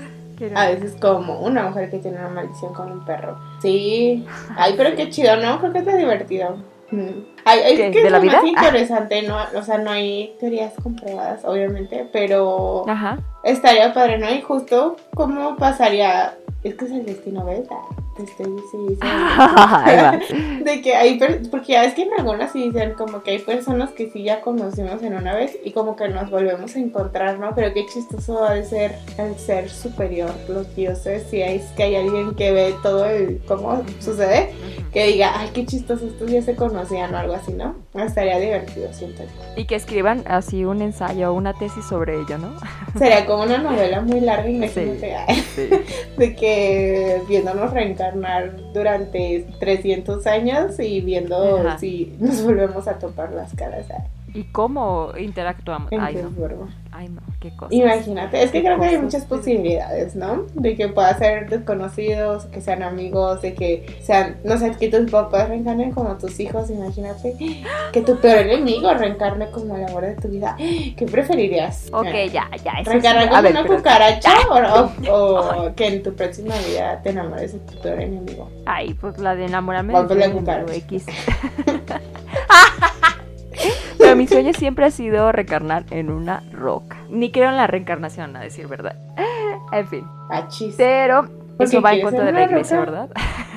A 0.55 0.69
veces 0.69 0.97
como 1.01 1.41
una 1.41 1.65
mujer 1.65 1.91
que 1.91 1.99
tiene 1.99 2.19
una 2.19 2.29
maldición 2.29 2.73
con 2.75 2.91
un 2.91 3.05
perro. 3.05 3.39
Sí. 3.61 4.27
Ay, 4.57 4.75
pero 4.77 4.95
qué 4.97 5.09
chido, 5.11 5.37
¿no? 5.37 5.59
Creo 5.61 5.73
que 5.73 5.79
está 5.81 5.97
divertido. 5.97 6.57
Mm. 6.91 7.09
Ay, 7.45 7.61
es 7.65 7.79
que 7.79 7.91
¿De 7.91 8.07
es 8.07 8.13
la 8.13 8.19
vida? 8.19 8.35
más 8.35 8.45
interesante, 8.45 9.23
¿no? 9.23 9.37
O 9.57 9.63
sea, 9.63 9.79
no 9.79 9.91
hay 9.91 10.35
teorías 10.39 10.73
comprobadas, 10.83 11.45
obviamente, 11.45 12.09
pero 12.13 12.85
Ajá. 12.89 13.19
estaría 13.43 13.93
padre, 13.93 14.19
¿no? 14.19 14.31
Y 14.31 14.41
justo, 14.43 14.97
¿cómo 15.15 15.57
pasaría? 15.57 16.37
Es 16.63 16.75
que 16.75 16.85
es 16.85 16.91
el 16.93 17.05
destino, 17.07 17.45
¿verdad? 17.45 17.77
Estoy 18.17 18.47
sí, 18.71 18.79
sí. 19.01 20.65
De 20.65 20.83
que 20.83 20.95
hay, 20.95 21.19
porque 21.51 21.73
ya 21.73 21.85
es 21.85 21.95
que 21.95 22.03
en 22.03 22.13
algunas 22.17 22.53
sí 22.53 22.71
dicen 22.71 22.95
como 22.95 23.25
que 23.25 23.33
hay 23.33 23.39
personas 23.41 23.91
que 23.91 24.09
sí 24.11 24.23
ya 24.23 24.41
conocimos 24.41 25.03
en 25.03 25.15
una 25.15 25.35
vez 25.35 25.59
y 25.65 25.73
como 25.73 25.97
que 25.97 26.09
nos 26.09 26.31
volvemos 26.31 26.77
a 26.77 26.79
encontrar, 26.79 27.41
¿no? 27.41 27.55
Pero 27.57 27.75
qué 27.75 27.87
chistoso 27.87 28.45
ha 28.45 28.55
de 28.55 28.65
ser 28.65 28.99
el 29.19 29.37
ser 29.37 29.69
superior, 29.69 30.31
los 30.49 30.75
dioses, 30.77 31.25
si 31.29 31.43
es 31.43 31.65
que 31.73 31.83
hay 31.83 31.97
alguien 31.97 32.35
que 32.37 32.53
ve 32.53 32.75
todo 32.85 33.05
el 33.07 33.41
cómo 33.49 33.83
sucede, 33.99 34.51
que 34.93 35.09
diga, 35.09 35.33
ay, 35.35 35.51
qué 35.53 35.67
chistoso, 35.67 36.07
estos 36.07 36.31
ya 36.31 36.41
se 36.41 36.55
conocían 36.55 37.13
o 37.15 37.19
algo 37.19 37.35
así, 37.35 37.53
¿no? 37.53 37.75
Estaría 37.95 38.39
divertido, 38.39 38.93
siento. 38.93 39.25
Y 39.57 39.65
que 39.65 39.75
escriban 39.75 40.23
así 40.27 40.65
un 40.65 40.83
ensayo 40.83 41.33
o 41.33 41.35
una 41.35 41.53
tesis 41.53 41.85
sobre 41.85 42.21
ello, 42.21 42.39
¿no? 42.39 42.53
Sería 42.97 43.27
como 43.27 43.43
una 43.43 43.59
novela 43.59 44.01
muy 44.03 44.21
larga, 44.21 44.49
imagínate, 44.49 45.17
ay, 45.17 45.45
Sí. 45.55 45.69
de 46.17 46.35
que 46.35 47.23
viéndonos 47.29 47.73
reencarnar 47.73 48.04
durante 48.73 49.47
300 49.59 50.27
años 50.27 50.79
y 50.79 51.01
viendo 51.01 51.59
Ajá. 51.59 51.79
si 51.79 52.15
nos 52.19 52.43
volvemos 52.43 52.87
a 52.89 52.99
topar 52.99 53.33
las 53.33 53.55
caras. 53.55 53.87
ay. 53.91 54.05
¿Y 54.35 54.45
cómo 54.45 55.11
interactuamos? 55.17 55.91
Ay, 55.99 56.17
no. 56.17 56.69
Ay, 56.91 57.09
no. 57.09 57.23
Qué 57.41 57.55
cosa. 57.57 57.73
Imagínate, 57.75 58.43
es 58.43 58.51
que 58.51 58.63
creo 58.63 58.81
que 58.81 58.87
hay 58.87 58.99
muchas 58.99 59.25
posibilidades, 59.27 60.17
¿no? 60.17 60.47
De 60.55 60.75
que 60.77 60.89
puedan 60.89 61.17
ser 61.19 61.49
desconocidos, 61.49 62.47
que 62.47 62.61
sean 62.61 62.83
amigos, 62.83 63.43
de 63.43 63.55
que 63.55 63.97
sean, 64.03 64.37
no 64.45 64.57
sé, 64.59 64.73
que 64.73 64.89
tus 64.89 65.11
papás 65.11 65.49
reencarnen 65.49 65.93
como 65.93 66.17
tus 66.19 66.39
hijos, 66.41 66.69
imagínate. 66.71 67.37
Que 67.93 68.01
tu 68.03 68.17
peor 68.19 68.39
enemigo 68.39 68.93
reencarne 68.95 69.51
como 69.51 69.77
el 69.77 69.85
amor 69.85 70.03
de 70.05 70.15
tu 70.17 70.29
vida. 70.29 70.57
¿Qué 70.59 71.07
preferirías? 71.11 71.89
Ok, 71.93 72.07
Eh, 72.07 72.29
ya, 72.31 72.49
ya. 72.65 72.73
¿Reencarnar 72.85 73.29
como 73.29 73.41
una 73.51 73.63
pero- 73.63 73.77
cucaracha 73.77 74.33
o, 74.51 74.91
o- 75.13 75.67
o 75.67 75.75
que 75.75 75.87
en 75.87 76.03
tu 76.03 76.13
próxima 76.15 76.55
vida 76.69 77.01
te 77.03 77.11
enamores 77.11 77.53
de 77.53 77.59
tu 77.61 77.81
peor 77.81 78.01
enemigo? 78.01 78.51
Ay, 78.67 78.95
pues 78.95 79.19
la 79.19 79.35
de 79.37 79.47
enamorarme 79.47 79.93
de 79.95 80.15
enemigo 80.25 80.73
X. 80.73 81.07
Pero 84.05 84.17
mi 84.17 84.27
sueño 84.27 84.53
siempre 84.53 84.85
ha 84.85 84.91
sido 84.91 85.33
reencarnar 85.33 85.87
en 85.91 86.11
una 86.11 86.43
roca. 86.53 86.99
Ni 87.09 87.33
creo 87.33 87.49
en 87.49 87.57
la 87.57 87.67
reencarnación, 87.67 88.37
a 88.37 88.41
decir 88.41 88.69
verdad. 88.69 88.97
En 89.73 89.89
fin. 89.89 90.07
Achis. 90.31 90.75
Pero 90.77 91.27
¿Por 91.57 91.67
eso 91.67 91.81
va 91.81 91.95
en 91.95 92.03
contra 92.03 92.25
de 92.25 92.33
la 92.33 92.45
iglesia, 92.45 92.85
roca? 92.85 93.09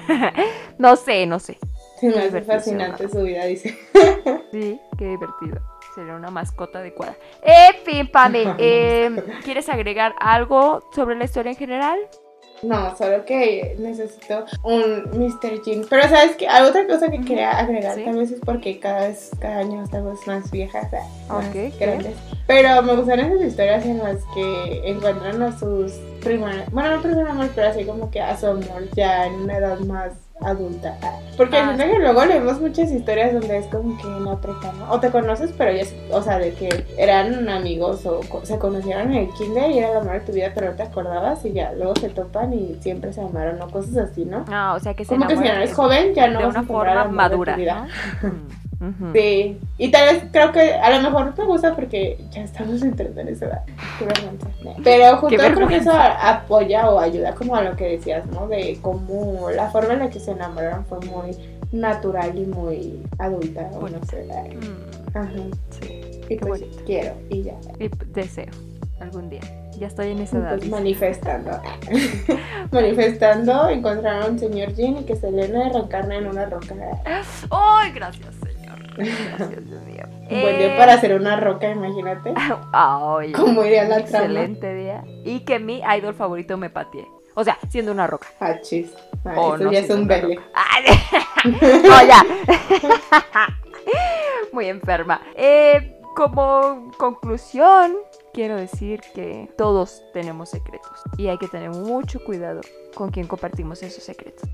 ¿verdad? 0.07 0.33
no 0.79 0.95
sé, 0.95 1.27
no 1.27 1.37
sé. 1.37 1.59
Se 1.99 2.07
me 2.07 2.17
hace 2.17 2.41
fascinante 2.41 3.07
su 3.09 3.21
vida, 3.21 3.45
dice. 3.45 3.77
Sí, 4.51 4.79
qué 4.97 5.05
divertido. 5.05 5.59
Sería 5.93 6.15
una 6.15 6.31
mascota 6.31 6.79
adecuada. 6.79 7.15
En 7.43 7.75
fin, 7.83 8.07
Pame, 8.07 8.55
eh, 8.57 9.11
¿quieres 9.43 9.67
agregar 9.67 10.15
algo 10.19 10.81
sobre 10.95 11.15
la 11.15 11.25
historia 11.25 11.51
en 11.51 11.57
general? 11.57 11.99
No, 12.63 12.95
solo 12.97 13.23
que 13.25 13.75
necesito 13.79 14.45
un 14.63 15.03
Mr. 15.13 15.61
Jean. 15.63 15.85
Pero 15.89 16.03
sabes 16.09 16.35
que 16.35 16.47
hay 16.47 16.63
otra 16.67 16.87
cosa 16.87 17.09
que 17.09 17.21
quería 17.21 17.51
agregar, 17.51 17.95
Sí. 17.95 18.03
tal 18.05 18.17
vez 18.17 18.31
es 18.31 18.39
porque 18.39 18.79
cada 18.79 19.07
vez, 19.07 19.31
cada 19.39 19.57
año 19.59 19.83
estamos 19.83 20.25
más 20.25 20.49
viejas, 20.49 20.87
ah, 20.93 21.33
más 21.33 21.45
Ok, 21.47 21.53
¿qué? 21.53 21.73
grandes. 21.79 22.15
Pero 22.47 22.81
me 22.81 22.95
gustan 22.95 23.19
esas 23.19 23.41
historias 23.41 23.85
en 23.85 23.99
las 23.99 24.17
que 24.33 24.81
encuentran 24.89 25.41
a 25.43 25.57
sus 25.57 25.93
primeros, 26.23 26.69
bueno, 26.71 26.95
no 26.97 27.01
primer 27.01 27.27
amor, 27.27 27.49
pero 27.53 27.67
así 27.69 27.85
como 27.85 28.09
que 28.09 28.21
a 28.21 28.35
su 28.37 28.47
amor 28.47 28.89
ya 28.95 29.27
en 29.27 29.33
una 29.35 29.57
edad 29.57 29.79
más 29.79 30.13
adulta. 30.41 30.95
Porque 31.35 31.57
Ah, 31.57 31.71
que 31.91 31.99
luego 31.99 32.25
leemos 32.25 32.59
muchas 32.59 32.91
historias 32.91 33.33
donde 33.33 33.57
es 33.57 33.65
como 33.67 33.97
que 33.97 34.07
la 34.07 34.35
¿no? 34.73 34.91
O 34.91 34.99
te 34.99 35.09
conoces, 35.11 35.51
pero 35.57 35.71
ya, 35.71 35.81
es- 35.81 35.95
o 36.11 36.21
sea, 36.21 36.39
de 36.39 36.53
que 36.53 36.85
eran 36.97 37.47
amigos 37.49 38.05
o 38.05 38.21
se 38.43 38.57
conocieron 38.57 39.11
en 39.11 39.17
el 39.27 39.29
kinder 39.33 39.69
y 39.71 39.79
era 39.79 39.91
el 39.91 39.97
amor 39.97 40.13
de 40.13 40.19
tu 40.21 40.31
vida, 40.31 40.51
pero 40.55 40.71
no 40.71 40.75
te 40.75 40.83
acordabas 40.83 41.43
y 41.45 41.53
ya 41.53 41.73
luego 41.73 41.95
se 41.95 42.09
topan 42.09 42.53
y 42.53 42.75
siempre 42.81 43.13
se 43.13 43.21
amaron 43.21 43.61
o 43.61 43.69
cosas 43.69 43.97
así, 43.97 44.25
¿no? 44.25 44.45
Ah, 44.51 44.73
o 44.75 44.79
sea 44.79 44.93
que 44.93 45.05
se 45.05 45.09
Como 45.15 45.27
que 45.27 45.35
si 45.35 45.43
no 45.43 45.49
eres 45.51 45.73
joven 45.73 46.13
ya 46.15 46.27
no 46.27 46.39
de 46.39 46.45
vas 46.45 46.55
a 46.55 46.59
una 46.59 46.67
el 46.67 46.67
forma 46.67 46.91
amor 47.01 47.03
de 47.05 47.09
tu 47.09 47.15
madura, 47.15 47.55
vida. 47.55 47.87
¿no? 48.23 48.31
Sí, 49.13 49.57
y 49.79 49.91
tal 49.91 50.13
vez 50.13 50.23
creo 50.31 50.51
que 50.51 50.73
a 50.73 50.89
lo 50.95 51.01
mejor 51.09 51.33
te 51.33 51.43
gusta 51.43 51.75
porque 51.75 52.17
ya 52.31 52.43
estamos 52.43 52.81
entrando 52.83 53.21
en 53.21 53.29
esa 53.29 53.45
edad. 53.47 53.61
Pero 54.83 55.17
justo 55.17 55.35
creo 55.35 55.67
que 55.67 55.77
eso 55.77 55.91
apoya 55.91 56.89
o 56.89 56.99
ayuda 56.99 57.33
como 57.33 57.55
a 57.55 57.63
lo 57.63 57.75
que 57.75 57.85
decías, 57.97 58.25
¿no? 58.27 58.47
De 58.47 58.77
cómo 58.81 59.49
la 59.49 59.69
forma 59.71 59.93
en 59.93 59.99
la 59.99 60.09
que 60.09 60.19
se 60.19 60.31
enamoraron 60.31 60.85
fue 60.85 60.99
muy 61.01 61.35
natural 61.71 62.37
y 62.37 62.45
muy 62.45 63.01
adulta. 63.17 63.69
O 63.73 63.89
no 63.89 64.03
sé. 64.05 64.25
Mm, 64.25 65.17
Ajá. 65.17 65.31
sí. 65.81 66.01
Y 66.29 66.35
Qué 66.35 66.37
pues 66.37 66.61
bonito. 66.61 66.83
quiero 66.85 67.13
y 67.29 67.43
ya. 67.43 67.53
Y 67.79 67.89
deseo 68.13 68.51
algún 68.99 69.29
día. 69.29 69.41
Ya 69.79 69.87
estoy 69.87 70.09
en 70.11 70.19
esa 70.19 70.37
edad. 70.37 70.57
Pues 70.57 70.69
manifestando. 70.69 71.51
manifestando, 72.71 73.69
encontraron 73.69 74.23
a 74.23 74.25
un 74.27 74.39
señor 74.39 74.73
Jean 74.73 74.97
y 74.97 75.03
que 75.03 75.15
Selena 75.15 75.69
reencarna 75.69 76.17
en 76.17 76.27
una 76.27 76.45
roca. 76.45 76.75
¡Ay, 77.51 77.91
gracias! 77.91 78.35
Gracias, 78.97 79.65
Dios 79.65 79.83
mío. 79.83 80.03
Un 80.29 80.41
buen 80.41 80.57
día 80.57 80.73
Eh, 80.73 80.77
para 80.77 80.93
hacer 80.93 81.13
una 81.13 81.39
roca, 81.39 81.69
imagínate. 81.69 82.33
Ay, 82.73 83.31
¿Cómo 83.31 83.63
iría 83.63 83.83
la 83.83 84.03
trama? 84.03 84.25
Excelente 84.25 84.73
día. 84.73 85.03
Y 85.23 85.41
que 85.41 85.59
mi 85.59 85.81
idol 85.97 86.13
favorito 86.13 86.57
me 86.57 86.69
patee. 86.69 87.07
O 87.35 87.43
sea, 87.43 87.57
siendo 87.69 87.91
una 87.91 88.07
roca. 88.07 88.27
Ah, 88.39 88.55
O 89.35 89.55
eso 89.55 89.63
no 89.65 89.71
ya 89.71 89.79
es 89.79 89.89
un 89.91 90.07
no, 90.07 92.05
ya. 92.07 92.25
Muy 94.51 94.65
enferma. 94.65 95.21
Eh, 95.35 95.99
como 96.15 96.91
conclusión, 96.97 97.95
quiero 98.33 98.55
decir 98.55 99.01
que 99.13 99.51
todos 99.55 100.01
tenemos 100.13 100.49
secretos. 100.49 101.03
Y 101.17 101.27
hay 101.27 101.37
que 101.37 101.47
tener 101.47 101.69
mucho 101.69 102.23
cuidado 102.23 102.61
con 102.95 103.11
quien 103.11 103.27
compartimos 103.27 103.83
esos 103.83 104.03
secretos. 104.03 104.49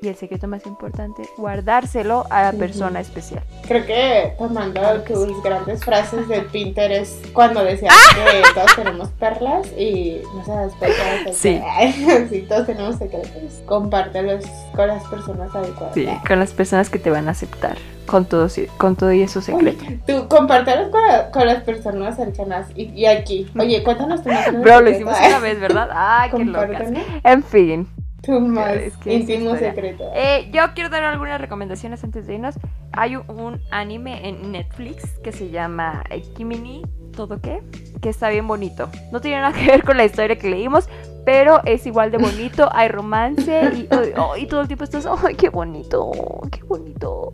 Y 0.00 0.06
el 0.06 0.14
secreto 0.14 0.46
más 0.46 0.64
importante, 0.64 1.22
guardárselo 1.36 2.24
a 2.30 2.44
la 2.44 2.52
persona 2.52 3.00
especial. 3.00 3.42
Creo 3.66 3.84
que 3.84 4.32
tomando 4.38 4.80
Claro 4.80 5.02
que 5.02 5.12
tus 5.12 5.42
grandes 5.42 5.84
frases 5.84 6.28
de 6.28 6.42
Pinterest 6.42 7.26
cuando 7.32 7.64
decías 7.64 7.92
¡Ah! 7.92 8.14
que 8.30 8.42
todos 8.54 8.76
tenemos 8.76 9.08
perlas 9.18 9.66
y 9.76 10.20
no 10.36 10.44
se 10.44 10.52
das 10.52 10.72
cuenta 10.74 11.14
de 11.14 11.24
que 11.24 11.32
Sí. 11.32 11.60
sí, 12.30 12.42
todos 12.48 12.66
tenemos 12.66 12.94
secretos. 12.94 13.60
Compártelos 13.66 14.44
con 14.76 14.86
las 14.86 15.02
personas 15.08 15.52
adecuadas. 15.52 15.94
Sí, 15.94 16.08
con 16.28 16.38
las 16.38 16.52
personas 16.52 16.90
que 16.90 17.00
te 17.00 17.10
van 17.10 17.26
a 17.26 17.32
aceptar. 17.32 17.76
Con 18.06 18.24
todo, 18.24 18.46
con 18.76 18.94
todo 18.94 19.12
y 19.12 19.22
esos 19.22 19.44
secretos. 19.46 19.84
Tú 20.06 20.28
compártelos 20.28 20.90
con, 20.90 21.04
la- 21.08 21.30
con 21.32 21.44
las 21.44 21.64
personas 21.64 22.14
cercanas 22.14 22.68
y, 22.76 22.84
y 22.84 23.06
aquí. 23.06 23.50
Oye, 23.58 23.82
cuéntanos 23.82 24.22
tu 24.22 24.30
Bro, 24.62 24.80
lo 24.80 24.90
hicimos 24.90 25.16
una 25.18 25.40
vez, 25.40 25.58
¿verdad? 25.58 25.88
Ay, 25.92 26.30
qué 26.30 26.44
locas. 26.44 26.84
En 27.24 27.42
fin. 27.42 27.88
Tu 28.22 28.40
más 28.40 28.74
Es 28.74 28.96
que 28.96 29.14
íntimo 29.14 29.56
secreto. 29.56 30.10
Eh, 30.14 30.50
yo 30.52 30.62
quiero 30.74 30.90
dar 30.90 31.04
algunas 31.04 31.40
recomendaciones 31.40 32.02
antes 32.02 32.26
de 32.26 32.34
irnos. 32.34 32.56
Hay 32.92 33.16
un, 33.16 33.60
anime 33.70 34.28
en 34.28 34.52
Netflix 34.52 35.18
que 35.22 35.32
se 35.32 35.50
llama 35.50 36.02
eh, 36.10 36.22
Kimini, 36.36 36.82
¿todo 37.14 37.40
qué? 37.40 37.62
Que 38.00 38.08
está 38.08 38.28
bien 38.28 38.46
bonito. 38.46 38.88
No 39.12 39.20
tiene 39.20 39.42
nada 39.42 39.56
que 39.56 39.66
ver 39.66 39.84
con 39.84 39.96
la 39.96 40.04
historia 40.04 40.36
que 40.36 40.50
leímos, 40.50 40.88
pero 41.24 41.60
es 41.64 41.86
igual 41.86 42.10
de 42.10 42.18
bonito, 42.18 42.68
hay 42.72 42.88
romance 42.88 43.70
y, 43.74 43.88
oh, 44.16 44.36
y 44.36 44.46
todo 44.46 44.62
el 44.62 44.66
tiempo 44.66 44.84
estás, 44.84 45.06
¡ay, 45.06 45.34
qué 45.34 45.48
bonito! 45.48 46.10
¡Qué 46.50 46.62
bonito! 46.64 47.30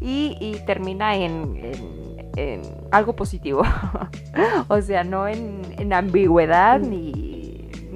Y, 0.00 0.36
y 0.40 0.60
termina 0.66 1.14
en, 1.16 1.60
en, 2.36 2.62
algo 2.90 3.14
positivo. 3.14 3.62
o 4.68 4.80
sea, 4.80 5.04
no 5.04 5.28
en, 5.28 5.62
en 5.78 5.92
ambigüedad 5.92 6.80
ni, 6.80 7.17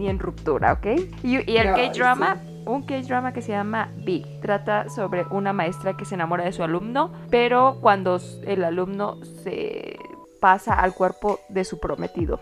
ni, 0.03 0.09
en 0.09 0.19
ruptura, 0.19 0.73
¿ok? 0.73 0.87
Y, 1.23 1.37
el 1.37 1.75
K-drama 1.75 2.41
un 2.65 2.83
K-drama 2.83 3.33
que 3.33 3.43
se 3.43 3.53
llama 3.53 3.93
Big. 3.97 4.41
Trata 4.41 4.89
sobre 4.89 5.25
una 5.31 5.53
maestra 5.53 5.97
que 5.97 6.05
se 6.05 6.15
enamora 6.15 6.45
de 6.45 6.53
su 6.53 6.63
alumno, 6.63 7.13
pero 7.31 7.79
cuando 7.81 8.21
el 8.47 8.65
alumno 8.65 9.19
se 9.43 9.99
pasa 10.41 10.75
al 10.75 10.95
cuerpo 10.95 11.41
de 11.49 11.65
su 11.65 11.79
prometido. 11.79 12.41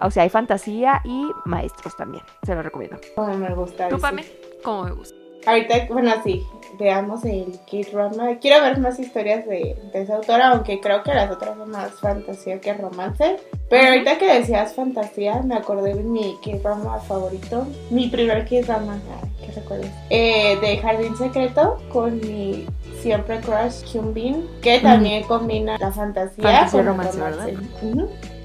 O 0.00 0.10
sea, 0.10 0.22
hay 0.24 0.30
fantasía 0.30 1.00
y 1.04 1.26
maestros 1.44 1.96
también. 1.96 2.24
Se 2.42 2.54
lo 2.54 2.62
recomiendo. 2.62 2.98
Como 3.14 3.36
me 3.36 3.54
gusta. 3.54 3.88
¿Tú, 3.88 3.98
Pame? 3.98 4.24
¿Cómo 4.62 4.84
me 4.84 4.92
gusta? 4.92 5.25
Ahorita, 5.44 5.86
bueno, 5.88 6.12
sí, 6.24 6.44
veamos 6.78 7.24
el 7.24 7.58
K-drama. 7.70 8.38
Quiero 8.40 8.62
ver 8.62 8.78
más 8.78 8.98
historias 8.98 9.46
de, 9.46 9.76
de, 9.92 10.02
esa 10.02 10.16
autora, 10.16 10.48
aunque 10.50 10.80
creo 10.80 11.02
que 11.02 11.14
las 11.14 11.30
otras 11.30 11.56
son 11.56 11.70
más 11.70 11.92
fantasía 12.00 12.60
que 12.60 12.74
romance. 12.74 13.36
Pero 13.68 13.88
ahorita 13.88 14.18
que 14.18 14.38
decías 14.38 14.74
fantasía, 14.74 15.42
me 15.42 15.56
acordé 15.56 15.94
de 15.94 16.02
mi 16.02 16.36
K-drama 16.44 17.00
favorito. 17.00 17.66
Mi 17.90 18.08
primer 18.08 18.44
K-drama, 18.48 18.98
que 19.44 19.52
recuerdo. 19.52 19.86
Eh, 20.10 20.56
de 20.60 20.78
Jardín 20.78 21.16
Secreto 21.16 21.80
con 21.92 22.20
mi 22.20 22.66
siempre 23.00 23.40
crush 23.40 23.84
Hyun 23.84 24.48
que 24.60 24.80
también 24.80 25.22
combina 25.24 25.76
la 25.78 25.92
fantasía, 25.92 26.66
con 26.70 26.80
el 26.80 26.86
romance. 26.86 27.20
¿verdad? 27.20 27.48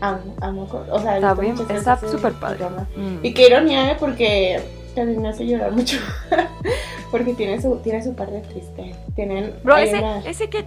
amo, 0.01 0.67
o 0.91 0.99
sea, 0.99 1.17
está 1.17 1.99
súper 1.99 2.33
padre. 2.33 2.65
Mm. 2.95 3.23
Y 3.23 3.33
qué 3.33 3.47
ironía, 3.47 3.91
¿eh? 3.91 3.97
porque 3.99 4.61
también 4.93 5.21
me 5.21 5.29
hace 5.29 5.45
llorar 5.45 5.71
mucho. 5.71 5.97
porque 7.11 7.33
tiene 7.33 7.61
su, 7.61 7.75
tiene 7.77 8.01
su 8.01 8.15
parte 8.15 8.41
triste. 8.41 8.95
Tienen, 9.15 9.53
Bro, 9.63 9.77
ese, 9.77 10.01
ese 10.25 10.49
que 10.49 10.65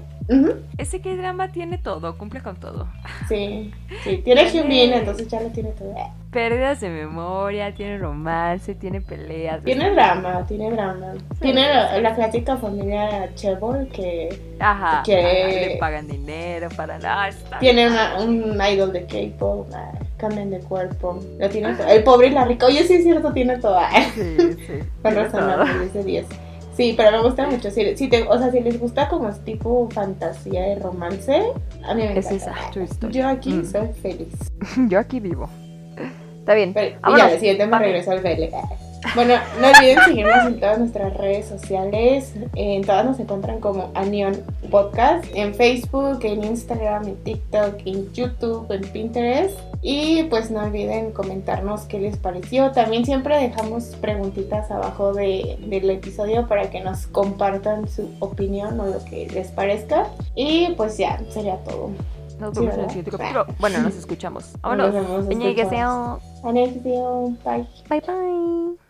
ese 0.78 1.00
que 1.00 1.16
drama 1.16 1.48
tiene 1.48 1.76
todo, 1.76 2.16
cumple 2.16 2.40
con 2.40 2.56
todo. 2.56 2.88
Sí, 3.28 3.72
sí, 4.02 4.18
tiene 4.18 4.50
Hyunbin, 4.50 4.92
entonces 4.92 5.28
ya 5.28 5.40
lo 5.40 5.48
tiene 5.48 5.70
todo. 5.70 5.94
Pérdidas 6.30 6.80
de 6.80 6.90
memoria, 6.90 7.74
tiene 7.74 7.96
romance, 7.96 8.74
tiene 8.74 9.00
peleas. 9.00 9.64
Tiene 9.64 9.90
drama, 9.92 10.44
tiene 10.46 10.70
drama. 10.70 11.14
tiene 11.40 11.66
la, 12.02 12.14
clásica 12.14 12.58
familia 12.58 13.34
Chebol 13.34 13.88
que, 13.88 14.56
ajá, 14.60 15.02
le 15.06 15.76
pagan 15.80 16.06
dinero 16.06 16.68
para 16.76 16.98
nada. 16.98 17.30
Tiene 17.60 17.88
una, 17.88 18.18
un 18.20 18.60
idol 18.70 18.92
de 18.92 19.06
K-pop, 19.06 19.68
cambian 20.28 20.50
de 20.50 20.60
cuerpo. 20.60 21.20
Lo 21.38 21.48
tiene 21.48 21.74
todo. 21.74 21.86
El 21.86 22.02
pobre 22.02 22.28
y 22.28 22.30
la 22.30 22.44
rica. 22.44 22.66
Oye, 22.66 22.84
sí 22.84 22.94
es 22.94 23.04
cierto, 23.04 23.32
tiene 23.32 23.58
todo. 23.58 23.78
Sí, 24.14 24.36
sí. 24.66 24.72
Con 25.02 25.14
razón, 25.14 25.46
la 25.46 26.02
10. 26.02 26.26
Sí, 26.76 26.94
pero 26.96 27.12
me 27.12 27.22
gusta 27.22 27.46
mucho. 27.46 27.70
Si, 27.70 27.96
si 27.96 28.08
te, 28.08 28.22
o 28.22 28.38
sea, 28.38 28.50
si 28.50 28.60
les 28.60 28.80
gusta 28.80 29.08
como 29.08 29.28
es 29.28 29.44
tipo 29.44 29.88
fantasía 29.90 30.72
y 30.72 30.78
romance, 30.78 31.52
a 31.84 31.94
mí 31.94 32.02
me 32.02 32.18
es 32.18 32.30
Esa, 32.30 32.54
Yo 33.10 33.28
aquí 33.28 33.52
mm. 33.52 33.64
soy 33.64 33.88
feliz. 34.00 34.34
Yo 34.88 34.98
aquí 34.98 35.20
vivo. 35.20 35.48
Está 36.40 36.54
bien. 36.54 36.72
Pero, 36.74 36.98
y 37.14 37.16
ya, 37.16 37.30
el 37.30 37.38
siguiente 37.38 37.66
me 37.66 37.78
regreso 37.78 38.10
al 38.10 38.20
BL. 38.20 38.50
Bueno, 39.14 39.34
no 39.60 39.68
olviden 39.68 39.98
seguirnos 40.04 40.46
en 40.46 40.60
todas 40.60 40.78
nuestras 40.78 41.16
redes 41.16 41.46
sociales. 41.46 42.34
En 42.54 42.82
todas 42.82 43.04
nos 43.04 43.20
encuentran 43.20 43.60
como 43.60 43.90
Anion 43.94 44.42
Podcast. 44.70 45.24
En 45.34 45.54
Facebook, 45.54 46.20
en 46.22 46.44
Instagram, 46.44 47.08
en 47.08 47.16
TikTok, 47.16 47.74
en 47.84 48.12
YouTube, 48.12 48.70
en 48.70 48.82
Pinterest. 48.82 49.58
Y 49.82 50.24
pues 50.24 50.50
no 50.50 50.64
olviden 50.64 51.12
comentarnos 51.12 51.82
qué 51.82 51.98
les 51.98 52.16
pareció. 52.16 52.72
También 52.72 53.04
siempre 53.04 53.36
dejamos 53.38 53.84
preguntitas 54.00 54.70
abajo 54.70 55.12
de, 55.12 55.58
del 55.66 55.90
episodio 55.90 56.48
para 56.48 56.70
que 56.70 56.80
nos 56.80 57.06
compartan 57.06 57.88
su 57.88 58.10
opinión 58.20 58.80
o 58.80 58.86
lo 58.86 59.04
que 59.04 59.28
les 59.28 59.48
parezca. 59.48 60.08
Y 60.34 60.72
pues 60.76 60.96
ya, 60.96 61.20
sería 61.28 61.58
todo. 61.58 61.90
Nos 62.40 62.54
vemos 62.58 62.74
en 62.74 62.80
el 62.80 62.88
siguiente 62.88 63.10
capítulo. 63.12 63.46
Bueno, 63.58 63.80
nos 63.80 63.94
escuchamos. 63.94 64.52
Vámonos. 64.62 64.94
Nos 64.94 65.04
vemos. 65.06 65.28
Bye. 67.44 67.66
Bye 67.88 68.00
bye. 68.00 68.83